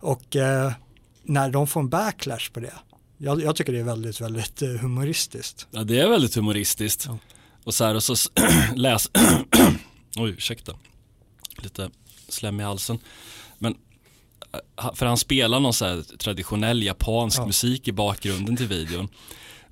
Och 0.00 0.36
eh, 0.36 0.72
när 1.22 1.50
de 1.50 1.66
får 1.66 1.80
en 1.80 1.88
backlash 1.88 2.52
på 2.52 2.60
det, 2.60 2.74
jag, 3.18 3.42
jag, 3.42 3.56
tycker 3.56 3.72
det 3.72 3.78
är 3.78 3.84
väldigt, 3.84 4.20
väldigt 4.20 4.62
eh, 4.62 4.68
humoristiskt. 4.68 5.66
Ja, 5.70 5.84
det 5.84 6.00
är 6.00 6.08
väldigt 6.08 6.34
humoristiskt. 6.34 7.04
Ja. 7.06 7.18
Och 7.64 7.74
så 7.74 7.84
här, 7.84 7.94
och 7.94 8.02
så 8.02 8.14
läs, 8.74 9.10
oj 10.16 10.30
ursäkta, 10.30 10.72
lite 11.62 11.90
slem 12.28 12.60
i 12.60 12.62
halsen. 12.62 12.98
Men 13.58 13.76
för 14.94 15.06
han 15.06 15.16
spelar 15.16 15.60
någon 15.60 15.74
så 15.74 15.84
här 15.84 16.02
traditionell 16.18 16.82
japansk 16.82 17.38
ja. 17.38 17.46
musik 17.46 17.88
i 17.88 17.92
bakgrunden 17.92 18.56
till 18.56 18.66
videon. 18.66 19.08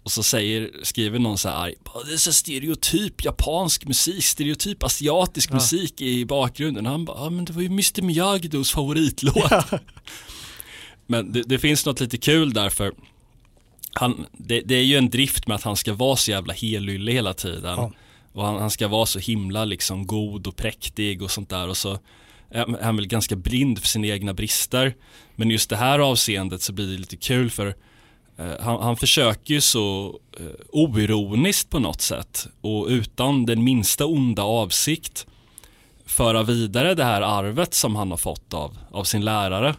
Och 0.02 0.12
så 0.12 0.22
säger, 0.22 0.70
skriver 0.82 1.18
någon 1.18 1.38
så 1.38 1.48
här 1.48 1.74
det 2.06 2.12
är 2.12 2.16
så 2.16 2.32
stereotyp 2.32 3.24
japansk 3.24 3.84
musik, 3.84 4.24
stereotyp 4.24 4.82
asiatisk 4.82 5.50
ja. 5.50 5.54
musik 5.54 6.00
i 6.00 6.24
bakgrunden. 6.24 6.86
Och 6.86 6.92
han 6.92 7.04
bara, 7.04 7.30
men 7.30 7.44
det 7.44 7.52
var 7.52 7.62
ju 7.62 7.66
Mr 7.66 8.02
Miyagi-Dos 8.02 8.72
favoritlåt. 8.72 9.50
Ja. 9.50 9.64
Men 11.10 11.32
det, 11.32 11.42
det, 11.42 11.58
finns 11.58 11.86
något 11.86 12.00
lite 12.00 12.18
kul 12.18 12.52
där 12.52 12.70
för 12.70 12.92
han, 13.92 14.26
det, 14.32 14.60
det, 14.60 14.74
är 14.74 14.82
ju 14.82 14.96
en 14.96 15.10
drift 15.10 15.46
med 15.46 15.54
att 15.54 15.62
han 15.62 15.76
ska 15.76 15.92
vara 15.92 16.16
så 16.16 16.30
jävla 16.30 16.52
helylle 16.52 17.12
hela 17.12 17.34
tiden. 17.34 17.76
Ja. 17.76 17.92
Och 18.32 18.44
han, 18.44 18.60
han, 18.60 18.70
ska 18.70 18.88
vara 18.88 19.06
så 19.06 19.18
himla 19.18 19.64
liksom 19.64 20.06
god 20.06 20.46
och 20.46 20.56
präktig 20.56 21.22
och 21.22 21.30
sånt 21.30 21.48
där. 21.48 21.68
Och 21.68 21.76
så 21.76 21.98
är 22.50 22.82
han 22.82 22.96
väl 22.96 23.06
ganska 23.06 23.36
blind 23.36 23.78
för 23.78 23.88
sina 23.88 24.06
egna 24.06 24.34
brister. 24.34 24.94
Men 25.36 25.50
just 25.50 25.70
det 25.70 25.76
här 25.76 25.98
avseendet 25.98 26.62
så 26.62 26.72
blir 26.72 26.86
det 26.86 26.98
lite 26.98 27.16
kul 27.16 27.50
för 27.50 27.66
eh, 28.38 28.60
han, 28.60 28.82
han, 28.82 28.96
försöker 28.96 29.54
ju 29.54 29.60
så 29.60 30.18
eh, 30.40 30.46
oironiskt 30.68 31.70
på 31.70 31.78
något 31.78 32.00
sätt 32.00 32.48
och 32.60 32.86
utan 32.86 33.46
den 33.46 33.64
minsta 33.64 34.06
onda 34.06 34.42
avsikt 34.42 35.26
föra 36.06 36.42
vidare 36.42 36.94
det 36.94 37.04
här 37.04 37.22
arvet 37.22 37.74
som 37.74 37.96
han 37.96 38.10
har 38.10 38.18
fått 38.18 38.54
av, 38.54 38.78
av 38.90 39.04
sin 39.04 39.24
lärare. 39.24 39.74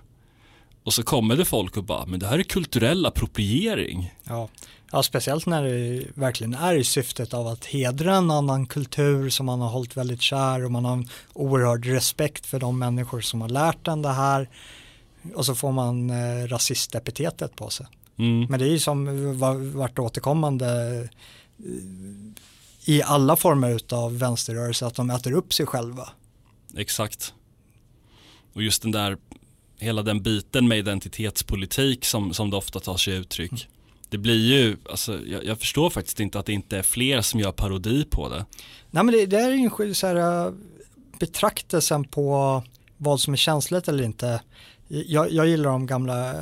Och 0.83 0.93
så 0.93 1.03
kommer 1.03 1.35
det 1.35 1.45
folk 1.45 1.77
och 1.77 1.83
bara, 1.83 2.05
men 2.05 2.19
det 2.19 2.27
här 2.27 2.39
är 2.39 2.43
kulturell 2.43 3.05
appropriering. 3.05 4.13
Ja 4.23 4.49
ja, 4.91 5.03
speciellt 5.03 5.45
när 5.45 5.63
det 5.63 6.05
verkligen 6.13 6.53
är 6.53 6.75
i 6.75 6.83
syftet 6.83 7.33
av 7.33 7.47
att 7.47 7.65
hedra 7.65 8.15
en 8.15 8.31
annan 8.31 8.65
kultur 8.65 9.29
som 9.29 9.45
man 9.45 9.61
har 9.61 9.69
hållit 9.69 9.97
väldigt 9.97 10.21
kär 10.21 10.65
och 10.65 10.71
man 10.71 10.85
har 10.85 10.93
en 10.93 11.09
oerhörd 11.33 11.85
respekt 11.85 12.45
för 12.45 12.59
de 12.59 12.79
människor 12.79 13.21
som 13.21 13.41
har 13.41 13.49
lärt 13.49 13.87
en 13.87 14.01
det 14.01 14.13
här. 14.13 14.49
Och 15.35 15.45
så 15.45 15.55
får 15.55 15.71
man 15.71 16.09
eh, 16.09 16.47
rasistepitetet 16.47 17.55
på 17.55 17.69
sig. 17.69 17.85
Mm. 18.17 18.47
Men 18.49 18.59
det 18.59 18.65
är 18.65 18.71
ju 18.71 18.79
som 18.79 19.39
varit 19.73 19.99
återkommande 19.99 20.67
eh, 20.99 21.09
i 22.85 23.01
alla 23.03 23.35
former 23.35 23.79
av 23.93 24.17
vänsterrörelse 24.17 24.85
att 24.85 24.95
de 24.95 25.09
äter 25.09 25.31
upp 25.31 25.53
sig 25.53 25.65
själva. 25.65 26.09
Exakt. 26.77 27.33
Och 28.53 28.63
just 28.63 28.81
den 28.81 28.91
där, 28.91 29.17
hela 29.79 30.03
den 30.03 30.21
biten 30.23 30.67
med 30.67 30.77
identitetspolitik 30.77 32.05
som, 32.05 32.33
som 32.33 32.49
det 32.49 32.57
ofta 32.57 32.79
tar 32.79 32.97
sig 32.97 33.13
uttryck. 33.13 33.51
Mm. 33.51 33.78
Det 34.09 34.17
blir 34.17 34.35
ju, 34.35 34.77
alltså, 34.89 35.19
jag, 35.25 35.45
jag, 35.45 35.59
förstår 35.59 35.89
faktiskt 35.89 36.19
inte 36.19 36.39
att 36.39 36.45
det 36.45 36.53
inte 36.53 36.77
är 36.77 36.83
fler 36.83 37.21
som 37.21 37.39
gör 37.39 37.51
parodi 37.51 38.05
på 38.05 38.29
det. 38.29 38.45
Nej 38.91 39.03
men 39.03 39.15
det, 39.15 39.25
det 39.25 39.37
är 39.37 39.83
ju 39.85 39.93
så 39.93 40.07
här 40.07 40.45
eh, 40.47 40.53
betraktelsen 41.19 42.03
på 42.03 42.63
vad 42.97 43.19
som 43.19 43.33
är 43.33 43.37
känsligt 43.37 43.87
eller 43.87 44.03
inte. 44.03 44.41
Jag, 44.87 45.31
jag 45.31 45.47
gillar 45.47 45.69
de 45.69 45.85
gamla, 45.85 46.33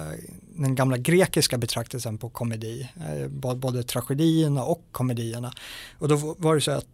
den 0.55 0.75
gamla 0.75 0.97
grekiska 0.97 1.57
betraktelsen 1.57 2.17
på 2.17 2.29
komedi, 2.29 2.89
eh, 2.95 3.27
både 3.55 3.83
tragedierna 3.83 4.63
och 4.63 4.83
komedierna. 4.91 5.53
Och 5.97 6.07
då 6.07 6.35
var 6.37 6.55
det 6.55 6.61
så 6.61 6.71
att 6.71 6.85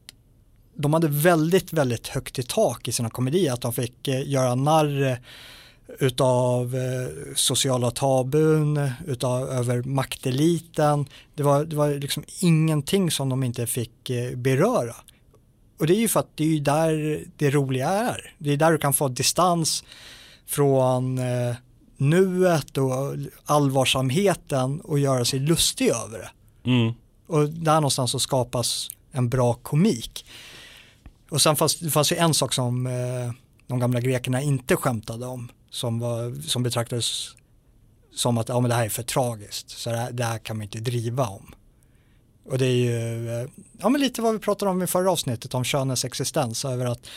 de 0.75 0.93
hade 0.93 1.07
väldigt, 1.07 1.73
väldigt 1.73 2.07
högt 2.07 2.39
i 2.39 2.43
tak 2.43 2.87
i 2.87 2.91
sina 2.91 3.09
komedier, 3.09 3.53
att 3.53 3.61
de 3.61 3.73
fick 3.73 4.07
eh, 4.07 4.29
göra 4.29 4.55
narr 4.55 5.19
utav 5.99 6.75
eh, 6.75 7.35
sociala 7.35 7.91
tabun, 7.91 8.89
utav, 9.07 9.49
över 9.49 9.83
makteliten. 9.83 11.05
Det 11.35 11.43
var, 11.43 11.65
det 11.65 11.75
var 11.75 11.89
liksom 11.89 12.23
ingenting 12.41 13.11
som 13.11 13.29
de 13.29 13.43
inte 13.43 13.67
fick 13.67 14.11
beröra. 14.35 14.95
Och 15.79 15.87
det 15.87 15.95
är 15.95 15.99
ju 15.99 16.07
för 16.07 16.19
att 16.19 16.37
det 16.37 16.43
är 16.43 16.47
ju 16.47 16.59
där 16.59 17.23
det 17.37 17.51
roliga 17.51 17.89
är. 17.89 18.35
Det 18.37 18.53
är 18.53 18.57
där 18.57 18.71
du 18.71 18.77
kan 18.77 18.93
få 18.93 19.07
distans 19.07 19.83
från 20.45 21.19
nuet 21.97 22.77
och 22.77 23.15
allvarsamheten 23.45 24.81
och 24.81 24.99
göra 24.99 25.25
sig 25.25 25.39
lustig 25.39 25.87
över 25.87 26.19
det. 26.19 26.29
Mm. 26.69 26.93
Och 27.27 27.49
där 27.49 27.75
någonstans 27.75 28.11
så 28.11 28.19
skapas 28.19 28.89
en 29.11 29.29
bra 29.29 29.53
komik. 29.53 30.25
Och 31.29 31.41
sen 31.41 31.55
fanns 31.55 31.79
det 31.79 31.89
fanns 31.89 32.11
ju 32.11 32.15
en 32.15 32.33
sak 32.33 32.53
som 32.53 32.87
eh, 32.87 33.31
de 33.67 33.79
gamla 33.79 33.99
grekerna 33.99 34.41
inte 34.41 34.75
skämtade 34.75 35.25
om 35.25 35.51
som, 35.73 35.99
var, 35.99 36.41
som 36.41 36.63
betraktades 36.63 37.35
som 38.13 38.37
att 38.37 38.49
ja, 38.49 38.59
men 38.59 38.69
det 38.69 38.75
här 38.75 38.85
är 38.85 38.89
för 38.89 39.03
tragiskt 39.03 39.69
så 39.69 39.89
det 39.89 39.97
här, 39.97 40.11
det 40.11 40.23
här 40.23 40.37
kan 40.37 40.57
man 40.57 40.63
inte 40.63 40.79
driva 40.79 41.27
om. 41.27 41.55
Och 42.45 42.57
det 42.57 42.65
är 42.65 42.75
ju 42.75 43.29
eh, 43.29 43.49
ja, 43.79 43.89
men 43.89 44.01
lite 44.01 44.21
vad 44.21 44.33
vi 44.33 44.39
pratade 44.39 44.71
om 44.71 44.83
i 44.83 44.87
förra 44.87 45.11
avsnittet 45.11 45.53
om 45.53 45.63
könens 45.63 46.05
existens 46.05 46.65
över 46.65 46.85
att 46.85 47.07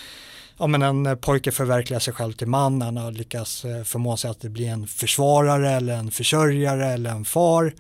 ja, 0.59 0.67
men 0.67 0.83
en 0.83 1.19
pojke 1.19 1.53
förverkligar 1.53 2.01
sig 2.01 2.15
själv 2.15 2.33
till 2.33 2.47
man, 2.47 2.83
han 2.83 2.97
har 2.97 3.13
lyckats 3.13 3.65
eh, 3.65 3.85
förmå 3.85 4.17
sig 4.17 4.31
att 4.31 4.41
bli 4.41 4.67
en 4.67 4.87
försvarare 4.87 5.71
eller 5.71 5.95
en 5.95 6.11
försörjare 6.11 6.87
eller 6.87 7.11
en 7.11 7.25
far 7.25 7.75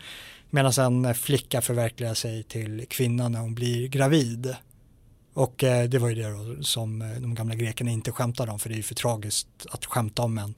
medan 0.51 1.05
en 1.05 1.15
flicka 1.15 1.63
förverkligar 1.63 2.15
sig 2.15 2.43
till 2.43 2.87
kvinna 2.89 3.29
när 3.29 3.41
hon 3.41 3.55
blir 3.55 3.89
gravid. 3.89 4.57
Och 5.37 5.65
eh, 5.65 5.89
det 5.89 5.99
var 5.99 6.09
ju 6.09 6.15
det 6.15 6.31
då, 6.31 6.63
som 6.63 7.03
eh, 7.03 7.09
de 7.09 7.35
gamla 7.35 7.55
grekerna 7.55 7.91
inte 7.91 8.13
skämtade 8.13 8.53
om 8.53 8.59
för 8.59 8.69
det 8.69 8.75
är 8.75 8.77
ju 8.77 8.83
för 8.83 8.95
tragiskt 8.95 9.49
att 9.71 9.87
skämta 9.87 10.23
om 10.23 10.39
en 10.39 10.55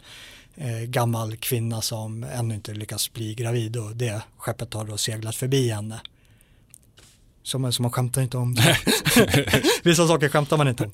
eh, 0.54 0.80
gammal 0.80 1.36
kvinna 1.36 1.80
som 1.80 2.24
ännu 2.24 2.54
inte 2.54 2.74
lyckas 2.74 3.12
bli 3.12 3.34
gravid 3.34 3.76
och 3.76 3.96
det 3.96 4.22
skeppet 4.36 4.74
har 4.74 4.84
då 4.84 4.96
seglat 4.96 5.36
förbi 5.36 5.68
henne. 5.70 6.00
Som, 7.42 7.72
som 7.72 7.82
man 7.82 7.92
skämtar 7.92 8.22
inte 8.22 8.36
om. 8.36 8.56
Vissa 9.82 10.06
saker 10.06 10.28
skämtar 10.28 10.56
man 10.56 10.68
inte 10.68 10.84
om. 10.84 10.92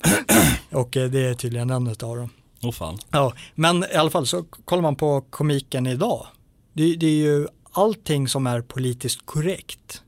Och 0.71 0.97
eh, 0.97 1.09
det 1.09 1.19
är 1.19 1.33
tydligen 1.33 1.69
en 1.69 1.87
av 1.87 1.95
dem. 1.97 2.29
Oh, 2.61 2.71
fan. 2.71 2.99
Ja, 3.11 3.33
men 3.55 3.83
i 3.83 3.95
alla 3.95 4.09
fall 4.09 4.27
så 4.27 4.43
kollar 4.43 4.83
man 4.83 4.95
på 4.95 5.21
komiken 5.21 5.87
idag. 5.87 6.27
Det, 6.73 6.95
det 6.95 7.07
är 7.07 7.17
ju 7.17 7.47
allting 7.71 8.27
som 8.27 8.47
är 8.47 8.61
politiskt 8.61 9.25
korrekt 9.25 10.01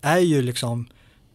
är 0.00 0.18
ju 0.18 0.42
liksom 0.42 0.88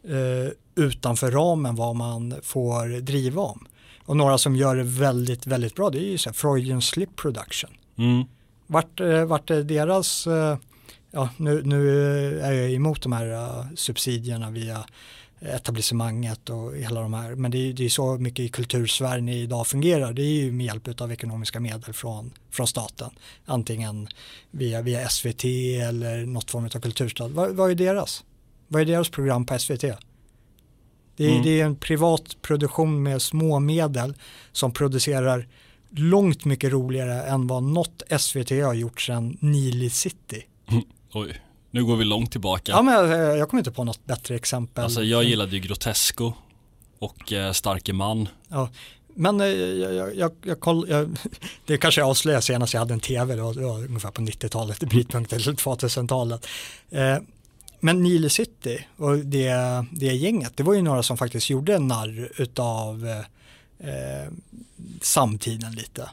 eh, 0.04 0.52
utanför 0.80 1.32
ramen 1.32 1.76
vad 1.76 1.96
man 1.96 2.36
får 2.44 3.02
driva 3.02 3.42
om. 3.42 3.68
Och 4.06 4.18
några 4.18 4.38
som 4.38 4.56
gör 4.56 4.76
det 4.76 4.84
väldigt, 4.84 5.48
väldigt 5.48 5.76
bra 5.76 5.90
det 5.90 5.98
är 5.98 6.10
ju 6.12 6.18
så 6.18 6.30
här 6.30 6.34
Freudian 6.34 6.82
Slip 6.82 7.16
Production. 7.16 7.70
Mm. 7.98 8.24
Vart, 8.68 9.00
eh, 9.00 9.26
vart 9.26 9.50
är 9.50 9.64
deras, 9.64 10.28
eh, 10.28 10.58
ja 11.12 11.30
nu, 11.38 11.62
nu 11.64 11.90
är 12.40 12.52
jag 12.52 12.72
emot 12.72 13.02
de 13.02 13.12
här 13.12 13.28
uh, 13.28 13.66
subsidierna 13.76 14.50
via 14.50 14.86
etablissemanget 15.42 16.50
och 16.50 16.76
hela 16.76 17.02
de 17.02 17.14
här, 17.14 17.36
men 17.36 17.52
det 17.52 17.58
är, 17.58 17.74
det 17.74 17.86
är 17.86 17.90
så 17.90 18.18
mycket 18.18 18.46
i 18.46 18.50
kultursfären 18.50 19.30
idag 19.30 19.68
fungerar, 19.68 20.14
det 20.14 20.22
är 20.22 20.44
ju 20.44 20.52
med 20.52 20.66
hjälp 20.66 21.02
av 21.02 21.12
ekonomiska 21.12 21.60
medel 21.60 21.94
från, 21.94 22.32
från 22.52 22.68
staten, 22.68 23.10
antingen 23.46 24.08
via, 24.52 24.82
via 24.82 25.10
SVT 25.10 25.44
eller 25.82 26.26
något 26.26 26.52
form 26.52 26.66
av 26.66 26.80
kulturstöd. 26.80 27.32
Vad, 27.32 27.56
vad 27.56 27.72
är 27.72 27.76
deras? 27.76 28.24
Vad 28.68 28.82
är 28.82 28.86
deras 28.86 29.10
program 29.10 29.46
på 29.46 29.60
SVT? 29.60 29.84
Det 31.20 31.26
är, 31.26 31.32
mm. 31.32 31.44
det 31.44 31.62
är 31.62 31.66
en 31.66 31.76
privat 31.76 32.42
produktion 32.42 33.04
med 33.04 33.22
små 33.22 33.60
medel 33.60 34.14
som 34.52 34.72
producerar 34.72 35.48
långt 35.90 36.46
mycket 36.46 36.72
roligare 36.72 37.22
än 37.22 37.48
vad 37.48 37.64
något 37.64 38.04
SVT 38.20 38.50
har 38.50 38.74
gjort 38.74 39.02
sedan 39.02 39.38
Nile 39.40 39.90
City. 39.90 40.44
Mm. 40.72 40.84
Oj, 41.14 41.42
nu 41.72 41.86
går 41.86 41.96
vi 41.96 42.06
långt 42.06 42.32
tillbaka. 42.32 42.72
Ja, 42.72 42.82
men 42.82 42.94
jag, 42.94 43.38
jag 43.38 43.50
kommer 43.50 43.62
inte 43.62 43.72
på 43.72 43.84
något 43.84 44.06
bättre 44.06 44.36
exempel. 44.36 44.84
Alltså 44.84 45.04
jag 45.04 45.24
gillade 45.24 45.52
ju 45.52 45.60
Grotesco 45.60 46.34
och 47.00 47.34
eh, 47.34 47.52
Starke 47.52 47.94
man. 47.94 48.28
Ja, 48.50 48.70
men 49.16 49.42
eh, 49.42 49.48
jag, 49.48 50.16
jag, 50.16 50.32
jag, 50.44 50.60
koll, 50.60 50.86
jag, 50.90 51.18
det 51.66 51.78
kanske 51.78 52.02
jag 52.02 52.10
avslöjar 52.10 52.42
senast 52.42 52.74
jag 52.74 52.82
hade 52.82 52.94
en 52.94 53.00
tv, 53.00 53.36
det 53.36 53.42
var, 53.42 53.54
det 53.54 53.66
var 53.66 53.86
ungefär 53.86 54.12
på 54.12 54.22
90-talet, 54.22 54.80
brytpunkten, 54.80 55.40
2000-talet. 55.40 56.48
Eh, 56.90 57.18
men 57.80 58.04
Nile 58.04 58.30
City 58.30 58.88
och 58.98 59.18
det, 59.18 59.86
det 59.92 60.06
gänget, 60.06 60.58
det 60.58 60.64
var 60.64 60.74
ju 60.74 60.82
några 60.82 61.04
som 61.04 61.18
faktiskt 61.18 61.50
gjorde 61.50 61.76
en 61.76 61.88
narr 61.88 62.32
utav 62.38 63.08
eh, 63.80 64.34
samtiden 65.02 65.72
lite. 65.72 66.10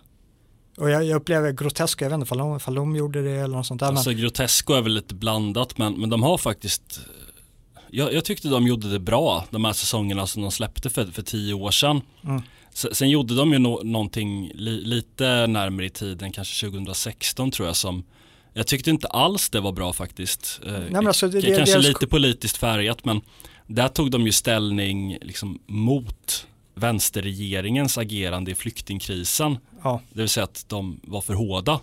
Och 0.77 0.91
jag, 0.91 1.05
jag 1.05 1.17
upplever 1.17 1.53
Grotesco, 1.53 2.05
jag 2.05 2.11
vet 2.11 2.21
inte 2.21 2.35
om 2.35 2.59
de, 2.64 2.75
de 2.75 2.97
gjorde 2.97 3.23
det 3.23 3.31
eller 3.31 3.57
något 3.57 3.67
sånt 3.67 3.81
där. 3.81 3.87
Alltså 3.87 4.11
men... 4.11 4.19
Grotesco 4.19 4.73
är 4.73 4.83
väl 4.83 4.93
lite 4.93 5.14
blandat 5.14 5.79
men, 5.79 6.01
men 6.01 6.11
de 6.11 6.23
har 6.23 6.39
faktiskt 6.39 7.01
jag, 7.91 8.12
jag, 8.12 8.25
tyckte 8.25 8.49
de 8.49 8.67
gjorde 8.67 8.91
det 8.91 8.99
bra 8.99 9.45
de 9.51 9.64
här 9.64 9.73
säsongerna 9.73 10.27
som 10.27 10.43
de 10.43 10.51
släppte 10.51 10.91
för, 10.91 11.07
för 11.07 11.23
tio 11.23 11.55
år 11.55 11.71
sedan. 11.71 12.01
Mm. 12.25 12.43
Sen, 12.75 12.95
sen 12.95 13.11
gjorde 13.11 13.37
de 13.37 13.53
ju 13.53 13.59
no, 13.59 13.81
någonting 13.85 14.51
li, 14.55 14.85
lite 14.85 15.47
närmare 15.47 15.87
i 15.87 15.91
tiden, 15.91 16.33
kanske 16.33 16.67
2016 16.67 17.51
tror 17.51 17.69
jag 17.69 17.77
som 17.77 18.05
jag 18.57 18.66
tyckte 18.66 18.90
inte 18.90 19.07
alls 19.07 19.50
det 19.50 19.61
var 19.61 19.72
bra 19.72 19.92
faktiskt. 19.92 20.61
Eh, 20.66 20.72
Nej, 20.90 21.07
alltså 21.07 21.28
det, 21.28 21.57
Kanske 21.57 21.78
det, 21.78 21.88
lite 21.88 22.07
politiskt 22.07 22.57
färgat 22.57 23.04
men 23.04 23.20
där 23.66 23.88
tog 23.88 24.11
de 24.11 24.22
ju 24.22 24.32
ställning 24.32 25.18
liksom 25.20 25.59
mot 25.66 26.46
vänsterregeringens 26.74 27.98
agerande 27.98 28.50
i 28.50 28.54
flyktingkrisen. 28.54 29.59
Ja. 29.82 30.00
Det 30.12 30.20
vill 30.20 30.28
säga 30.28 30.44
att 30.44 30.64
de 30.68 31.00
var 31.02 31.20
för 31.20 31.34
hårda. 31.34 31.80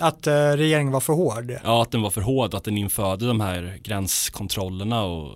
Att 0.00 0.26
eh, 0.26 0.32
regeringen 0.32 0.92
var 0.92 1.00
för 1.00 1.12
hård? 1.12 1.52
Ja, 1.64 1.82
att 1.82 1.90
den 1.90 2.02
var 2.02 2.10
för 2.10 2.20
hård, 2.20 2.54
att 2.54 2.64
den 2.64 2.78
införde 2.78 3.26
de 3.26 3.40
här 3.40 3.78
gränskontrollerna 3.82 5.04
och 5.04 5.32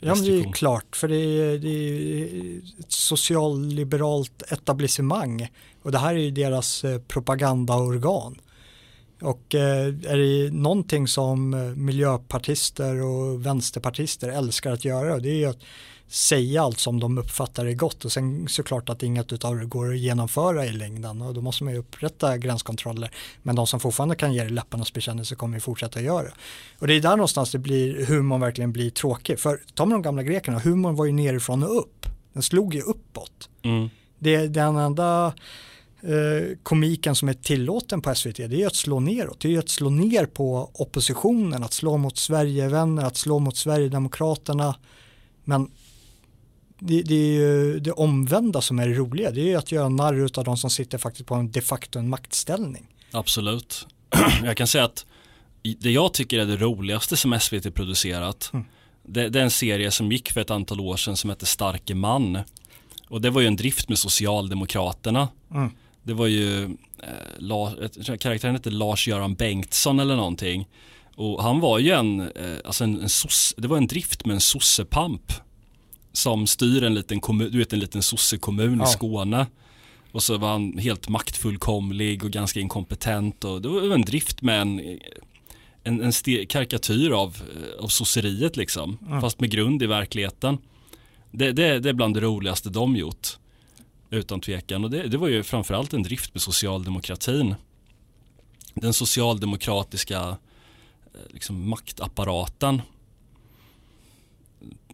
Ja, 0.00 0.14
men 0.14 0.24
det 0.24 0.40
är 0.40 0.52
klart, 0.52 0.96
för 0.96 1.08
det 1.08 1.16
är, 1.16 1.58
det 1.58 1.68
är 1.68 2.58
ett 2.78 2.92
socialliberalt 2.92 4.42
etablissemang 4.52 5.48
och 5.82 5.92
det 5.92 5.98
här 5.98 6.14
är 6.14 6.18
ju 6.18 6.30
deras 6.30 6.84
eh, 6.84 7.00
propagandaorgan. 7.00 8.40
Och 9.20 9.54
eh, 9.54 9.86
är 9.86 10.16
det 10.16 10.52
någonting 10.52 11.08
som 11.08 11.54
eh, 11.54 11.60
miljöpartister 11.60 13.02
och 13.02 13.46
vänsterpartister 13.46 14.28
älskar 14.28 14.72
att 14.72 14.84
göra 14.84 15.18
det 15.18 15.28
är 15.28 15.34
ju 15.34 15.46
att 15.46 15.62
säga 16.08 16.62
allt 16.62 16.78
som 16.78 17.00
de 17.00 17.18
uppfattar 17.18 17.66
är 17.66 17.74
gott 17.74 18.04
och 18.04 18.12
sen 18.12 18.48
såklart 18.48 18.88
att 18.88 19.02
inget 19.02 19.44
av 19.44 19.56
det 19.56 19.64
går 19.64 19.92
att 19.92 19.98
genomföra 19.98 20.66
i 20.66 20.72
längden. 20.72 21.22
Och 21.22 21.34
då 21.34 21.40
måste 21.40 21.64
man 21.64 21.72
ju 21.72 21.78
upprätta 21.78 22.38
gränskontroller. 22.38 23.10
Men 23.42 23.56
de 23.56 23.66
som 23.66 23.80
fortfarande 23.80 24.14
kan 24.14 24.32
ge 24.32 24.48
läpparnas 24.48 24.92
bekännelse 24.92 25.34
kommer 25.34 25.56
ju 25.56 25.60
fortsätta 25.60 26.00
göra 26.00 26.28
och 26.78 26.86
det 26.86 26.94
är 26.94 27.00
där 27.00 27.10
någonstans 27.10 27.50
det 27.50 27.58
blir 27.58 28.06
humorn 28.06 28.40
verkligen 28.40 28.72
blir 28.72 28.90
tråkig. 28.90 29.38
För 29.38 29.60
tar 29.74 29.86
man 29.86 29.92
de 29.92 30.02
gamla 30.02 30.22
grekerna 30.22 30.58
humorn 30.58 30.96
var 30.96 31.04
ju 31.04 31.12
nerifrån 31.12 31.62
och 31.62 31.78
upp. 31.78 32.06
Den 32.32 32.42
slog 32.42 32.74
ju 32.74 32.80
uppåt. 32.80 33.48
Mm. 33.62 33.90
det, 34.18 34.46
den 34.46 34.76
enda 34.76 35.32
eh, 36.02 36.56
komiken 36.62 37.14
som 37.14 37.28
är 37.28 37.34
tillåten 37.34 38.02
på 38.02 38.14
SVT 38.14 38.36
det 38.36 38.62
är 38.62 38.66
att 38.66 38.76
slå 38.76 39.00
neråt, 39.00 39.40
det 39.40 39.54
är 39.54 39.58
att 39.58 39.68
slå 39.68 39.90
ner 39.90 40.26
på 40.26 40.70
oppositionen, 40.74 41.62
att 41.62 41.72
slå 41.72 41.96
mot 41.96 42.18
Sverigevänner, 42.18 43.04
att 43.04 43.16
slå 43.16 43.38
mot 43.38 43.56
Sverigedemokraterna. 43.56 44.74
Men 45.44 45.70
det, 46.78 47.02
det, 47.02 47.14
är 47.14 47.32
ju 47.32 47.80
det 47.80 47.92
omvända 47.92 48.60
som 48.60 48.78
är 48.78 48.88
det 48.88 48.94
roliga, 48.94 49.30
det 49.30 49.52
är 49.52 49.58
att 49.58 49.72
göra 49.72 49.88
narr 49.88 50.38
av 50.38 50.44
de 50.44 50.56
som 50.56 50.70
sitter 50.70 50.98
faktiskt 50.98 51.26
på 51.26 51.34
en 51.34 51.50
de 51.50 51.60
facto 51.60 51.98
en 51.98 52.08
maktställning. 52.08 52.86
Absolut. 53.10 53.86
Jag 54.44 54.56
kan 54.56 54.66
säga 54.66 54.84
att 54.84 55.06
det 55.62 55.90
jag 55.90 56.14
tycker 56.14 56.38
är 56.38 56.46
det 56.46 56.56
roligaste 56.56 57.16
som 57.16 57.38
SVT 57.40 57.74
producerat 57.74 58.50
mm. 58.52 58.66
det, 59.02 59.28
det, 59.28 59.38
är 59.38 59.44
en 59.44 59.50
serie 59.50 59.90
som 59.90 60.12
gick 60.12 60.32
för 60.32 60.40
ett 60.40 60.50
antal 60.50 60.80
år 60.80 60.96
sedan 60.96 61.16
som 61.16 61.30
heter 61.30 61.46
Starke 61.46 61.94
man. 61.94 62.38
Och 63.08 63.20
det 63.20 63.30
var 63.30 63.40
ju 63.40 63.46
en 63.46 63.56
drift 63.56 63.88
med 63.88 63.98
Socialdemokraterna. 63.98 65.28
Mm. 65.50 65.70
Det 66.10 66.14
var 66.14 66.26
ju, 66.26 66.64
eh, 66.64 66.68
Lars, 67.38 67.72
karaktären 68.20 68.54
hette 68.54 68.70
Lars-Göran 68.70 69.34
Bengtsson 69.34 70.00
eller 70.00 70.16
någonting. 70.16 70.68
Och 71.16 71.42
han 71.42 71.60
var 71.60 71.78
ju 71.78 71.90
en, 71.90 72.20
eh, 72.20 72.58
alltså 72.64 72.84
en, 72.84 73.00
en 73.00 73.08
sos, 73.08 73.54
det 73.56 73.68
var 73.68 73.76
en 73.76 73.86
drift 73.86 74.26
med 74.26 74.34
en 74.34 74.40
sossepamp. 74.40 75.32
Som 76.12 76.46
styr 76.46 76.82
en 76.82 76.94
liten 76.94 77.20
kommun, 77.20 77.52
du 77.52 77.58
vet 77.58 77.72
en 77.72 77.78
liten 77.78 78.02
sossekommun 78.02 78.78
ja. 78.78 78.84
i 78.84 78.86
Skåne. 78.92 79.46
Och 80.12 80.22
så 80.22 80.38
var 80.38 80.48
han 80.48 80.78
helt 80.78 81.08
maktfullkomlig 81.08 82.24
och 82.24 82.30
ganska 82.30 82.60
inkompetent 82.60 83.44
och 83.44 83.62
det 83.62 83.68
var 83.68 83.94
en 83.94 84.02
drift 84.02 84.42
med 84.42 84.60
en, 84.60 84.98
en, 85.84 86.02
en 86.02 86.12
karikatyr 86.46 87.10
av, 87.10 87.36
av 87.80 87.88
sosseriet 87.88 88.56
liksom. 88.56 88.98
Mm. 89.06 89.20
Fast 89.20 89.40
med 89.40 89.50
grund 89.50 89.82
i 89.82 89.86
verkligheten. 89.86 90.58
Det, 91.30 91.52
det, 91.52 91.78
det 91.78 91.88
är 91.88 91.92
bland 91.92 92.14
det 92.14 92.20
roligaste 92.20 92.70
de 92.70 92.96
gjort. 92.96 93.39
Utan 94.10 94.40
tvekan. 94.40 94.84
Och 94.84 94.90
det, 94.90 95.08
det 95.08 95.18
var 95.18 95.28
ju 95.28 95.42
framförallt 95.42 95.92
en 95.92 96.02
drift 96.02 96.34
med 96.34 96.42
socialdemokratin. 96.42 97.54
Den 98.74 98.92
socialdemokratiska 98.92 100.20
eh, 101.14 101.20
liksom, 101.28 101.68
maktapparaten. 101.68 102.82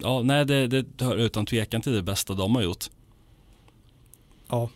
Ja, 0.01 0.23
nej, 0.23 0.45
det, 0.45 0.67
det 0.67 1.05
hör 1.05 1.17
utan 1.17 1.47
tvekan 1.47 1.83
till 1.83 1.93
det 1.93 2.03
bästa 2.03 2.35
de 2.35 2.55
har 2.55 2.63
gjort. 2.63 2.85
Ja. 4.49 4.57
Har 4.57 4.71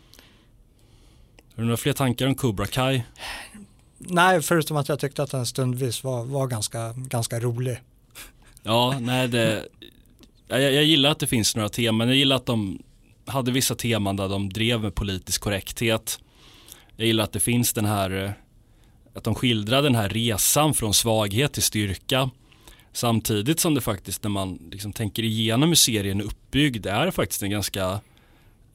du 1.54 1.64
några 1.64 1.76
fler 1.76 1.92
tankar 1.92 2.26
om 2.26 2.34
Cobra 2.34 2.66
Kai? 2.66 3.02
Nej, 3.98 4.42
förutom 4.42 4.76
att 4.76 4.88
jag 4.88 5.00
tyckte 5.00 5.22
att 5.22 5.30
den 5.30 5.46
stundvis 5.46 6.04
var, 6.04 6.24
var 6.24 6.46
ganska, 6.46 6.92
ganska 6.92 7.40
rolig. 7.40 7.80
Ja, 8.62 8.98
nej 9.00 9.28
det, 9.28 9.68
jag, 10.48 10.62
jag 10.62 10.84
gillar 10.84 11.10
att 11.10 11.18
det 11.18 11.26
finns 11.26 11.56
några 11.56 11.68
teman. 11.68 12.08
Jag 12.08 12.16
gillar 12.16 12.36
att 12.36 12.46
de 12.46 12.82
hade 13.30 13.50
vissa 13.50 13.74
teman 13.74 14.16
där 14.16 14.28
de 14.28 14.48
drev 14.48 14.80
med 14.80 14.94
politisk 14.94 15.40
korrekthet. 15.40 16.18
Jag 16.96 17.06
gillar 17.06 17.24
att 17.24 17.32
det 17.32 17.40
finns 17.40 17.72
den 17.72 17.84
här, 17.84 18.24
eh, 18.24 18.30
att 19.14 19.24
de 19.24 19.34
skildrar 19.34 19.82
den 19.82 19.94
här 19.94 20.08
resan 20.08 20.74
från 20.74 20.94
svaghet 20.94 21.52
till 21.52 21.62
styrka. 21.62 22.30
Samtidigt 22.92 23.60
som 23.60 23.74
det 23.74 23.80
faktiskt 23.80 24.22
när 24.22 24.30
man 24.30 24.58
liksom 24.70 24.92
tänker 24.92 25.22
igenom 25.22 25.68
hur 25.68 25.76
serien 25.76 26.20
är 26.20 26.24
uppbyggd 26.24 26.86
är 26.86 27.10
faktiskt 27.10 27.42
en 27.42 27.50
ganska 27.50 28.00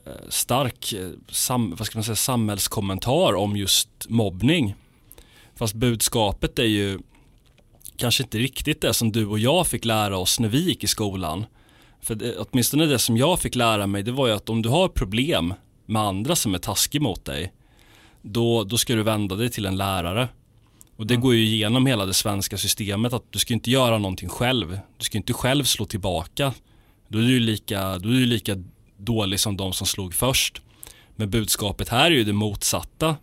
eh, 0.06 0.30
stark 0.30 0.94
eh, 0.94 1.10
sam, 1.30 1.76
vad 1.78 1.88
ska 1.88 1.98
man 1.98 2.04
säga, 2.04 2.16
samhällskommentar 2.16 3.36
om 3.36 3.58
just 3.58 3.90
mobbning. 4.10 4.76
Fast 5.56 5.74
budskapet 5.74 6.60
är 6.60 6.64
ju 6.64 7.00
kanske 7.98 8.24
inte 8.24 8.38
riktigt 8.38 8.82
det 8.82 8.94
som 8.94 9.12
du 9.12 9.26
och 9.26 9.40
jag 9.40 9.68
fick 9.68 9.86
lära 9.86 10.18
oss 10.18 10.40
när 10.40 10.50
vi 10.50 10.60
gick 10.60 10.84
i 10.84 10.88
skolan. 10.88 11.46
För 12.06 12.16
det, 12.16 12.38
åtminstone 12.38 12.86
det 12.86 13.00
som 13.00 13.18
jag 13.18 13.40
fick 13.40 13.56
lära 13.56 13.88
mig 13.88 14.04
det 14.04 14.12
var 14.12 14.28
ju 14.28 14.34
att 14.34 14.50
om 14.50 14.62
du 14.62 14.70
har 14.70 14.88
problem 14.88 15.54
med 15.86 16.02
andra 16.02 16.36
som 16.36 16.54
är 16.54 16.58
taskiga 16.58 17.02
mot 17.02 17.26
dig 17.26 17.54
då, 18.22 18.64
då 18.64 18.78
ska 18.78 18.96
du 18.96 19.04
vända 19.04 19.36
dig 19.36 19.50
till 19.50 19.66
en 19.66 19.78
lärare. 19.78 20.28
Och 20.96 21.08
det 21.08 21.14
mm. 21.14 21.24
går 21.24 21.36
ju 21.36 21.44
igenom 21.44 21.86
hela 21.86 22.06
det 22.06 22.14
svenska 22.14 22.58
systemet 22.58 23.14
att 23.14 23.24
du 23.30 23.40
ska 23.40 23.54
inte 23.54 23.72
göra 23.72 23.98
någonting 23.98 24.30
själv. 24.30 24.80
Du 24.98 25.04
ska 25.04 25.18
inte 25.18 25.34
själv 25.34 25.64
slå 25.64 25.86
tillbaka. 25.86 26.54
Då 27.08 27.20
är 27.20 27.24
du 27.24 27.40
lika, 27.40 27.98
då 27.98 28.10
är 28.10 28.14
du 28.14 28.26
lika 28.26 28.64
dålig 28.98 29.40
som 29.40 29.58
de 29.58 29.74
som 29.74 29.88
slog 29.88 30.14
först. 30.14 30.62
Men 31.16 31.30
budskapet 31.30 31.90
här 31.90 32.06
är 32.06 32.16
ju 32.16 32.24
det 32.24 32.34
motsatta. 32.34 33.16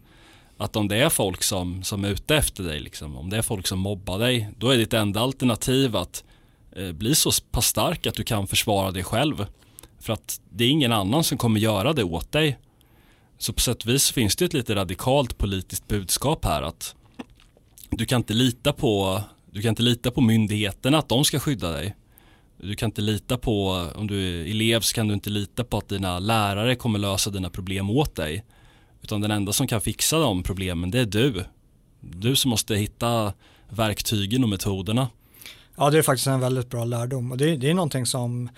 Att 0.57 0.77
om 0.77 0.89
det 0.89 0.97
är 0.97 1.09
folk 1.09 1.43
som, 1.43 1.83
som 1.83 2.05
är 2.05 2.09
ute 2.09 2.37
efter 2.37 2.65
dig, 2.65 2.81
liksom, 2.81 3.17
om 3.17 3.31
det 3.31 3.37
är 3.37 3.43
folk 3.43 3.67
som 3.67 3.79
mobbar 3.79 4.19
dig, 4.19 4.49
då 4.59 4.71
är 4.71 4.77
ditt 4.77 4.93
enda 4.93 5.21
alternativ 5.21 5.97
att 5.97 6.25
Eh, 6.77 6.93
bli 6.93 7.15
så 7.15 7.31
pass 7.51 7.67
stark 7.67 8.07
att 8.07 8.15
du 8.15 8.25
kan 8.25 8.47
försvara 8.47 8.91
dig 8.91 9.05
själv. 9.05 9.47
För 10.01 10.13
att 10.13 10.41
det 10.51 10.65
är 10.65 10.69
ingen 10.69 10.93
annan 10.93 11.25
som 11.25 11.39
kommer 11.39 11.61
göra 11.61 11.93
det 11.93 12.05
åt 12.05 12.33
dig. 12.33 12.59
Så 13.39 13.53
på 13.53 13.61
sätt 13.61 13.83
och 13.83 13.89
vis 13.89 14.11
finns 14.11 14.37
det 14.37 14.45
ett 14.45 14.53
lite 14.53 14.75
radikalt 14.75 15.39
politiskt 15.39 15.89
budskap 15.89 16.45
här 16.45 16.63
att 16.63 16.95
du 17.91 18.07
kan 18.07 18.21
inte 18.21 18.35
lita 18.35 18.73
på 18.73 19.23
du 19.53 19.63
kan 19.63 19.69
inte 19.69 19.83
lita 19.83 20.11
på 20.11 20.21
myndigheterna 20.21 20.99
att 20.99 21.09
de 21.09 21.25
ska 21.25 21.41
skydda 21.41 21.73
dig. 21.73 21.95
Du 22.57 22.75
kan 22.75 22.89
inte 22.89 23.01
lita 23.01 23.39
på, 23.39 23.89
om 23.95 24.07
du 24.07 24.41
är 24.41 24.51
elev 24.51 24.81
så 24.81 24.95
kan 24.95 25.09
du 25.09 25.15
inte 25.15 25.31
lita 25.31 25.65
på 25.65 25.79
att 25.79 25.89
dina 25.89 26.19
lärare 26.19 26.75
kommer 26.75 26.99
lösa 26.99 27.31
dina 27.31 27.51
problem 27.51 27.91
åt 27.91 28.15
dig. 28.15 28.45
Utan 29.03 29.21
den 29.21 29.31
enda 29.31 29.53
som 29.53 29.67
kan 29.67 29.81
fixa 29.81 30.19
de 30.19 30.43
problemen 30.43 30.91
det 30.91 31.01
är 31.01 31.07
du. 31.07 31.45
Du 32.01 32.37
som 32.37 32.49
måste 32.49 32.75
hitta 32.75 33.33
verktygen 33.69 34.43
och 34.43 34.49
metoderna. 34.49 35.09
Ja, 35.77 35.91
det 35.91 35.99
är 35.99 36.03
faktiskt 36.03 36.27
en 36.27 36.41
väldigt 36.41 36.71
bra 36.71 36.85
lärdom 36.85 37.33
och 37.33 37.39
det, 37.39 37.57
det 37.57 37.71
är 37.71 37.75
någonting 37.75 38.07
som 38.07 38.49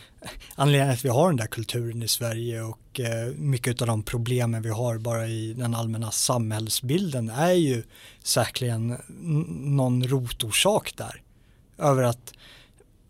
anledningen 0.54 0.96
till 0.96 1.00
att 1.00 1.04
vi 1.04 1.18
har 1.18 1.28
den 1.28 1.36
där 1.36 1.46
kulturen 1.46 2.02
i 2.02 2.08
Sverige 2.08 2.62
och 2.62 3.00
eh, 3.00 3.32
mycket 3.36 3.80
av 3.80 3.86
de 3.86 4.02
problemen 4.02 4.62
vi 4.62 4.68
har 4.68 4.98
bara 4.98 5.26
i 5.26 5.52
den 5.52 5.74
allmänna 5.74 6.10
samhällsbilden 6.10 7.28
är 7.28 7.52
ju 7.52 7.82
säkerligen 8.22 8.96
någon 9.76 10.04
rotorsak 10.04 10.94
där. 10.96 11.22
Över 11.78 12.02
att 12.02 12.32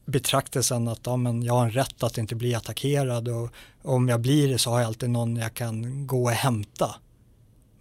betraktelsen 0.05 0.88
att 0.88 1.00
ja, 1.05 1.16
men 1.16 1.42
jag 1.42 1.55
har 1.55 1.64
en 1.64 1.72
rätt 1.72 2.02
att 2.02 2.18
inte 2.18 2.34
bli 2.34 2.55
attackerad 2.55 3.28
och, 3.28 3.50
och 3.82 3.94
om 3.94 4.09
jag 4.09 4.20
blir 4.20 4.48
det 4.48 4.59
så 4.59 4.70
har 4.70 4.80
jag 4.80 4.86
alltid 4.86 5.11
någon 5.11 5.36
jag 5.36 5.55
kan 5.55 6.07
gå 6.07 6.24
och 6.24 6.30
hämta. 6.30 6.94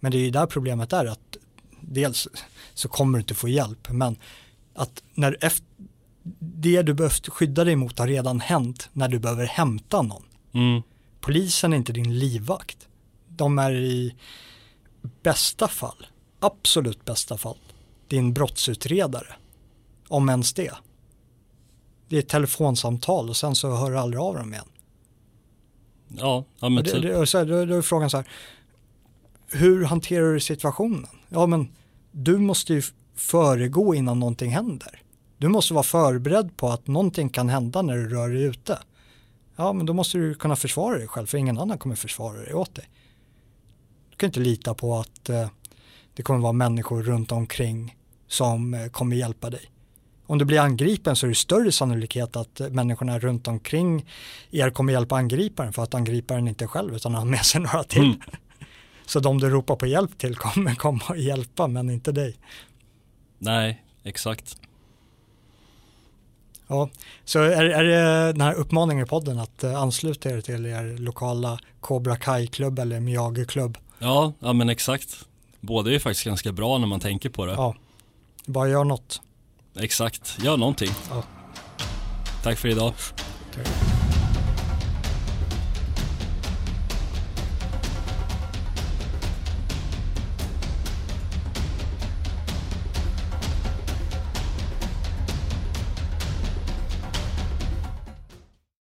Men 0.00 0.12
det 0.12 0.18
är 0.18 0.22
ju 0.22 0.30
där 0.30 0.46
problemet 0.46 0.92
är 0.92 1.04
att 1.04 1.36
dels 1.80 2.28
så 2.74 2.88
kommer 2.88 3.18
du 3.18 3.22
inte 3.22 3.34
få 3.34 3.48
hjälp 3.48 3.88
men 3.90 4.16
att 4.74 5.02
när 5.14 5.36
efter 5.40 5.66
det 6.38 6.82
du 6.82 6.94
behövt 6.94 7.28
skydda 7.28 7.64
dig 7.64 7.76
mot 7.76 7.98
har 7.98 8.06
redan 8.06 8.40
hänt 8.40 8.90
när 8.92 9.08
du 9.08 9.18
behöver 9.18 9.46
hämta 9.46 10.02
någon. 10.02 10.22
Mm. 10.52 10.82
Polisen 11.20 11.72
är 11.72 11.76
inte 11.76 11.92
din 11.92 12.18
livvakt. 12.18 12.88
De 13.28 13.58
är 13.58 13.74
i 13.74 14.14
bästa 15.22 15.68
fall, 15.68 16.06
absolut 16.40 17.04
bästa 17.04 17.38
fall, 17.38 17.58
din 18.08 18.32
brottsutredare. 18.34 19.34
Om 20.08 20.28
ens 20.28 20.52
det. 20.52 20.74
Det 22.08 22.16
är 22.16 22.20
ett 22.20 22.28
telefonsamtal 22.28 23.28
och 23.28 23.36
sen 23.36 23.56
så 23.56 23.76
hör 23.76 23.90
du 23.90 23.98
aldrig 23.98 24.20
av 24.20 24.34
dem 24.34 24.52
igen. 24.52 24.68
Ja, 26.08 26.44
ja 26.58 26.68
men 26.68 26.84
typ. 26.84 27.02
det, 27.02 27.26
så 27.26 27.38
här, 27.38 27.44
då, 27.44 27.64
då 27.64 27.74
är 27.74 27.82
frågan 27.82 28.10
så 28.10 28.16
här, 28.16 28.28
hur 29.46 29.84
hanterar 29.84 30.32
du 30.32 30.40
situationen? 30.40 31.10
Ja 31.28 31.46
men 31.46 31.68
du 32.12 32.38
måste 32.38 32.74
ju 32.74 32.82
föregå 33.14 33.94
innan 33.94 34.20
någonting 34.20 34.50
händer. 34.50 35.03
Du 35.38 35.48
måste 35.48 35.74
vara 35.74 35.84
förberedd 35.84 36.56
på 36.56 36.68
att 36.68 36.86
någonting 36.86 37.28
kan 37.28 37.48
hända 37.48 37.82
när 37.82 37.96
du 37.96 38.08
rör 38.08 38.28
dig 38.28 38.42
ute. 38.42 38.78
Ja, 39.56 39.72
men 39.72 39.86
då 39.86 39.92
måste 39.92 40.18
du 40.18 40.34
kunna 40.34 40.56
försvara 40.56 40.98
dig 40.98 41.08
själv 41.08 41.26
för 41.26 41.38
ingen 41.38 41.58
annan 41.58 41.78
kommer 41.78 41.94
försvara 41.94 42.38
dig 42.38 42.54
åt 42.54 42.74
dig. 42.74 42.90
Du 44.10 44.16
kan 44.16 44.26
inte 44.26 44.40
lita 44.40 44.74
på 44.74 44.98
att 44.98 45.28
eh, 45.28 45.48
det 46.14 46.22
kommer 46.22 46.40
vara 46.40 46.52
människor 46.52 47.02
runt 47.02 47.32
omkring 47.32 47.96
som 48.28 48.74
eh, 48.74 48.86
kommer 48.86 49.16
hjälpa 49.16 49.50
dig. 49.50 49.70
Om 50.26 50.38
du 50.38 50.44
blir 50.44 50.60
angripen 50.60 51.16
så 51.16 51.26
är 51.26 51.28
det 51.28 51.34
större 51.34 51.72
sannolikhet 51.72 52.36
att 52.36 52.60
eh, 52.60 52.68
människorna 52.68 53.18
runt 53.18 53.48
omkring 53.48 54.06
er 54.50 54.70
kommer 54.70 54.92
hjälpa 54.92 55.16
angriparen 55.16 55.72
för 55.72 55.82
att 55.82 55.94
angriparen 55.94 56.48
inte 56.48 56.64
är 56.64 56.68
själv 56.68 56.94
utan 56.94 57.14
har 57.14 57.24
med 57.24 57.44
sig 57.44 57.60
några 57.60 57.84
till. 57.84 58.02
Mm. 58.02 58.20
Så 59.06 59.20
de 59.20 59.40
du 59.40 59.50
ropar 59.50 59.76
på 59.76 59.86
hjälp 59.86 60.18
till 60.18 60.36
kommer 60.36 60.74
komma 60.84 61.02
och 61.08 61.18
hjälpa 61.18 61.66
men 61.66 61.90
inte 61.90 62.12
dig. 62.12 62.36
Nej, 63.38 63.84
exakt. 64.02 64.56
Ja, 66.66 66.88
så 67.24 67.38
är, 67.38 67.64
är 67.64 67.84
det 67.84 68.32
den 68.32 68.40
här 68.40 68.54
uppmaningen 68.54 69.04
i 69.04 69.08
podden 69.08 69.38
att 69.38 69.64
uh, 69.64 69.82
ansluta 69.82 70.30
er 70.30 70.40
till 70.40 70.66
er 70.66 70.98
lokala 70.98 71.58
Cobra 71.80 72.16
Kai-klubb 72.16 72.78
eller 72.78 73.00
Miyagi-klubb? 73.00 73.78
Ja, 73.98 74.32
ja 74.38 74.52
men 74.52 74.68
exakt. 74.68 75.24
Båda 75.60 75.92
är 75.92 75.98
faktiskt 75.98 76.24
ganska 76.24 76.52
bra 76.52 76.78
när 76.78 76.86
man 76.86 77.00
tänker 77.00 77.30
på 77.30 77.46
det. 77.46 77.52
Ja, 77.52 77.74
bara 78.46 78.68
gör 78.68 78.84
något. 78.84 79.20
Exakt, 79.76 80.38
gör 80.42 80.56
någonting. 80.56 80.90
Ja. 81.10 81.22
Tack 82.42 82.58
för 82.58 82.68
idag. 82.68 82.92
Tack. 83.54 83.93